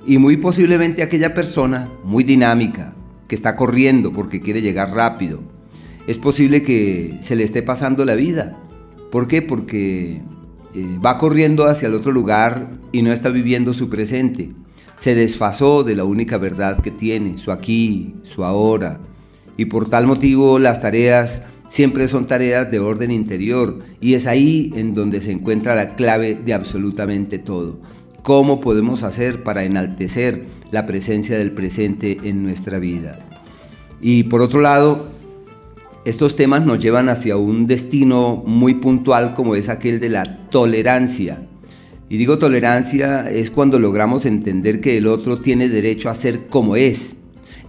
[0.06, 2.94] Y muy posiblemente aquella persona, muy dinámica,
[3.28, 5.42] que está corriendo porque quiere llegar rápido,
[6.06, 8.56] es posible que se le esté pasando la vida.
[9.10, 9.42] ¿Por qué?
[9.42, 10.22] Porque
[10.74, 14.52] eh, va corriendo hacia el otro lugar y no está viviendo su presente
[14.96, 18.98] se desfasó de la única verdad que tiene, su aquí, su ahora,
[19.56, 24.72] y por tal motivo las tareas siempre son tareas de orden interior y es ahí
[24.74, 27.78] en donde se encuentra la clave de absolutamente todo.
[28.26, 33.20] ¿Cómo podemos hacer para enaltecer la presencia del presente en nuestra vida?
[34.02, 35.06] Y por otro lado,
[36.04, 41.46] estos temas nos llevan hacia un destino muy puntual como es aquel de la tolerancia
[42.08, 46.74] y digo tolerancia es cuando logramos entender que el otro tiene derecho a ser como
[46.74, 47.18] es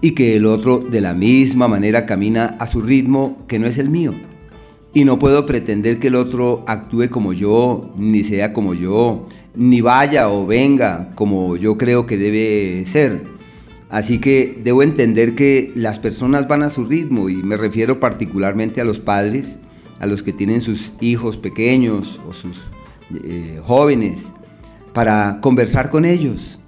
[0.01, 3.77] y que el otro de la misma manera camina a su ritmo que no es
[3.77, 4.15] el mío.
[4.93, 9.27] Y no puedo pretender que el otro actúe como yo, ni sea como yo,
[9.57, 13.23] ni vaya o venga como yo creo que debe ser.
[13.89, 18.81] Así que debo entender que las personas van a su ritmo y me refiero particularmente
[18.81, 19.59] a los padres,
[19.99, 22.67] a los que tienen sus hijos pequeños o sus
[23.23, 24.33] eh, jóvenes
[24.93, 26.59] para conversar con ellos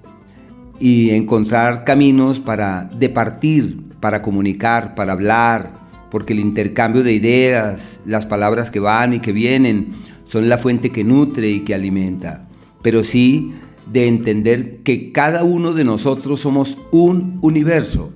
[0.80, 5.74] y encontrar caminos para departir, para comunicar, para hablar,
[6.10, 9.90] porque el intercambio de ideas, las palabras que van y que vienen,
[10.26, 12.49] son la fuente que nutre y que alimenta.
[12.82, 13.52] Pero sí
[13.92, 18.12] de entender que cada uno de nosotros somos un universo.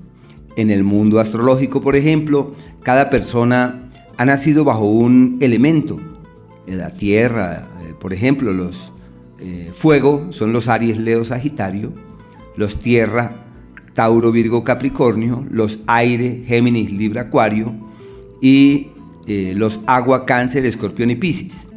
[0.56, 2.54] En el mundo astrológico, por ejemplo,
[2.84, 6.00] cada persona ha nacido bajo un elemento.
[6.68, 7.68] La tierra,
[8.00, 8.92] por ejemplo, los
[9.40, 11.94] eh, fuego son los Aries, Leo, Sagitario,
[12.56, 13.46] los tierra,
[13.94, 17.74] Tauro, Virgo, Capricornio, los aire, Géminis, Libra, Acuario
[18.42, 18.88] y
[19.26, 21.68] eh, los agua, Cáncer, Escorpión y Piscis.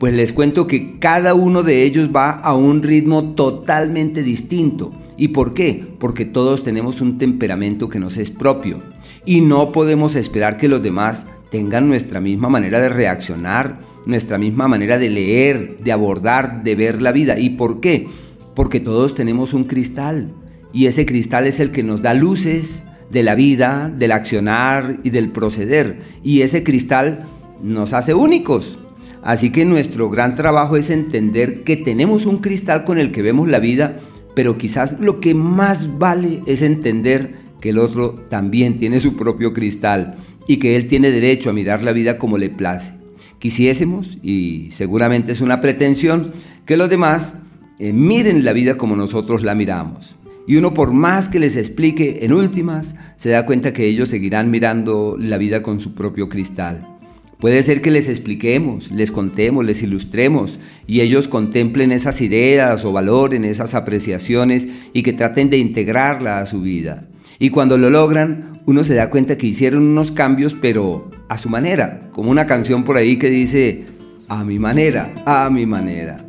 [0.00, 4.92] Pues les cuento que cada uno de ellos va a un ritmo totalmente distinto.
[5.18, 5.86] ¿Y por qué?
[5.98, 8.80] Porque todos tenemos un temperamento que nos es propio
[9.26, 14.68] y no podemos esperar que los demás tengan nuestra misma manera de reaccionar, nuestra misma
[14.68, 17.38] manera de leer, de abordar, de ver la vida.
[17.38, 18.08] ¿Y por qué?
[18.54, 20.32] Porque todos tenemos un cristal
[20.72, 25.10] y ese cristal es el que nos da luces de la vida, del accionar y
[25.10, 25.98] del proceder.
[26.22, 27.26] Y ese cristal
[27.62, 28.78] nos hace únicos.
[29.22, 33.48] Así que nuestro gran trabajo es entender que tenemos un cristal con el que vemos
[33.48, 33.96] la vida,
[34.34, 39.52] pero quizás lo que más vale es entender que el otro también tiene su propio
[39.52, 40.16] cristal
[40.46, 42.94] y que él tiene derecho a mirar la vida como le place.
[43.38, 46.32] Quisiésemos, y seguramente es una pretensión,
[46.64, 47.34] que los demás
[47.78, 50.16] eh, miren la vida como nosotros la miramos.
[50.46, 54.50] Y uno por más que les explique, en últimas, se da cuenta que ellos seguirán
[54.50, 56.99] mirando la vida con su propio cristal.
[57.40, 62.92] Puede ser que les expliquemos, les contemos, les ilustremos y ellos contemplen esas ideas o
[62.92, 67.08] valoren esas apreciaciones y que traten de integrarla a su vida.
[67.38, 71.48] Y cuando lo logran, uno se da cuenta que hicieron unos cambios, pero a su
[71.48, 73.86] manera, como una canción por ahí que dice,
[74.28, 76.22] a mi manera, a mi manera.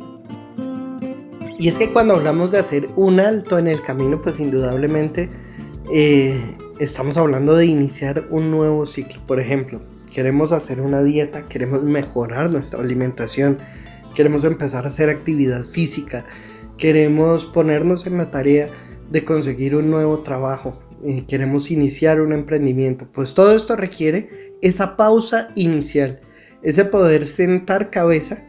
[1.58, 5.28] Y es que cuando hablamos de hacer un alto en el camino, pues indudablemente
[5.92, 6.40] eh,
[6.80, 9.20] estamos hablando de iniciar un nuevo ciclo.
[9.26, 9.82] Por ejemplo,
[10.12, 13.58] queremos hacer una dieta, queremos mejorar nuestra alimentación,
[14.14, 16.26] queremos empezar a hacer actividad física,
[16.76, 18.68] queremos ponernos en la tarea
[19.10, 23.08] de conseguir un nuevo trabajo, eh, queremos iniciar un emprendimiento.
[23.10, 26.20] Pues todo esto requiere esa pausa inicial,
[26.62, 28.44] ese poder sentar cabeza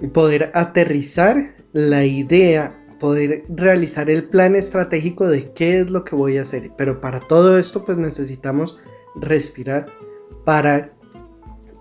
[0.00, 6.16] y poder aterrizar la idea, poder realizar el plan estratégico de qué es lo que
[6.16, 6.72] voy a hacer.
[6.76, 8.76] Pero para todo esto pues necesitamos
[9.14, 9.86] respirar,
[10.44, 10.94] parar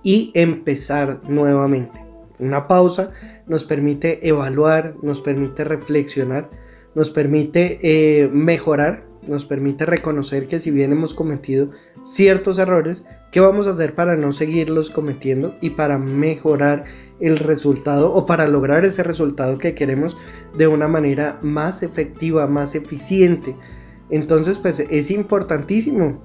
[0.03, 1.99] y empezar nuevamente.
[2.40, 3.11] Una pausa
[3.48, 6.49] nos permite evaluar, nos permite reflexionar,
[6.95, 11.72] nos permite eh, mejorar, nos permite reconocer que si bien hemos cometido
[12.03, 16.86] ciertos errores, ¿qué vamos a hacer para no seguirlos cometiendo y para mejorar
[17.19, 20.15] el resultado o para lograr ese resultado que queremos
[20.57, 23.56] de una manera más efectiva, más eficiente?
[24.10, 26.23] Entonces, pues es importantísimo.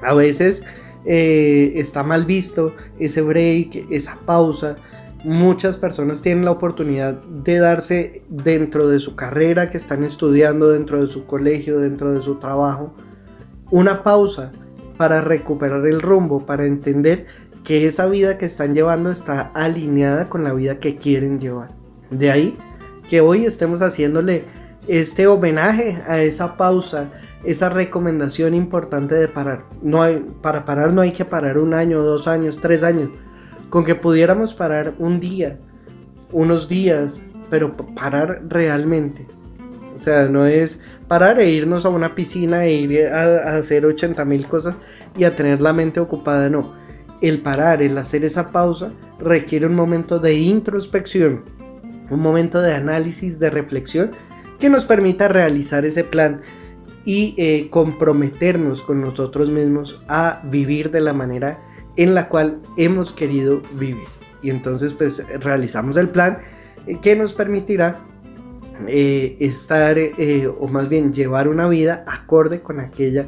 [0.00, 0.62] A veces
[1.04, 4.76] eh, está mal visto ese break, esa pausa.
[5.24, 11.00] Muchas personas tienen la oportunidad de darse dentro de su carrera que están estudiando, dentro
[11.00, 12.94] de su colegio, dentro de su trabajo,
[13.70, 14.52] una pausa
[14.96, 17.26] para recuperar el rumbo, para entender
[17.64, 21.70] que esa vida que están llevando está alineada con la vida que quieren llevar.
[22.10, 22.56] De ahí
[23.08, 24.44] que hoy estemos haciéndole
[24.86, 27.10] este homenaje a esa pausa,
[27.44, 29.64] esa recomendación importante de parar.
[29.82, 33.10] No hay, para parar no hay que parar un año, dos años, tres años.
[33.70, 35.58] Con que pudiéramos parar un día,
[36.32, 39.26] unos días, pero parar realmente.
[39.94, 44.24] O sea, no es parar e irnos a una piscina e ir a, hacer 80
[44.24, 44.76] mil cosas
[45.16, 46.74] y a tener la mente ocupada, no.
[47.20, 51.44] El parar, el hacer esa pausa, requiere un momento de introspección,
[52.10, 54.12] un momento de análisis, de reflexión,
[54.60, 56.42] que nos permita realizar ese plan
[57.08, 61.58] y eh, comprometernos con nosotros mismos a vivir de la manera
[61.96, 64.06] en la cual hemos querido vivir.
[64.42, 66.40] Y entonces pues realizamos el plan
[66.86, 68.04] eh, que nos permitirá
[68.88, 73.26] eh, estar, eh, o más bien llevar una vida acorde con aquella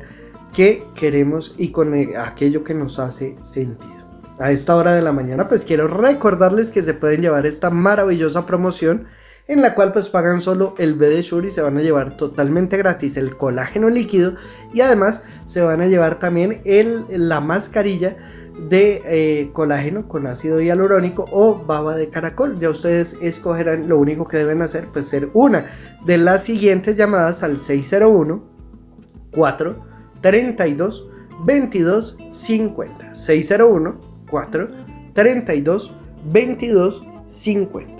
[0.53, 4.05] que queremos y con aquello que nos hace sentido.
[4.39, 8.45] A esta hora de la mañana pues quiero recordarles que se pueden llevar esta maravillosa
[8.45, 9.07] promoción
[9.51, 12.77] en la cual pues pagan solo el BD Shure y se van a llevar totalmente
[12.77, 14.35] gratis el colágeno líquido
[14.73, 18.17] y además se van a llevar también el, la mascarilla
[18.69, 22.61] de eh, colágeno con ácido hialurónico o baba de caracol.
[22.61, 25.67] Ya ustedes escogerán, lo único que deben hacer pues ser una
[26.07, 28.45] de las siguientes llamadas al 601
[29.33, 29.85] 4
[30.21, 31.09] 32
[31.45, 33.15] 22 50.
[33.17, 34.01] 601
[34.31, 34.69] 4
[35.13, 35.93] 32
[36.25, 38.00] 22 50.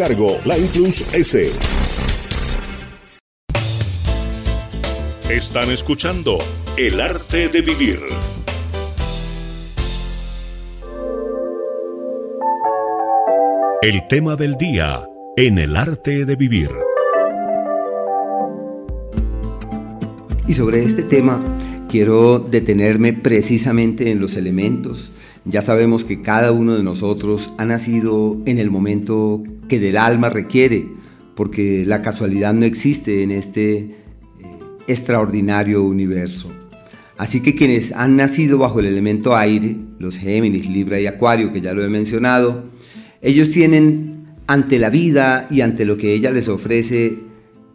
[0.07, 1.51] cargo, Line Plus S.
[5.29, 6.39] Están escuchando
[6.75, 7.99] El arte de vivir.
[13.83, 15.07] El tema del día
[15.37, 16.71] en El arte de vivir.
[20.47, 21.39] Y sobre este tema
[21.87, 25.11] quiero detenerme precisamente en los elementos.
[25.45, 30.27] Ya sabemos que cada uno de nosotros ha nacido en el momento que del alma
[30.27, 30.85] requiere,
[31.33, 33.89] porque la casualidad no existe en este eh,
[34.85, 36.51] extraordinario universo.
[37.17, 41.61] Así que quienes han nacido bajo el elemento aire, los Géminis, Libra y Acuario, que
[41.61, 42.65] ya lo he mencionado,
[43.21, 47.19] ellos tienen ante la vida y ante lo que ella les ofrece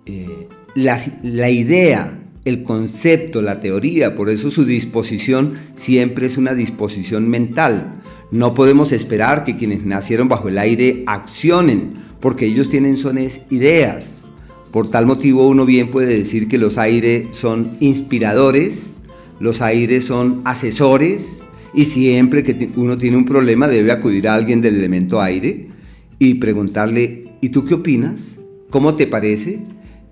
[0.05, 6.53] eh, la, la idea, el concepto, la teoría, por eso su disposición siempre es una
[6.53, 7.96] disposición mental,
[8.31, 14.27] no podemos esperar que quienes nacieron bajo el aire accionen, porque ellos tienen sones ideas.
[14.73, 18.93] Por tal motivo uno bien puede decir que los aires son inspiradores,
[19.39, 21.45] los aires son asesores,
[21.77, 25.69] y siempre que uno tiene un problema debe acudir a alguien del elemento aire
[26.19, 28.39] y preguntarle, ¿y tú qué opinas?
[28.71, 29.63] ¿Cómo te parece?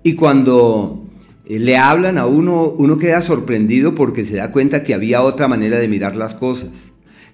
[0.03, 1.03] Y cuando
[1.47, 5.47] eh, le hablan a uno, uno queda sorprendido porque se da cuenta que había otra
[5.47, 6.84] manera de mirar las cosas,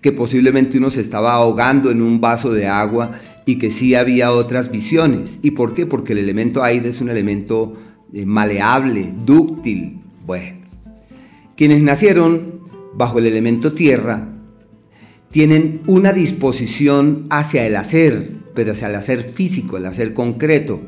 [0.02, 3.12] que posiblemente uno se estaba ahogando en un vaso de agua
[3.46, 5.40] y que sí había otras visiones.
[5.44, 5.86] ¿Y por qué?
[5.86, 7.74] Porque el elemento aire es un elemento
[8.14, 10.00] eh, maleable, dúctil.
[10.26, 10.58] Bueno,
[11.56, 12.62] quienes nacieron
[12.94, 14.28] bajo el elemento tierra
[15.32, 20.82] tienen una disposición hacia el hacer, pero hacia el hacer físico, el hacer concreto.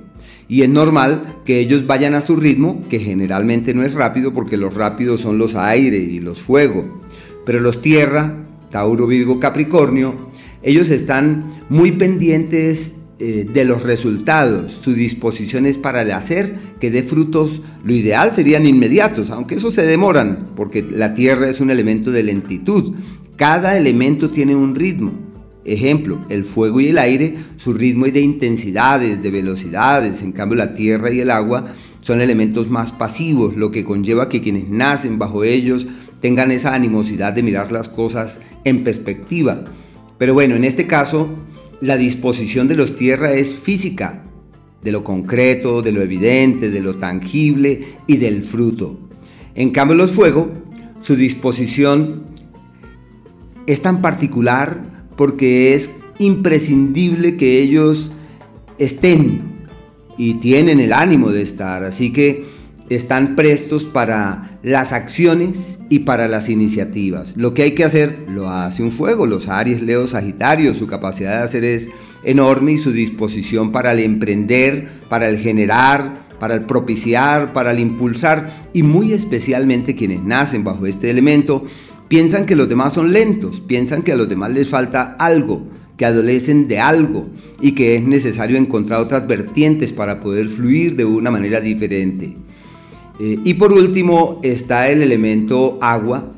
[0.50, 4.58] Y es normal que ellos vayan a su ritmo, que generalmente no es rápido porque
[4.58, 7.02] los rápidos son los aire y los fuego.
[7.46, 10.16] Pero los tierra, Tauro, Virgo, Capricornio,
[10.64, 16.90] ellos están muy pendientes eh, de los resultados, su disposición es para el hacer que
[16.90, 21.70] dé frutos, lo ideal serían inmediatos, aunque eso se demoran, porque la tierra es un
[21.70, 22.96] elemento de lentitud,
[23.36, 25.14] cada elemento tiene un ritmo.
[25.66, 30.58] Ejemplo, el fuego y el aire, su ritmo es de intensidades, de velocidades, en cambio
[30.58, 31.66] la tierra y el agua
[32.02, 35.88] son elementos más pasivos, lo que conlleva que quienes nacen bajo ellos
[36.24, 39.66] tengan esa animosidad de mirar las cosas en perspectiva.
[40.18, 41.28] Pero bueno, en este caso,
[41.82, 44.24] la disposición de los tierra es física,
[44.82, 49.02] de lo concreto, de lo evidente, de lo tangible y del fruto.
[49.54, 50.50] En cambio los fuego,
[51.02, 52.24] su disposición
[53.68, 55.90] es tan particular porque es
[56.20, 58.12] imprescindible que ellos
[58.78, 59.42] estén
[60.18, 62.46] y tienen el ánimo de estar, así que
[62.90, 67.38] están prestos para las acciones y para las iniciativas.
[67.38, 71.38] Lo que hay que hacer lo hace un fuego, los Aries, Leo, Sagitario, su capacidad
[71.38, 71.90] de hacer es
[72.24, 77.80] enorme y su disposición para el emprender, para el generar, para el propiciar, para el
[77.80, 81.66] impulsar y muy especialmente quienes nacen bajo este elemento
[82.14, 85.66] Piensan que los demás son lentos, piensan que a los demás les falta algo,
[85.98, 87.28] que adolecen de algo
[87.60, 92.36] y que es necesario encontrar otras vertientes para poder fluir de una manera diferente.
[93.20, 96.32] Eh, y por último está el elemento agua,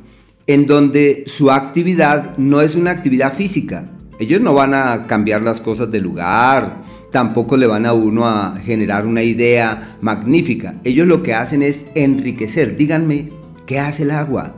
[0.47, 3.89] en donde su actividad no es una actividad física.
[4.19, 8.57] Ellos no van a cambiar las cosas de lugar, tampoco le van a uno a
[8.57, 10.75] generar una idea magnífica.
[10.83, 12.77] Ellos lo que hacen es enriquecer.
[12.77, 13.29] Díganme,
[13.65, 14.55] ¿qué hace el agua?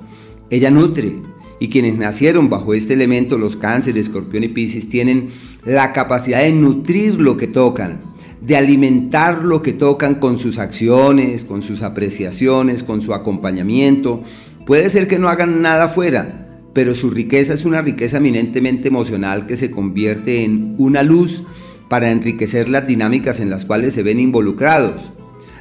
[0.49, 1.15] Ella nutre
[1.59, 5.29] y quienes nacieron bajo este elemento, los cánceres, escorpión y piscis, tienen
[5.65, 8.01] la capacidad de nutrir lo que tocan,
[8.47, 14.23] de alimentar lo que tocan con sus acciones, con sus apreciaciones, con su acompañamiento.
[14.65, 19.47] Puede ser que no hagan nada fuera, pero su riqueza es una riqueza eminentemente emocional
[19.47, 21.43] que se convierte en una luz
[21.89, 25.11] para enriquecer las dinámicas en las cuales se ven involucrados.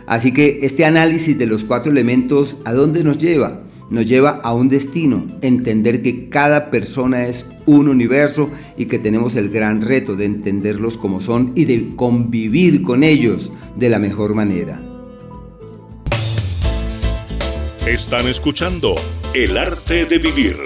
[0.06, 3.62] Así que este análisis de los cuatro elementos, ¿a dónde nos lleva?
[3.90, 9.36] Nos lleva a un destino, entender que cada persona es un universo y que tenemos
[9.36, 14.34] el gran reto de entenderlos como son y de convivir con ellos de la mejor
[14.34, 14.82] manera.
[17.86, 18.96] Están escuchando
[19.32, 20.56] El arte de vivir.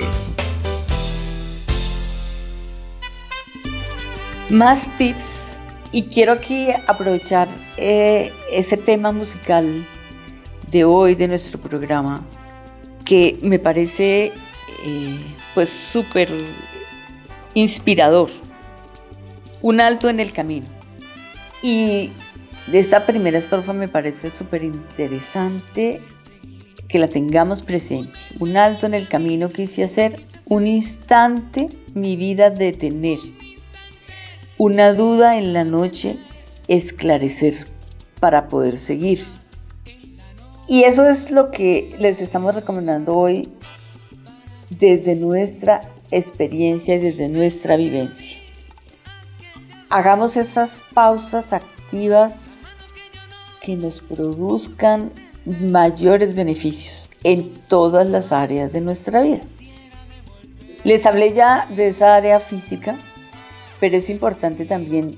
[4.50, 5.58] Más tips
[5.92, 9.86] y quiero aquí aprovechar eh, ese tema musical
[10.70, 12.24] de hoy de nuestro programa
[13.10, 14.26] que me parece
[14.84, 15.16] eh,
[15.52, 16.28] pues súper
[17.54, 18.30] inspirador.
[19.62, 20.68] Un alto en el camino.
[21.60, 22.12] Y
[22.68, 26.00] de esta primera estrofa me parece súper interesante
[26.86, 28.16] que la tengamos presente.
[28.38, 30.16] Un alto en el camino quise hacer,
[30.46, 33.18] un instante mi vida detener,
[34.56, 36.16] una duda en la noche
[36.68, 37.54] esclarecer
[38.20, 39.18] para poder seguir
[40.70, 43.52] y eso es lo que les estamos recomendando hoy
[44.78, 45.80] desde nuestra
[46.12, 48.38] experiencia y desde nuestra vivencia.
[49.88, 52.66] Hagamos esas pausas activas
[53.60, 55.10] que nos produzcan
[55.44, 59.40] mayores beneficios en todas las áreas de nuestra vida.
[60.84, 62.96] Les hablé ya de esa área física,
[63.80, 65.16] pero es importante también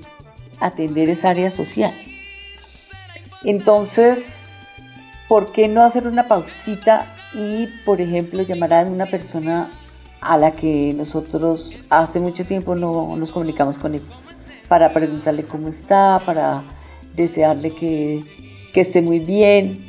[0.60, 1.92] atender esa área social.
[3.44, 4.40] Entonces,
[5.32, 9.70] ¿por qué no hacer una pausita y, por ejemplo, llamar a una persona
[10.20, 14.04] a la que nosotros hace mucho tiempo no nos comunicamos con ella?
[14.68, 16.62] Para preguntarle cómo está, para
[17.16, 18.22] desearle que,
[18.74, 19.82] esté muy bien,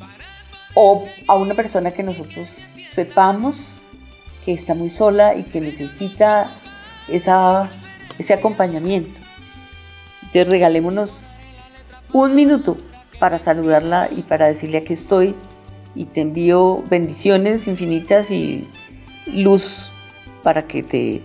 [0.76, 3.82] o a una persona que nosotros sepamos
[4.46, 6.52] que está muy sola y que necesita
[7.10, 7.70] esa,
[8.18, 9.20] ese acompañamiento.
[10.22, 11.26] Entonces regalémonos
[12.14, 12.78] un minuto
[13.20, 15.36] para saludarla y para decirle que estoy
[15.96, 18.68] y te envío bendiciones infinitas y
[19.28, 19.90] luz
[20.42, 21.22] para que te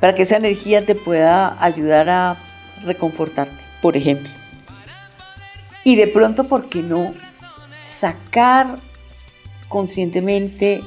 [0.00, 2.36] para que esa energía te pueda ayudar a
[2.84, 4.30] reconfortarte, por ejemplo.
[5.82, 7.14] Y de pronto, ¿por qué no?
[7.98, 8.78] sacar
[9.68, 10.80] conscientemente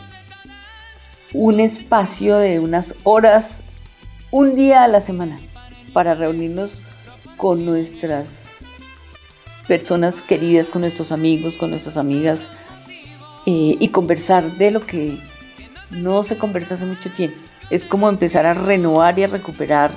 [1.33, 3.61] un espacio de unas horas,
[4.31, 5.39] un día a la semana,
[5.93, 6.83] para reunirnos
[7.35, 8.50] con nuestras
[9.67, 12.49] personas queridas, con nuestros amigos, con nuestras amigas
[13.45, 15.17] y conversar de lo que
[15.91, 17.37] no se conversa hace mucho tiempo.
[17.69, 19.91] Es como empezar a renovar y a recuperar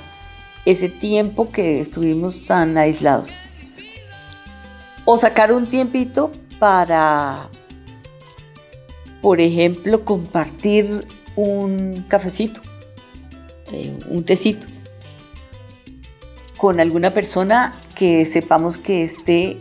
[0.65, 3.31] ese tiempo que estuvimos tan aislados.
[5.05, 7.49] O sacar un tiempito para,
[9.21, 11.05] por ejemplo, compartir
[11.35, 12.61] un cafecito,
[13.71, 14.67] eh, un tecito,
[16.57, 19.57] con alguna persona que sepamos que esté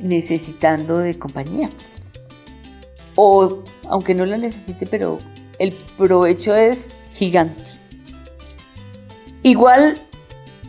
[0.00, 1.70] necesitando de compañía.
[3.14, 5.18] O aunque no la necesite, pero
[5.58, 7.62] el provecho es gigante.
[9.42, 9.96] Igual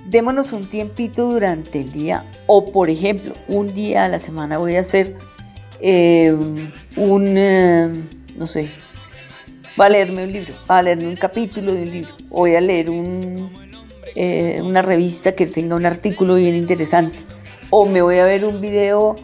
[0.06, 4.76] démonos un tiempito durante el día o por ejemplo un día a la semana voy
[4.76, 5.16] a hacer
[5.82, 6.34] eh,
[6.96, 7.92] un, eh,
[8.38, 8.70] no sé,
[9.80, 12.62] va a leerme un libro, va a leerme un capítulo de un libro, voy a
[12.62, 13.52] leer un,
[14.20, 17.20] eh, una revista que tenga un artículo bien interesante
[17.70, 19.16] o me voy a ver un video,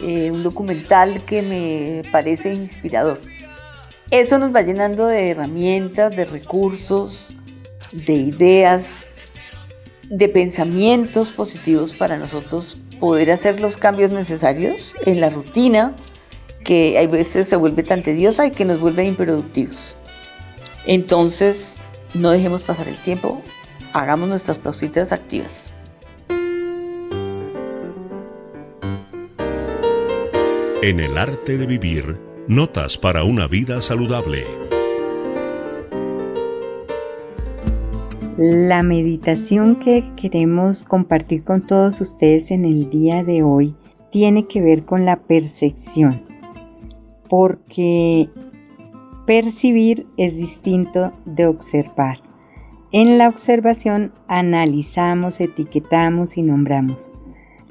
[0.00, 3.20] un documental que me parece inspirador.
[4.10, 7.36] Eso nos va llenando de herramientas, de recursos,
[7.92, 9.12] de ideas,
[10.08, 15.94] de pensamientos positivos para nosotros poder hacer los cambios necesarios en la rutina
[16.64, 19.96] que a veces se vuelve tan tediosa y que nos vuelve improductivos.
[20.86, 21.76] Entonces,
[22.14, 23.42] no dejemos pasar el tiempo,
[23.92, 25.72] hagamos nuestras pausitas activas.
[30.82, 34.44] En el arte de vivir, notas para una vida saludable.
[38.36, 43.76] La meditación que queremos compartir con todos ustedes en el día de hoy
[44.10, 46.22] tiene que ver con la percepción,
[47.28, 48.28] porque
[49.26, 52.31] percibir es distinto de observar.
[52.92, 57.10] En la observación analizamos, etiquetamos y nombramos.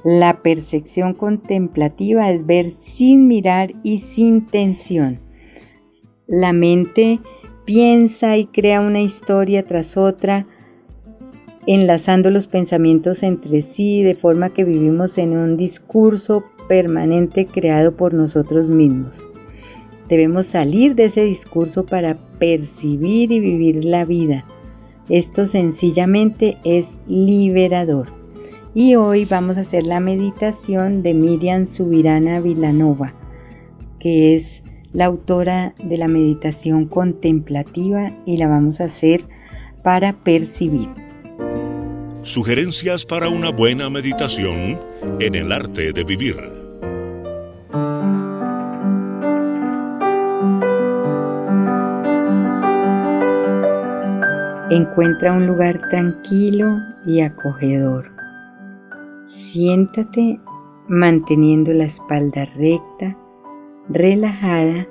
[0.04, 5.20] La percepción contemplativa es ver sin mirar y sin tensión.
[6.26, 7.20] La mente
[7.66, 10.48] piensa y crea una historia tras otra
[11.68, 18.16] enlazando los pensamientos entre sí de forma que vivimos en un discurso permanente creado por
[18.16, 19.28] nosotros mismos.
[20.10, 24.46] Debemos salir de ese discurso para percibir y vivir la vida.
[25.10, 28.08] Esto sencillamente es liberador.
[28.74, 33.14] Y hoy vamos a hacer la meditación de Miriam Subirana Vilanova,
[34.00, 34.64] que es
[34.94, 39.22] la autora de la meditación contemplativa y la vamos a hacer
[39.84, 40.90] para percibir.
[42.24, 44.80] Sugerencias para una buena meditación
[45.20, 46.61] en el arte de vivir.
[54.72, 58.10] Encuentra un lugar tranquilo y acogedor.
[59.26, 60.40] Siéntate
[60.88, 63.18] manteniendo la espalda recta,
[63.90, 64.88] relajada,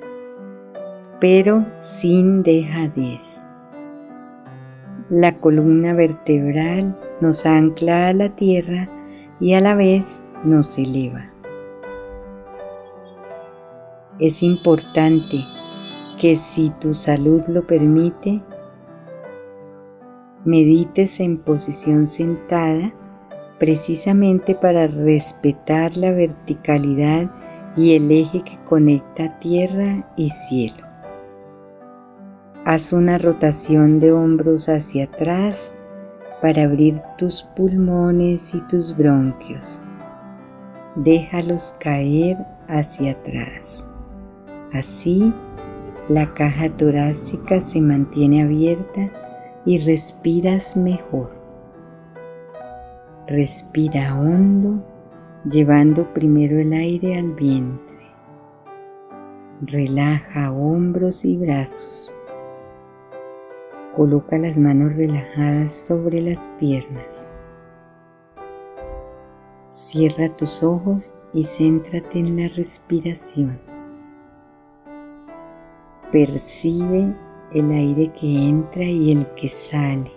[1.19, 3.43] pero sin dejadez.
[5.09, 8.87] La columna vertebral nos ancla a la tierra
[9.39, 11.25] y a la vez nos eleva.
[14.19, 15.43] Es importante
[16.19, 18.43] que si tu salud lo permite,
[20.45, 22.93] medites en posición sentada
[23.59, 27.29] precisamente para respetar la verticalidad
[27.77, 30.83] y el eje que conecta tierra y cielo.
[32.65, 35.71] Haz una rotación de hombros hacia atrás
[36.41, 39.79] para abrir tus pulmones y tus bronquios.
[40.95, 42.37] Déjalos caer
[42.67, 43.83] hacia atrás.
[44.73, 45.31] Así,
[46.09, 49.20] la caja torácica se mantiene abierta
[49.65, 51.29] y respiras mejor.
[53.27, 54.83] Respira hondo,
[55.45, 57.91] llevando primero el aire al vientre.
[59.61, 62.13] Relaja hombros y brazos.
[63.95, 67.27] Coloca las manos relajadas sobre las piernas.
[69.69, 73.59] Cierra tus ojos y céntrate en la respiración.
[76.11, 77.13] Percibe
[77.53, 80.11] el aire que entra y el que sale.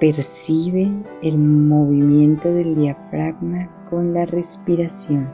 [0.00, 0.90] Percibe
[1.22, 5.28] el movimiento del diafragma con la respiración.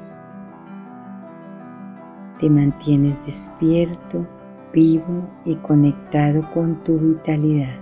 [2.38, 4.26] Te mantienes despierto
[4.72, 7.76] vivo y conectado con tu vitalidad.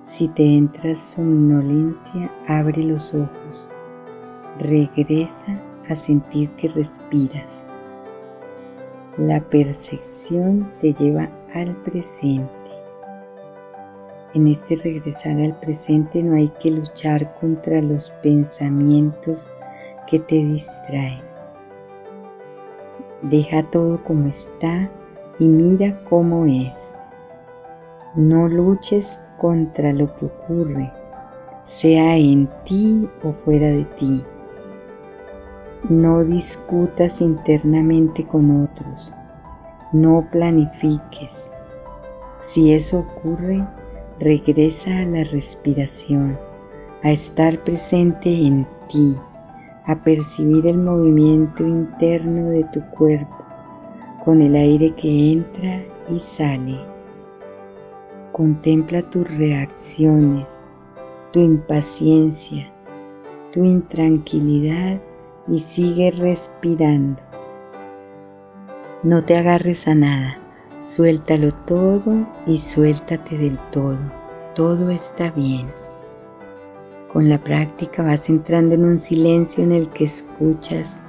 [0.00, 3.68] Si te entras somnolencia, abre los ojos,
[4.58, 7.66] regresa a sentir que respiras.
[9.18, 12.48] La percepción te lleva al presente.
[14.32, 19.50] En este regresar al presente no hay que luchar contra los pensamientos
[20.10, 21.20] que te distraen.
[23.20, 24.90] Deja todo como está
[25.38, 26.94] y mira cómo es.
[28.14, 30.90] No luches contra lo que ocurre,
[31.64, 34.24] sea en ti o fuera de ti.
[35.88, 39.12] No discutas internamente con otros.
[39.90, 41.50] No planifiques.
[42.40, 43.66] Si eso ocurre,
[44.20, 46.38] regresa a la respiración,
[47.02, 49.16] a estar presente en ti,
[49.84, 53.42] a percibir el movimiento interno de tu cuerpo
[54.24, 56.78] con el aire que entra y sale.
[58.30, 60.62] Contempla tus reacciones,
[61.32, 62.72] tu impaciencia,
[63.52, 65.00] tu intranquilidad
[65.48, 67.20] y sigue respirando.
[69.02, 70.38] No te agarres a nada,
[70.80, 73.98] suéltalo todo y suéltate del todo.
[74.54, 75.72] Todo está bien.
[77.12, 81.00] Con la práctica vas entrando en un silencio en el que escuchas,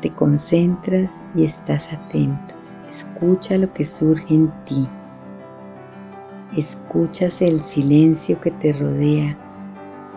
[0.00, 2.54] te concentras y estás atento.
[2.88, 4.88] Escucha lo que surge en ti.
[6.56, 9.47] Escuchas el silencio que te rodea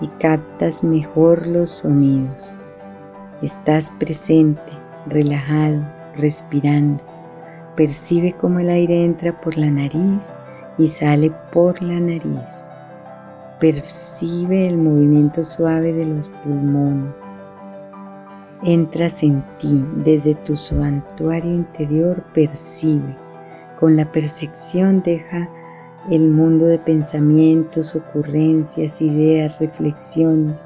[0.01, 2.55] y captas mejor los sonidos.
[3.41, 4.73] Estás presente,
[5.05, 5.81] relajado,
[6.15, 7.03] respirando.
[7.75, 10.33] Percibe cómo el aire entra por la nariz
[10.77, 12.65] y sale por la nariz.
[13.59, 17.15] Percibe el movimiento suave de los pulmones.
[18.63, 23.15] Entras en ti desde tu santuario interior, percibe.
[23.79, 25.49] Con la percepción deja
[26.09, 30.57] el mundo de pensamientos, ocurrencias, ideas, reflexiones,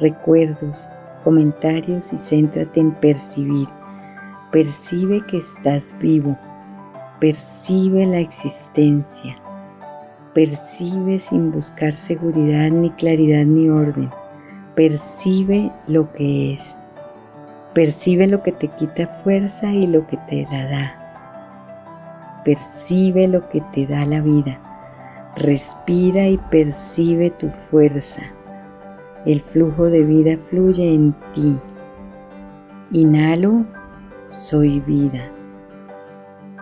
[0.00, 0.88] recuerdos,
[1.24, 3.68] comentarios y céntrate en percibir.
[4.50, 6.38] Percibe que estás vivo.
[7.20, 9.36] Percibe la existencia.
[10.32, 14.10] Percibe sin buscar seguridad ni claridad ni orden.
[14.74, 16.78] Percibe lo que es.
[17.74, 22.42] Percibe lo que te quita fuerza y lo que te la da.
[22.44, 24.58] Percibe lo que te da la vida.
[25.38, 28.22] Respira y percibe tu fuerza.
[29.24, 31.60] El flujo de vida fluye en ti.
[32.90, 33.64] Inhalo,
[34.32, 35.30] soy vida.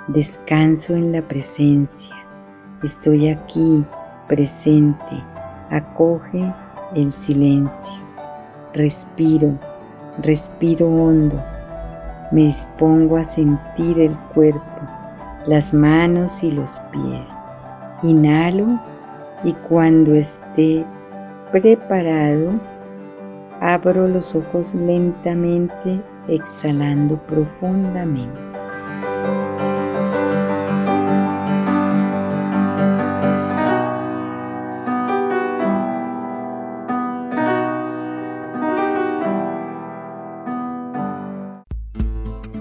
[0.09, 2.15] Descanso en la presencia.
[2.82, 3.82] Estoy aquí,
[4.28, 5.24] presente.
[5.70, 6.53] Acoge
[6.94, 7.97] el silencio.
[8.74, 9.59] Respiro,
[10.19, 11.43] respiro hondo.
[12.31, 14.82] Me dispongo a sentir el cuerpo,
[15.47, 17.45] las manos y los pies.
[18.02, 18.81] Inhalo
[19.44, 20.85] y cuando esté
[21.52, 22.52] preparado,
[23.60, 28.47] abro los ojos lentamente, exhalando profundamente.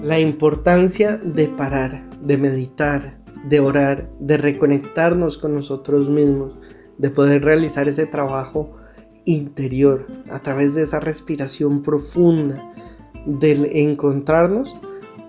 [0.02, 3.15] La importancia de parar, de meditar,
[3.48, 6.58] de orar, de reconectarnos con nosotros mismos,
[6.98, 8.76] de poder realizar ese trabajo
[9.24, 12.72] interior a través de esa respiración profunda,
[13.26, 14.76] del encontrarnos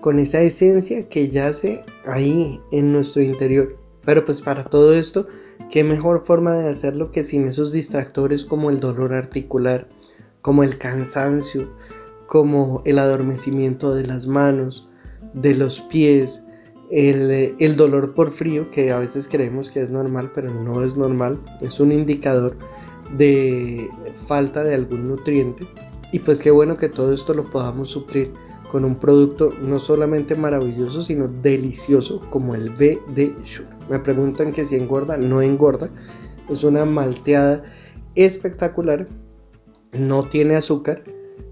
[0.00, 3.76] con esa esencia que yace ahí en nuestro interior.
[4.04, 5.26] Pero pues para todo esto,
[5.70, 9.88] qué mejor forma de hacerlo que sin esos distractores como el dolor articular,
[10.40, 11.68] como el cansancio,
[12.26, 14.88] como el adormecimiento de las manos,
[15.34, 16.42] de los pies,
[16.90, 21.38] el, dolor por frío, que a veces creemos que es normal, pero no es normal,
[21.60, 22.56] es un indicador
[23.16, 23.88] de
[24.26, 25.66] falta de algún nutriente.
[26.12, 28.32] Y pues qué bueno que todo esto lo podamos suplir
[28.70, 33.68] con un producto no solamente maravilloso, sino delicioso como el BD Shure.
[33.88, 35.90] Me preguntan que si engorda, no engorda.
[36.48, 37.64] Es una malteada
[38.14, 39.08] espectacular,
[39.92, 41.02] no tiene azúcar.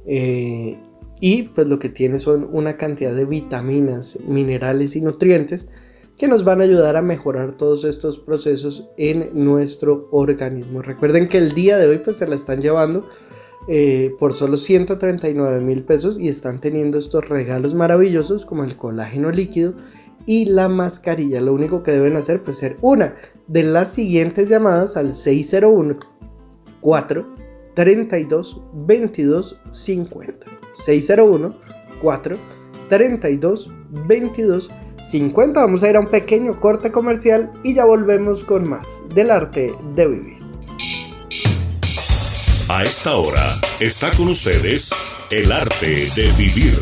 [0.07, 0.79] Eh,
[1.21, 5.69] y pues lo que tiene son una cantidad de vitaminas, minerales y nutrientes
[6.19, 10.83] que nos van a ayudar a mejorar todos estos procesos en nuestro organismo.
[10.83, 13.07] Recuerden que el día de hoy pues se la están llevando
[13.69, 19.31] eh, por solo 139 mil pesos y están teniendo estos regalos maravillosos como el colágeno
[19.31, 19.75] líquido
[20.25, 21.41] y la mascarilla.
[21.41, 23.15] Lo único que deben hacer pues ser una
[23.47, 25.99] de las siguientes llamadas al 601
[26.81, 27.35] 4
[27.75, 30.56] 32 22 50.
[30.77, 31.57] 601
[32.01, 32.39] 4
[32.89, 33.71] 32
[34.07, 34.71] 22
[35.01, 35.61] 50.
[35.61, 39.73] Vamos a ir a un pequeño corte comercial y ya volvemos con más del arte
[39.95, 40.39] de vivir.
[42.69, 44.91] A esta hora está con ustedes
[45.31, 46.75] el arte de vivir.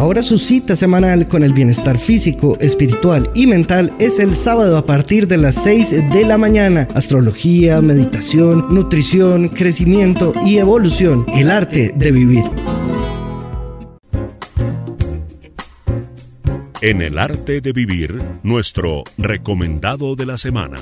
[0.00, 4.86] Ahora su cita semanal con el bienestar físico, espiritual y mental es el sábado a
[4.86, 6.88] partir de las 6 de la mañana.
[6.94, 11.26] Astrología, meditación, nutrición, crecimiento y evolución.
[11.34, 12.44] El arte de vivir.
[16.80, 20.78] En el arte de vivir, nuestro recomendado de la semana.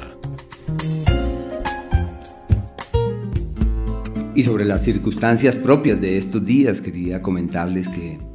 [4.37, 8.28] Y sobre las circunstancias propias de estos días, quería comentarles que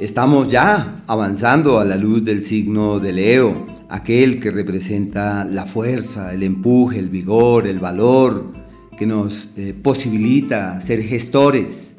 [0.00, 6.32] estamos ya avanzando a la luz del signo de Leo, aquel que representa la fuerza,
[6.32, 8.52] el empuje, el vigor, el valor,
[8.98, 11.94] que nos eh, posibilita ser gestores.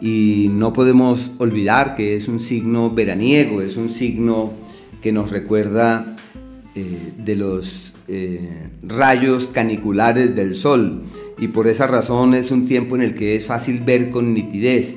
[0.00, 4.52] Y no podemos olvidar que es un signo veraniego, es un signo
[5.00, 6.16] que nos recuerda
[6.74, 11.02] eh, de los eh, rayos caniculares del sol
[11.38, 14.96] y por esa razón es un tiempo en el que es fácil ver con nitidez.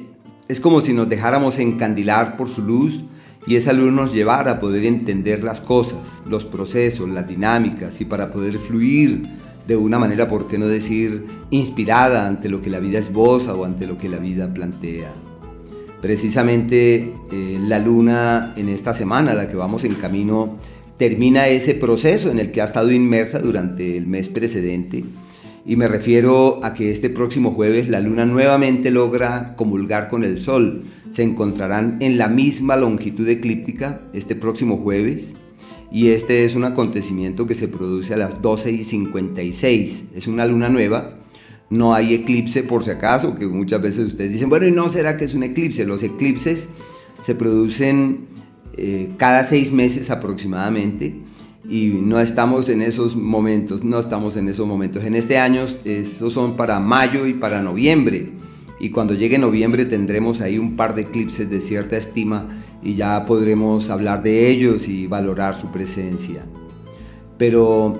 [0.49, 3.03] Es como si nos dejáramos encandilar por su luz
[3.45, 8.05] y esa luz nos llevara a poder entender las cosas, los procesos, las dinámicas y
[8.05, 9.21] para poder fluir
[9.67, 13.63] de una manera, por qué no decir, inspirada ante lo que la vida esboza o
[13.63, 15.13] ante lo que la vida plantea.
[16.01, 20.57] Precisamente eh, la luna en esta semana, la que vamos en camino,
[20.97, 25.03] termina ese proceso en el que ha estado inmersa durante el mes precedente
[25.65, 30.39] y me refiero a que este próximo jueves la luna nuevamente logra comulgar con el
[30.39, 30.83] sol.
[31.11, 35.35] Se encontrarán en la misma longitud eclíptica este próximo jueves
[35.91, 40.05] y este es un acontecimiento que se produce a las 12 y 56.
[40.15, 41.15] Es una luna nueva.
[41.69, 45.17] No hay eclipse por si acaso, que muchas veces ustedes dicen, bueno, ¿y no será
[45.17, 45.85] que es un eclipse?
[45.85, 46.69] Los eclipses
[47.21, 48.27] se producen
[48.75, 51.15] eh, cada seis meses aproximadamente
[51.69, 55.03] y no estamos en esos momentos, no estamos en esos momentos.
[55.05, 58.31] En este año esos son para mayo y para noviembre
[58.79, 62.47] y cuando llegue noviembre tendremos ahí un par de eclipses de cierta estima
[62.81, 66.45] y ya podremos hablar de ellos y valorar su presencia.
[67.37, 67.99] Pero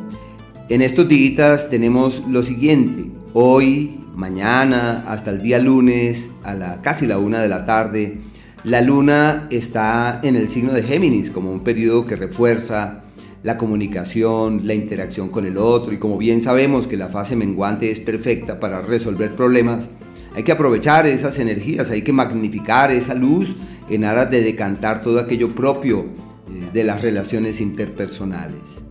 [0.69, 7.05] en estos días tenemos lo siguiente, hoy, mañana, hasta el día lunes, a la, casi
[7.05, 8.19] la una de la tarde,
[8.63, 13.03] la luna está en el signo de Géminis como un periodo que refuerza
[13.43, 17.91] la comunicación, la interacción con el otro y como bien sabemos que la fase menguante
[17.91, 19.89] es perfecta para resolver problemas,
[20.35, 23.55] hay que aprovechar esas energías, hay que magnificar esa luz
[23.89, 26.05] en aras de decantar todo aquello propio
[26.49, 28.83] eh, de las relaciones interpersonales.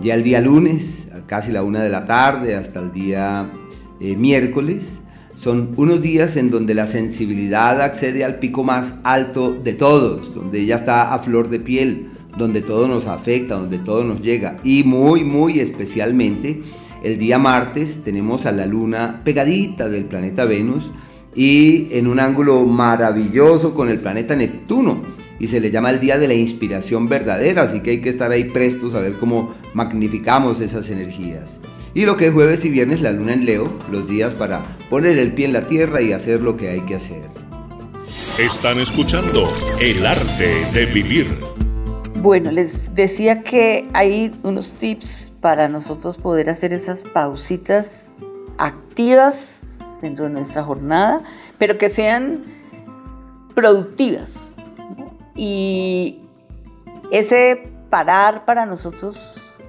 [0.00, 3.50] Ya el día lunes, casi la una de la tarde, hasta el día
[4.00, 5.02] eh, miércoles,
[5.34, 10.60] son unos días en donde la sensibilidad accede al pico más alto de todos, donde
[10.60, 14.58] ella está a flor de piel, donde todo nos afecta, donde todo nos llega.
[14.64, 16.62] Y muy, muy especialmente,
[17.02, 20.90] el día martes tenemos a la luna pegadita del planeta Venus
[21.34, 25.02] y en un ángulo maravilloso con el planeta Neptuno.
[25.40, 28.30] Y se le llama el día de la inspiración verdadera, así que hay que estar
[28.32, 31.60] ahí prestos a ver cómo magnificamos esas energías.
[31.94, 35.16] Y lo que es jueves y viernes, la luna en Leo, los días para poner
[35.18, 37.22] el pie en la tierra y hacer lo que hay que hacer.
[38.38, 39.46] Están escuchando
[39.80, 41.47] El arte de vivir
[42.20, 48.10] bueno, les decía que hay unos tips para nosotros poder hacer esas pausitas
[48.58, 49.62] activas
[50.00, 51.22] dentro de nuestra jornada,
[51.58, 52.44] pero que sean
[53.54, 54.54] productivas.
[55.36, 56.20] Y
[57.12, 59.62] ese parar para nosotros,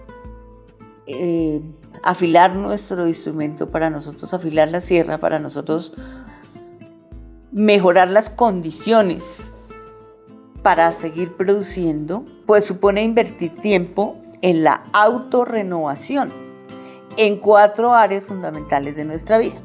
[1.05, 1.61] eh,
[2.03, 5.93] afilar nuestro instrumento, para nosotros afilar la sierra, para nosotros
[7.51, 9.53] mejorar las condiciones
[10.61, 16.33] para seguir produciendo, pues supone invertir tiempo en la autorrenovación
[17.15, 19.61] en cuatro áreas fundamentales de nuestra vida.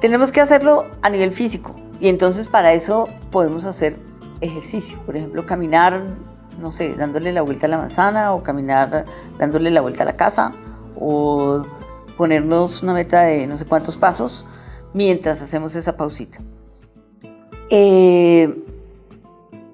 [0.00, 3.98] Tenemos que hacerlo a nivel físico y entonces para eso podemos hacer
[4.40, 6.04] ejercicio, por ejemplo, caminar,
[6.60, 9.04] no sé, dándole la vuelta a la manzana o caminar
[9.36, 10.52] dándole la vuelta a la casa
[11.00, 11.64] o
[12.16, 14.46] ponernos una meta de no sé cuántos pasos
[14.94, 16.38] mientras hacemos esa pausita.
[17.70, 18.67] Eh,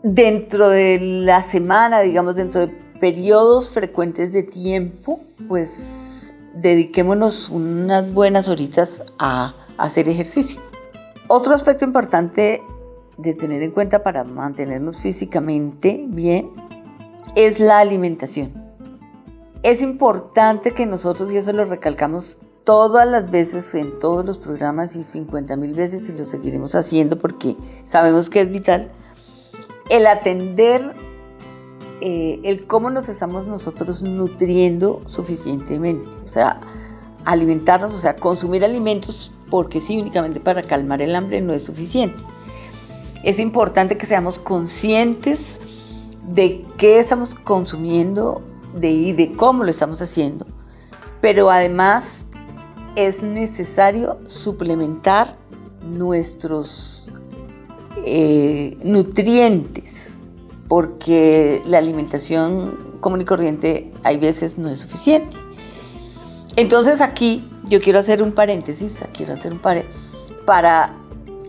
[0.05, 8.48] dentro de la semana, digamos, dentro de periodos frecuentes de tiempo, pues dediquémonos unas buenas
[8.48, 10.60] horitas a hacer ejercicio.
[11.26, 12.62] Otro aspecto importante
[13.16, 16.51] de tener en cuenta para mantenernos físicamente bien
[17.35, 18.52] es la alimentación.
[19.62, 24.97] Es importante que nosotros, y eso lo recalcamos todas las veces en todos los programas
[24.97, 28.90] y 50 mil veces y lo seguiremos haciendo porque sabemos que es vital,
[29.90, 30.94] el atender
[32.01, 36.11] eh, el cómo nos estamos nosotros nutriendo suficientemente.
[36.24, 36.61] O sea,
[37.24, 42.23] alimentarnos, o sea, consumir alimentos, porque sí, únicamente para calmar el hambre no es suficiente.
[43.23, 48.43] Es importante que seamos conscientes de qué estamos consumiendo
[48.74, 50.47] de, y de cómo lo estamos haciendo,
[51.20, 52.27] pero además
[52.97, 55.36] es necesario suplementar
[55.82, 56.94] nuestros
[58.05, 60.23] eh, nutrientes,
[60.69, 65.37] porque la alimentación común y corriente hay veces no es suficiente.
[66.57, 69.61] Entonces aquí yo quiero hacer un paréntesis, quiero hacer un
[70.45, 70.95] para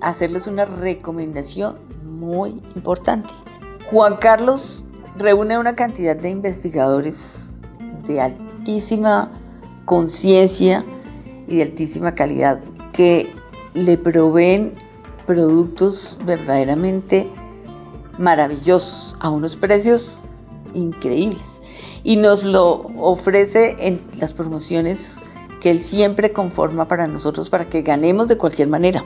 [0.02, 3.34] hacerles una recomendación muy importante.
[3.90, 4.86] Juan Carlos
[5.18, 7.56] reúne una cantidad de investigadores
[8.06, 9.32] de altísima
[9.86, 10.84] conciencia
[11.48, 12.60] y de altísima calidad
[12.92, 13.32] que
[13.74, 14.74] le proveen
[15.26, 17.30] productos verdaderamente
[18.18, 20.24] maravillosos a unos precios
[20.74, 21.62] increíbles
[22.04, 25.22] y nos lo ofrece en las promociones
[25.60, 29.04] que él siempre conforma para nosotros para que ganemos de cualquier manera,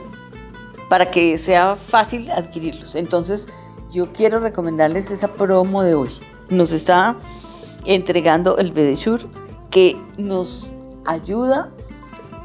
[0.88, 2.94] para que sea fácil adquirirlos.
[2.94, 3.48] Entonces,
[3.90, 6.10] yo quiero recomendarles esa promo de hoy.
[6.50, 7.16] Nos está
[7.86, 9.20] entregando el Bedeshur
[9.70, 10.70] que nos
[11.06, 11.70] ayuda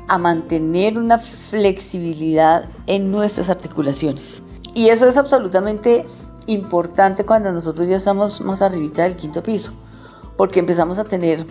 [0.08, 4.44] a mantener una flexibilidad en nuestras articulaciones.
[4.74, 6.06] Y eso es absolutamente
[6.48, 9.72] importante cuando nosotros ya estamos más arribita del quinto piso,
[10.38, 11.46] porque empezamos a tener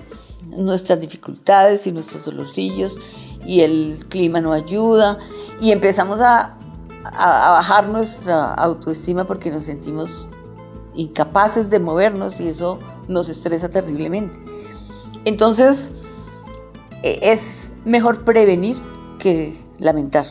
[0.57, 2.99] nuestras dificultades y nuestros dolorcillos
[3.45, 5.19] y el clima no ayuda
[5.61, 6.57] y empezamos a,
[7.05, 10.29] a, bajar nuestra autoestima porque nos sentimos
[10.95, 12.79] incapaces de movernos y eso
[13.09, 14.39] nos estresa terriblemente.
[15.25, 16.14] Entonces,
[17.05, 18.77] es mejor prevenir
[19.19, 20.27] que lamentar.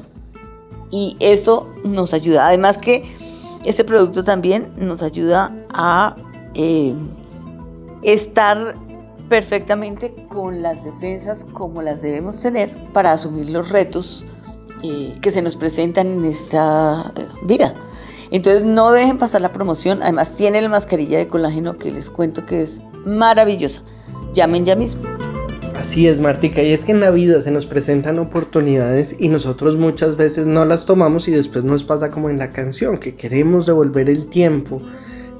[0.92, 2.48] Y esto nos ayuda.
[2.48, 3.04] Además que
[3.66, 6.16] este producto también nos ayuda a
[6.56, 6.94] eh,
[8.04, 8.76] estar
[9.30, 14.26] perfectamente con las defensas como las debemos tener para asumir los retos
[14.84, 17.74] eh, que se nos presentan en esta eh, vida.
[18.32, 20.04] Entonces no dejen pasar la promoción.
[20.04, 23.82] Además tiene la mascarilla de colágeno que les cuento que es maravillosa.
[24.34, 25.02] Llamen ya mismo.
[25.84, 29.76] Así es, Martica, y es que en la vida se nos presentan oportunidades y nosotros
[29.76, 33.66] muchas veces no las tomamos y después nos pasa como en la canción, que queremos
[33.66, 34.82] devolver el tiempo,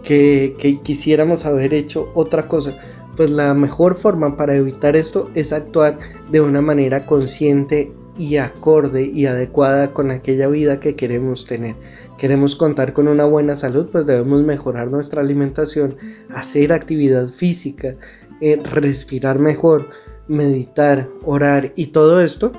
[0.04, 2.78] que, que quisiéramos haber hecho otra cosa.
[3.16, 5.98] Pues la mejor forma para evitar esto es actuar
[6.30, 11.76] de una manera consciente y acorde y adecuada con aquella vida que queremos tener.
[12.18, 15.96] Queremos contar con una buena salud, pues debemos mejorar nuestra alimentación,
[16.30, 17.96] hacer actividad física,
[18.42, 19.88] eh, respirar mejor,
[20.28, 22.52] meditar, orar y todo esto,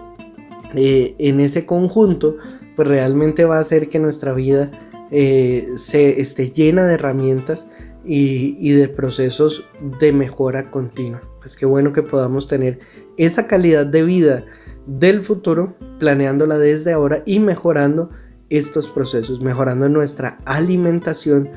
[0.75, 2.37] eh, en ese conjunto,
[2.77, 4.71] pues realmente va a hacer que nuestra vida
[5.11, 7.69] eh, se esté llena de herramientas
[8.05, 9.65] y, y, de procesos
[10.01, 11.23] de mejora continua.
[11.41, 12.81] Pues qué bueno que podamos tener
[13.17, 14.45] esa calidad de vida
[14.87, 18.11] del futuro, planeándola desde ahora y mejorando
[18.51, 21.51] estos procesos, mejorando nuestra alimentación,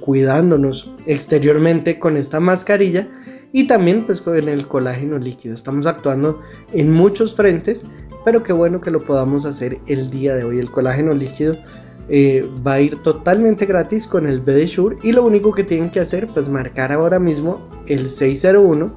[0.00, 3.08] cuidándonos exteriormente con esta mascarilla
[3.52, 5.54] y también pues con el colágeno líquido.
[5.54, 6.40] Estamos actuando
[6.72, 7.84] en muchos frentes,
[8.24, 10.58] pero qué bueno que lo podamos hacer el día de hoy.
[10.58, 11.56] El colágeno líquido
[12.08, 14.68] eh, va a ir totalmente gratis con el BD
[15.02, 18.92] y lo único que tienen que hacer pues marcar ahora mismo el 601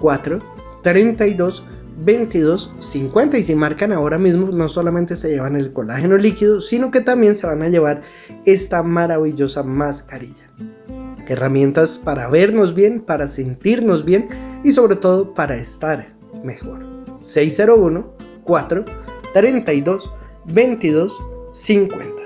[0.00, 0.38] 4
[0.82, 1.64] 32
[2.04, 6.90] 22 50 y si marcan ahora mismo no solamente se llevan el colágeno líquido sino
[6.90, 8.02] que también se van a llevar
[8.44, 10.50] esta maravillosa mascarilla
[11.28, 14.28] herramientas para vernos bien, para sentirnos bien
[14.64, 16.84] y sobre todo para estar mejor.
[17.20, 18.12] 601
[18.44, 18.84] 4
[19.32, 20.10] 32
[20.46, 21.18] 22
[21.52, 22.25] 50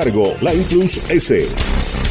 [0.03, 2.10] cargo, la Plus S.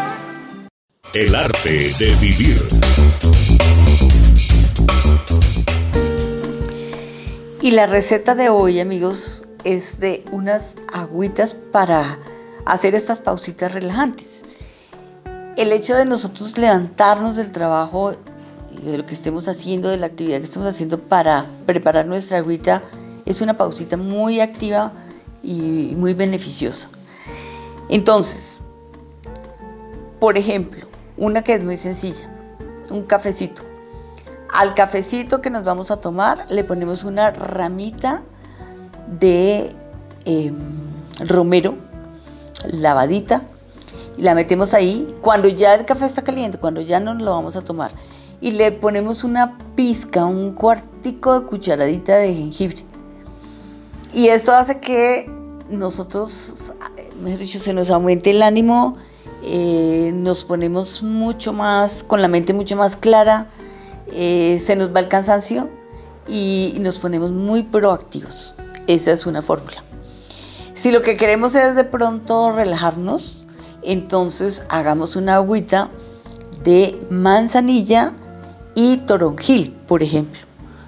[1.13, 2.61] El arte de vivir.
[7.61, 12.17] Y la receta de hoy, amigos, es de unas agüitas para
[12.63, 14.43] hacer estas pausitas relajantes.
[15.57, 18.13] El hecho de nosotros levantarnos del trabajo
[18.81, 22.81] de lo que estemos haciendo, de la actividad que estemos haciendo para preparar nuestra agüita,
[23.25, 24.93] es una pausita muy activa
[25.43, 26.89] y muy beneficiosa.
[27.89, 28.61] Entonces,
[30.21, 32.29] por ejemplo, una que es muy sencilla,
[32.89, 33.63] un cafecito.
[34.53, 38.21] Al cafecito que nos vamos a tomar le ponemos una ramita
[39.19, 39.75] de
[40.25, 40.55] em,
[41.19, 41.75] romero
[42.65, 43.43] lavadita
[44.17, 45.07] y la metemos ahí.
[45.21, 47.91] Cuando ya el café está caliente, cuando ya no lo vamos a tomar,
[48.41, 52.83] y le ponemos una pizca, un cuartico de cucharadita de jengibre.
[54.13, 55.29] Y esto hace que
[55.69, 56.73] nosotros,
[57.21, 58.97] mejor dicho, se nos aumente el ánimo,
[59.43, 63.49] eh, nos ponemos mucho más, con la mente mucho más clara,
[64.13, 65.69] eh, se nos va el cansancio
[66.27, 68.53] y nos ponemos muy proactivos.
[68.87, 69.83] Esa es una fórmula.
[70.73, 73.45] Si lo que queremos es de pronto relajarnos,
[73.83, 75.89] entonces hagamos una agüita
[76.63, 78.13] de manzanilla
[78.75, 80.39] y toronjil, por ejemplo.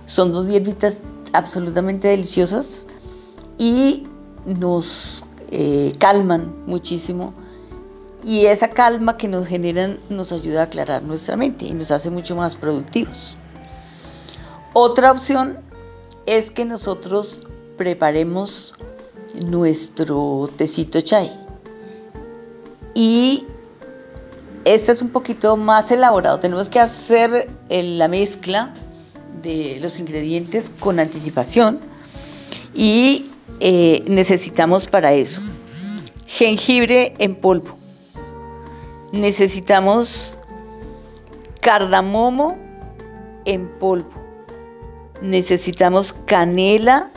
[0.05, 0.99] Son dos hierbitas
[1.33, 2.85] absolutamente deliciosas
[3.57, 4.07] y
[4.45, 7.33] nos eh, calman muchísimo.
[8.23, 12.09] Y esa calma que nos generan nos ayuda a aclarar nuestra mente y nos hace
[12.09, 13.35] mucho más productivos.
[14.73, 15.59] Otra opción
[16.25, 17.47] es que nosotros
[17.77, 18.73] preparemos
[19.35, 21.31] nuestro tecito chai.
[22.95, 23.45] Y
[24.65, 26.39] este es un poquito más elaborado.
[26.39, 28.73] Tenemos que hacer la mezcla
[29.41, 31.79] de los ingredientes con anticipación
[32.73, 33.25] y
[33.59, 35.41] eh, necesitamos para eso
[36.33, 37.82] jengibre en polvo.
[39.13, 40.37] Necesitamos
[41.61, 42.57] cardamomo
[43.45, 44.11] en polvo.
[45.21, 47.09] Necesitamos canela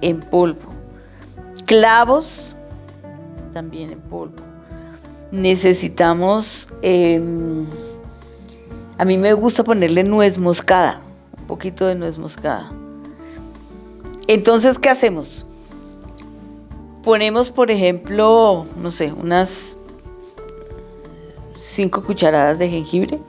[0.00, 0.72] en polvo
[1.72, 2.54] clavos
[3.52, 4.36] también en polvo.
[5.30, 7.66] Necesitamos, em,
[8.98, 11.00] a mí me gusta ponerle nuez moscada,
[11.38, 12.70] un poquito de nuez moscada.
[14.26, 15.46] Entonces, ¿qué hacemos?
[17.02, 19.76] Ponemos, por ejemplo, no sé, unas
[21.62, 23.20] 5 cucharadas de jengibre,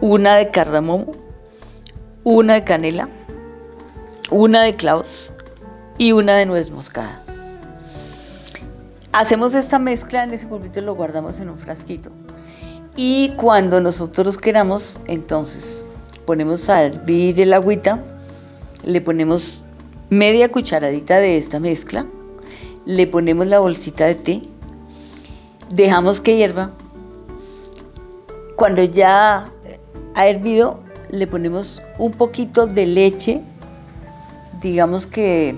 [0.00, 1.12] una de cardamomo,
[2.24, 3.08] una de canela,
[4.30, 5.30] una de clavos
[5.96, 7.22] y una de nuez moscada.
[9.12, 12.10] Hacemos esta mezcla en ese polvito lo guardamos en un frasquito.
[12.96, 15.84] Y cuando nosotros queramos, entonces
[16.26, 18.02] ponemos a hervir el agüita,
[18.82, 19.62] le ponemos
[20.10, 22.06] media cucharadita de esta mezcla,
[22.84, 24.42] le ponemos la bolsita de té,
[25.70, 26.72] dejamos que hierva.
[28.56, 29.50] Cuando ya
[30.14, 33.40] ha hervido, le ponemos un poquito de leche,
[34.60, 35.56] digamos que,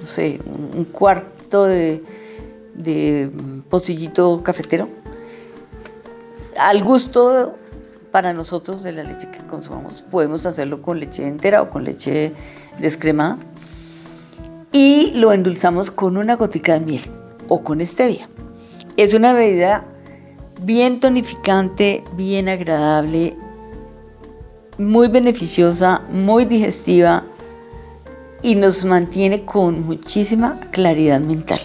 [0.00, 2.02] no sé, un cuarto de,
[2.74, 3.30] de
[3.68, 4.88] pocillito cafetero,
[6.58, 7.54] al gusto
[8.10, 10.02] para nosotros de la leche que consumamos.
[10.10, 12.32] Podemos hacerlo con leche entera o con leche
[12.78, 13.38] descremada.
[14.70, 17.02] Y lo endulzamos con una gotica de miel
[17.48, 18.28] o con stevia.
[18.96, 19.84] Es una bebida
[20.64, 23.36] bien tonificante, bien agradable,
[24.78, 27.24] muy beneficiosa, muy digestiva
[28.42, 31.60] y nos mantiene con muchísima claridad mental.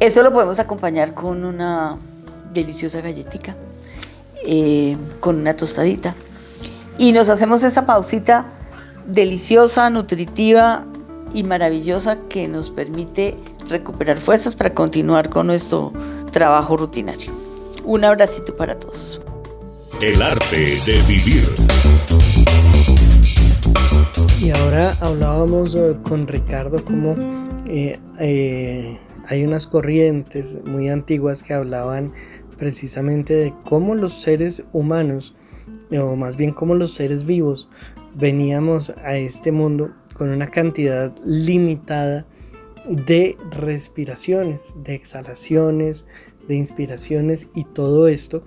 [0.00, 1.98] Esto lo podemos acompañar con una
[2.52, 3.54] deliciosa galletita,
[4.44, 6.14] eh, con una tostadita.
[6.98, 8.46] Y nos hacemos esa pausita
[9.06, 10.84] deliciosa, nutritiva
[11.32, 13.36] y maravillosa que nos permite
[13.68, 15.92] recuperar fuerzas para continuar con nuestro
[16.32, 17.39] trabajo rutinario.
[17.90, 19.20] Un abracito para todos.
[20.00, 21.42] El arte de vivir.
[24.40, 27.16] Y ahora hablábamos eh, con Ricardo como
[27.66, 28.96] eh,
[29.26, 32.12] hay unas corrientes muy antiguas que hablaban
[32.56, 35.34] precisamente de cómo los seres humanos,
[35.90, 37.68] o más bien cómo los seres vivos,
[38.14, 42.24] veníamos a este mundo con una cantidad limitada
[42.88, 46.06] de respiraciones, de exhalaciones,
[46.50, 48.42] de inspiraciones y todo esto.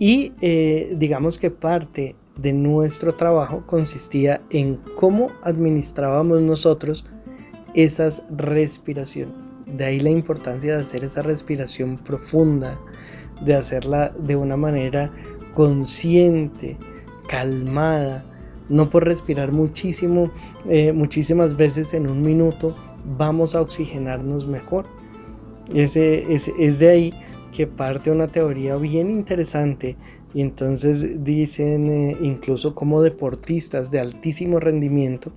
[0.00, 7.06] Y eh, digamos que parte de nuestro trabajo consistía en cómo administrábamos nosotros
[7.74, 9.52] esas respiraciones.
[9.66, 12.80] De ahí la importancia de hacer esa respiración profunda,
[13.44, 15.12] de hacerla de una manera
[15.54, 16.76] consciente,
[17.28, 18.24] calmada,
[18.68, 20.32] no por respirar muchísimo,
[20.68, 22.74] eh, muchísimas veces en un minuto,
[23.16, 24.86] vamos a oxigenarnos mejor.
[25.74, 25.94] Es
[26.78, 27.14] de ahí
[27.52, 29.96] que parte una teoría bien interesante
[30.32, 35.32] y entonces dicen eh, incluso como deportistas de altísimo rendimiento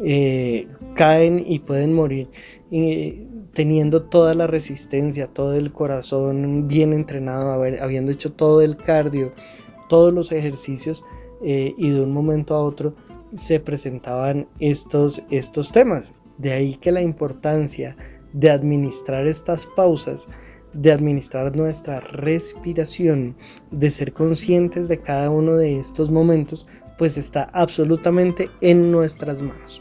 [0.00, 2.28] eh, caen y pueden morir
[2.70, 9.32] eh, teniendo toda la resistencia, todo el corazón bien entrenado, habiendo hecho todo el cardio,
[9.88, 11.02] todos los ejercicios
[11.42, 12.94] eh, y de un momento a otro
[13.34, 16.12] se presentaban estos, estos temas.
[16.36, 17.96] De ahí que la importancia
[18.32, 20.28] de administrar estas pausas,
[20.72, 23.36] de administrar nuestra respiración,
[23.70, 26.66] de ser conscientes de cada uno de estos momentos,
[26.98, 29.80] pues está absolutamente en nuestras manos.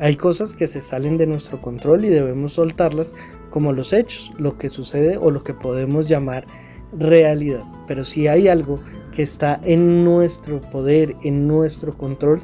[0.00, 3.14] Hay cosas que se salen de nuestro control y debemos soltarlas
[3.50, 6.46] como los hechos, lo que sucede o lo que podemos llamar
[6.92, 7.64] realidad.
[7.88, 8.80] Pero si hay algo
[9.12, 12.40] que está en nuestro poder, en nuestro control,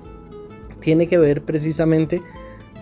[0.80, 2.20] tiene que ver precisamente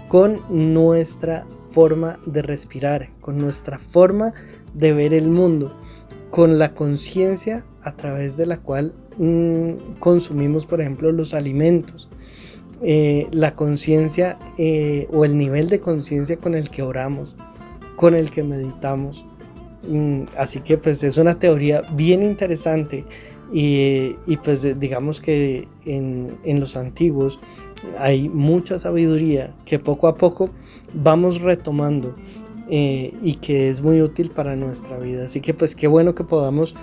[0.09, 4.32] con nuestra forma de respirar, con nuestra forma
[4.74, 5.73] de ver el mundo,
[6.31, 12.09] con la conciencia a través de la cual mm, consumimos, por ejemplo, los alimentos,
[12.82, 17.36] eh, la conciencia eh, o el nivel de conciencia con el que oramos,
[17.97, 19.24] con el que meditamos.
[19.89, 23.05] Mm, así que pues es una teoría bien interesante
[23.53, 27.39] y, pues digamos que en, en los antiguos
[27.98, 30.50] hay mucha sabiduría que poco a poco
[30.94, 32.14] vamos retomando
[32.68, 35.24] eh, y que es muy útil para nuestra vida.
[35.24, 36.74] Así que pues qué bueno que podamos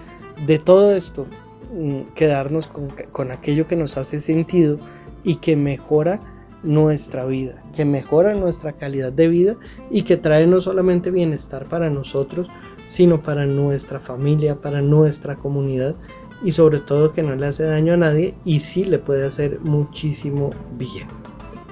[0.45, 1.27] de todo esto
[1.73, 4.79] mm, quedarnos con, con, aquello que nos hace sentido
[5.23, 6.21] y que mejora
[6.63, 9.55] nuestra vida, que mejora nuestra calidad de vida
[9.89, 12.47] y que trae no solamente bienestar para nosotros,
[12.85, 15.95] sino para nuestra familia, para nuestra comunidad
[16.43, 19.59] y sobre todo que no le hace daño a nadie y sí le puede hacer
[19.61, 21.07] muchísimo bien.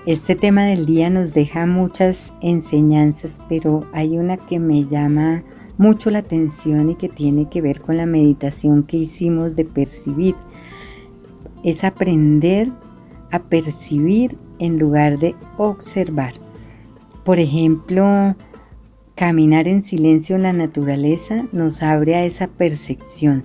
[0.05, 5.43] Este tema del día nos deja muchas enseñanzas, pero hay una que me llama
[5.77, 10.35] mucho la atención y que tiene que ver con la meditación que hicimos de percibir.
[11.63, 12.69] Es aprender
[13.31, 16.33] a percibir en lugar de observar.
[17.25, 18.35] Por ejemplo,
[19.15, 23.43] caminar en silencio en la naturaleza nos abre a esa percepción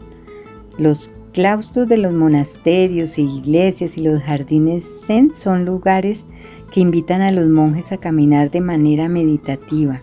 [0.78, 6.26] los claustros de los monasterios e iglesias y los jardines zen son lugares
[6.72, 10.02] que invitan a los monjes a caminar de manera meditativa,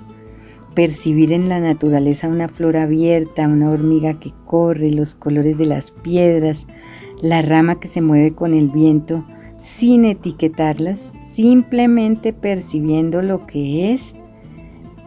[0.75, 5.91] percibir en la naturaleza una flor abierta, una hormiga que corre, los colores de las
[5.91, 6.67] piedras,
[7.21, 9.23] la rama que se mueve con el viento,
[9.57, 14.15] sin etiquetarlas, simplemente percibiendo lo que es,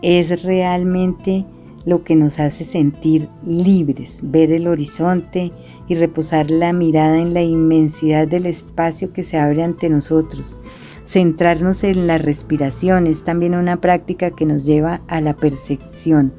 [0.03, 1.47] es realmente
[1.85, 5.53] lo que nos hace sentir libres, ver el horizonte
[5.89, 10.57] y reposar la mirada en la inmensidad del espacio que se abre ante nosotros.
[11.05, 16.33] Centrarnos en la respiración es también una práctica que nos lleva a la percepción.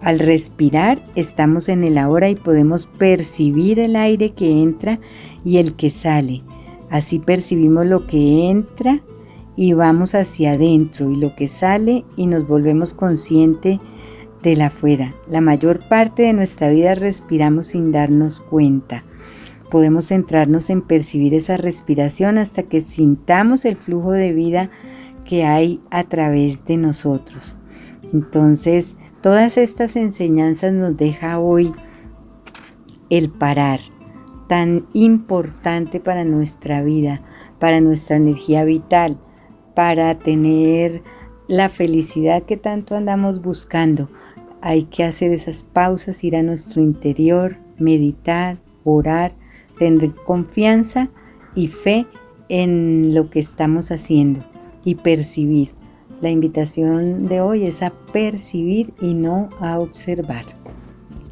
[0.00, 5.00] Al respirar estamos en el ahora y podemos percibir el aire que entra
[5.44, 6.42] y el que sale.
[6.88, 9.00] Así percibimos lo que entra
[9.56, 13.80] y vamos hacia adentro y lo que sale y nos volvemos conscientes
[14.42, 15.14] de la afuera.
[15.28, 19.04] La mayor parte de nuestra vida respiramos sin darnos cuenta.
[19.70, 24.70] Podemos centrarnos en percibir esa respiración hasta que sintamos el flujo de vida
[25.24, 27.56] que hay a través de nosotros.
[28.12, 31.72] Entonces, todas estas enseñanzas nos deja hoy
[33.10, 33.80] el parar,
[34.48, 37.20] tan importante para nuestra vida,
[37.58, 39.18] para nuestra energía vital,
[39.74, 41.02] para tener
[41.48, 44.08] la felicidad que tanto andamos buscando.
[44.60, 49.32] Hay que hacer esas pausas, ir a nuestro interior, meditar, orar,
[49.78, 51.08] tener confianza
[51.54, 52.06] y fe
[52.48, 54.44] en lo que estamos haciendo
[54.84, 55.70] y percibir.
[56.20, 60.44] La invitación de hoy es a percibir y no a observar.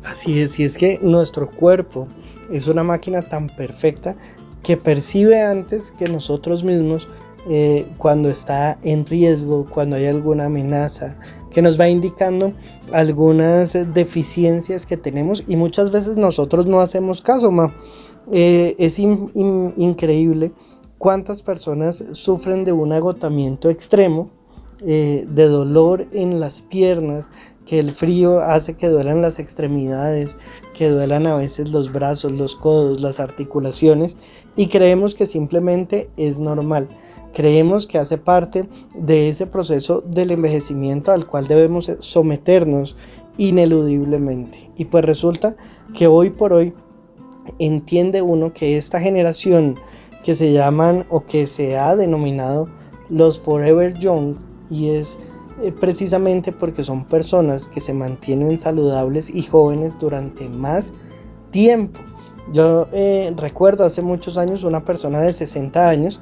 [0.05, 2.07] Así es, y es que nuestro cuerpo
[2.53, 4.17] es una máquina tan perfecta
[4.63, 7.09] que percibe antes que nosotros mismos
[7.49, 11.17] eh, cuando está en riesgo, cuando hay alguna amenaza,
[11.57, 12.53] que nos va indicando
[12.93, 17.75] algunas deficiencias que tenemos y muchas veces nosotros no hacemos caso, ma.
[18.31, 20.53] Eh, es increíble
[20.99, 24.29] cuántas personas sufren de un agotamiento extremo,
[24.83, 27.31] eh, de dolor en las piernas,
[27.65, 30.37] que el frío hace que duelan las extremidades,
[30.75, 34.19] que duelan a veces los brazos, los codos, las articulaciones
[34.57, 36.91] y creemos que simplemente es normal.
[37.37, 38.67] Creemos que hace parte
[38.99, 42.97] de ese proceso del envejecimiento al cual debemos someternos
[43.37, 44.71] ineludiblemente.
[44.75, 45.55] Y pues resulta
[45.95, 46.73] que hoy por hoy
[47.59, 49.79] entiende uno que esta generación
[50.25, 52.71] que se llaman o que se ha denominado
[53.11, 54.37] los Forever Young
[54.71, 55.19] y es
[55.63, 60.95] eh, precisamente porque son personas que se mantienen saludables y jóvenes durante más
[61.51, 62.01] tiempo.
[62.53, 66.21] Yo eh, recuerdo hace muchos años una persona de 60 años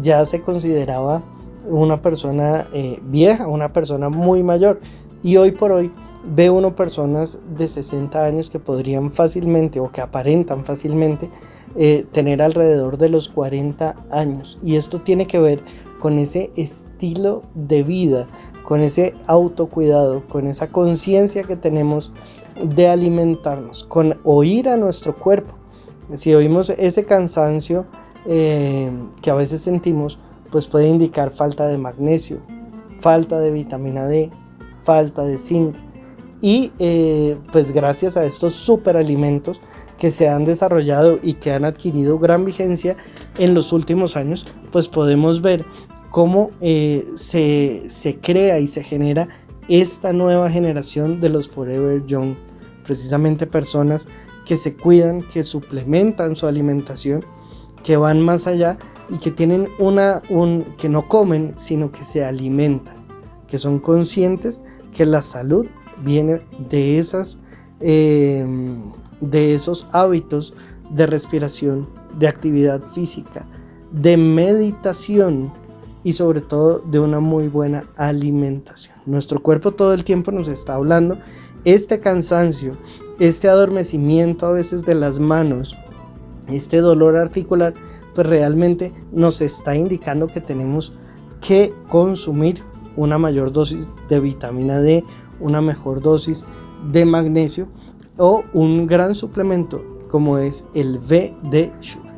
[0.00, 1.22] ya se consideraba
[1.68, 4.80] una persona eh, vieja, una persona muy mayor.
[5.22, 5.90] Y hoy por hoy
[6.34, 11.30] ve uno personas de 60 años que podrían fácilmente o que aparentan fácilmente
[11.76, 14.58] eh, tener alrededor de los 40 años.
[14.62, 15.62] Y esto tiene que ver
[16.00, 18.28] con ese estilo de vida,
[18.64, 22.12] con ese autocuidado, con esa conciencia que tenemos
[22.62, 25.54] de alimentarnos, con oír a nuestro cuerpo.
[26.14, 27.86] Si oímos ese cansancio
[28.28, 28.90] eh,
[29.22, 30.18] que a veces sentimos,
[30.50, 32.38] pues puede indicar falta de magnesio,
[33.00, 34.30] falta de vitamina D,
[34.82, 35.74] falta de zinc.
[36.40, 39.60] Y eh, pues gracias a estos superalimentos
[39.98, 42.96] que se han desarrollado y que han adquirido gran vigencia
[43.38, 45.64] en los últimos años, pues podemos ver
[46.10, 49.28] cómo eh, se, se crea y se genera
[49.68, 52.36] esta nueva generación de los Forever Young.
[52.84, 54.06] Precisamente personas
[54.46, 57.24] que se cuidan, que suplementan su alimentación,
[57.86, 58.76] que van más allá
[59.08, 62.96] y que tienen una, un, que no comen, sino que se alimentan,
[63.46, 64.60] que son conscientes
[64.92, 65.66] que la salud
[66.04, 67.38] viene de esas,
[67.78, 68.90] em,
[69.20, 70.52] de esos hábitos
[70.90, 73.46] de respiración, de actividad física,
[73.92, 75.52] de meditación
[76.02, 78.96] y sobre todo de una muy buena alimentación.
[79.06, 81.18] Nuestro cuerpo todo el tiempo nos está hablando
[81.64, 82.76] este cansancio,
[83.20, 85.76] este adormecimiento a veces de las manos,
[86.48, 87.74] este dolor articular
[88.14, 90.94] pues realmente nos está indicando que tenemos
[91.40, 92.62] que consumir
[92.96, 95.04] una mayor dosis de vitamina D,
[95.38, 96.44] una mejor dosis
[96.92, 97.68] de magnesio
[98.16, 101.72] o un gran suplemento como es el VD.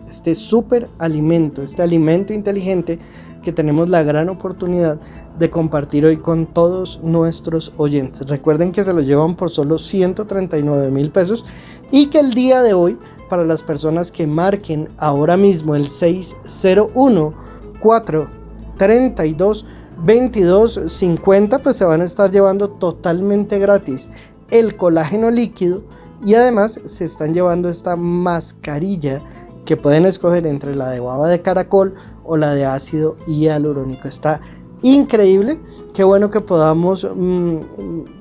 [0.09, 2.99] Este super alimento, este alimento inteligente
[3.43, 5.01] que tenemos la gran oportunidad
[5.39, 8.27] de compartir hoy con todos nuestros oyentes.
[8.27, 11.45] Recuerden que se lo llevan por solo 139 mil pesos
[11.91, 12.99] y que el día de hoy
[13.29, 17.35] para las personas que marquen ahora mismo el 601
[17.81, 19.67] 432
[19.99, 24.09] 2250 pues se van a estar llevando totalmente gratis
[24.51, 25.83] el colágeno líquido
[26.25, 29.23] y además se están llevando esta mascarilla
[29.65, 34.09] que pueden escoger entre la de baba de caracol o la de ácido hialurónico.
[34.09, 34.41] Está
[34.83, 35.61] increíble.
[35.95, 37.59] Qué bueno que podamos mm,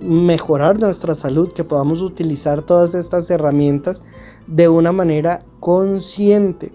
[0.01, 4.01] mejorar nuestra salud, que podamos utilizar todas estas herramientas
[4.47, 6.71] de una manera consciente,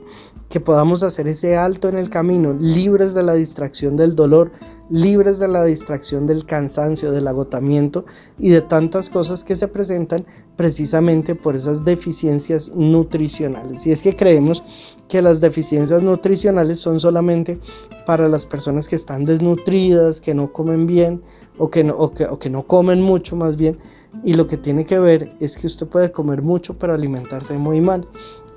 [0.49, 4.52] que podamos hacer ese alto en el camino, libres de la distracción del dolor,
[4.91, 8.05] libres de la distracción del cansancio, del agotamiento
[8.39, 10.26] y de tantas cosas que se presentan
[10.57, 13.86] precisamente por esas deficiencias nutricionales.
[13.86, 14.62] Y es que creemos
[15.09, 17.59] que las deficiencias nutricionales son solamente
[18.05, 21.23] para las personas que están desnutridas, que no comen bien
[21.57, 23.78] o que no, o que, no comen mucho más bien.
[24.24, 27.81] Y lo que tiene que ver es que usted puede comer mucho pero alimentarse muy
[27.81, 28.07] mal.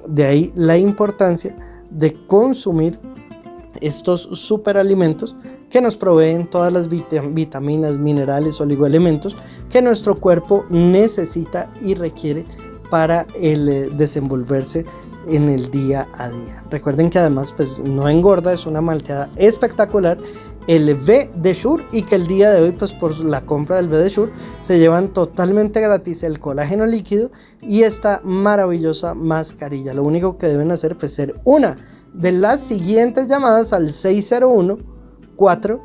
[0.08, 1.56] De ahí la importancia
[1.90, 3.00] de consumir
[3.82, 5.36] estos superalimentos
[5.70, 9.36] que nos proveen todas las vitaminas, minerales, oligoelementos
[9.70, 12.46] que nuestro cuerpo necesita y requiere
[12.90, 14.86] para el eh, desenvolverse
[15.28, 16.64] en el día a día.
[16.70, 20.18] Recuerden que además pues no engorda, es una malteada espectacular
[20.68, 23.90] el V de Shure y que el día de hoy pues por la compra del
[23.90, 29.94] V de Shure se llevan totalmente gratis el colágeno líquido y esta maravillosa mascarilla.
[29.94, 31.78] Lo único que deben hacer pues ser una
[32.14, 34.78] de las siguientes llamadas al 601
[35.36, 35.82] 4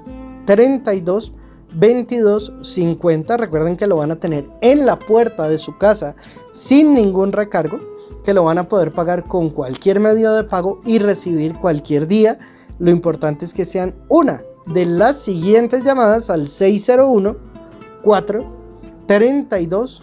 [0.47, 1.33] 32
[1.75, 3.37] 22 50.
[3.37, 6.17] Recuerden que lo van a tener en la puerta de su casa
[6.53, 7.79] sin ningún recargo,
[8.25, 12.39] que lo van a poder pagar con cualquier medio de pago y recibir cualquier día.
[12.79, 17.37] Lo importante es que sean una de las siguientes llamadas al 601
[18.03, 18.45] 4
[19.07, 20.03] 32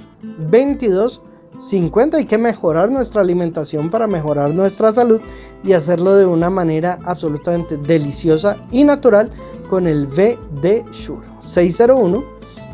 [0.50, 1.22] 22
[1.58, 5.20] 50 hay que mejorar nuestra alimentación para mejorar nuestra salud
[5.64, 9.32] y hacerlo de una manera absolutamente deliciosa y natural
[9.70, 11.28] con el VD Shure.
[11.42, 12.24] 601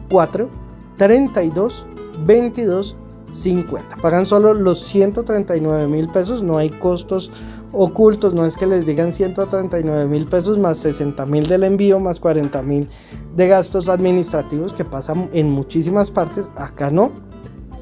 [0.09, 0.49] 4
[0.97, 1.85] 32
[2.25, 2.95] 22
[3.31, 7.31] 50 pagan solo los 139 mil pesos no hay costos
[7.73, 12.19] ocultos no es que les digan 139 mil pesos más 60 mil del envío más
[12.19, 12.87] 40 mil
[13.35, 17.11] de gastos administrativos que pasan en muchísimas partes acá no.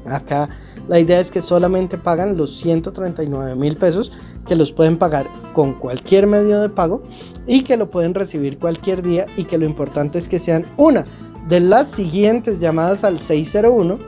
[0.04, 0.48] Acá
[0.88, 4.10] la idea es que solamente pagan los 139 mil pesos
[4.46, 7.04] que los pueden pagar con cualquier medio de pago
[7.46, 11.06] y que lo pueden recibir cualquier día y que lo importante es que sean una
[11.48, 13.98] de las siguientes llamadas al 601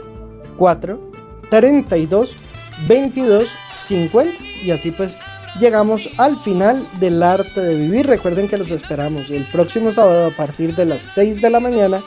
[0.56, 1.10] 4
[1.50, 2.34] 32
[2.88, 3.48] 22
[3.86, 5.16] 50 y así pues
[5.60, 8.06] llegamos al final del arte de vivir.
[8.06, 12.02] Recuerden que los esperamos el próximo sábado a partir de las 6 de la mañana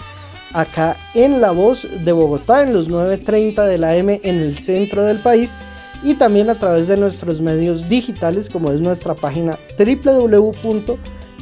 [0.54, 5.04] acá en La Voz de Bogotá, en los 9.30 de la M en el centro
[5.04, 5.58] del país
[6.04, 10.98] y también a través de nuestros medios digitales como es nuestra página www.lavoz.co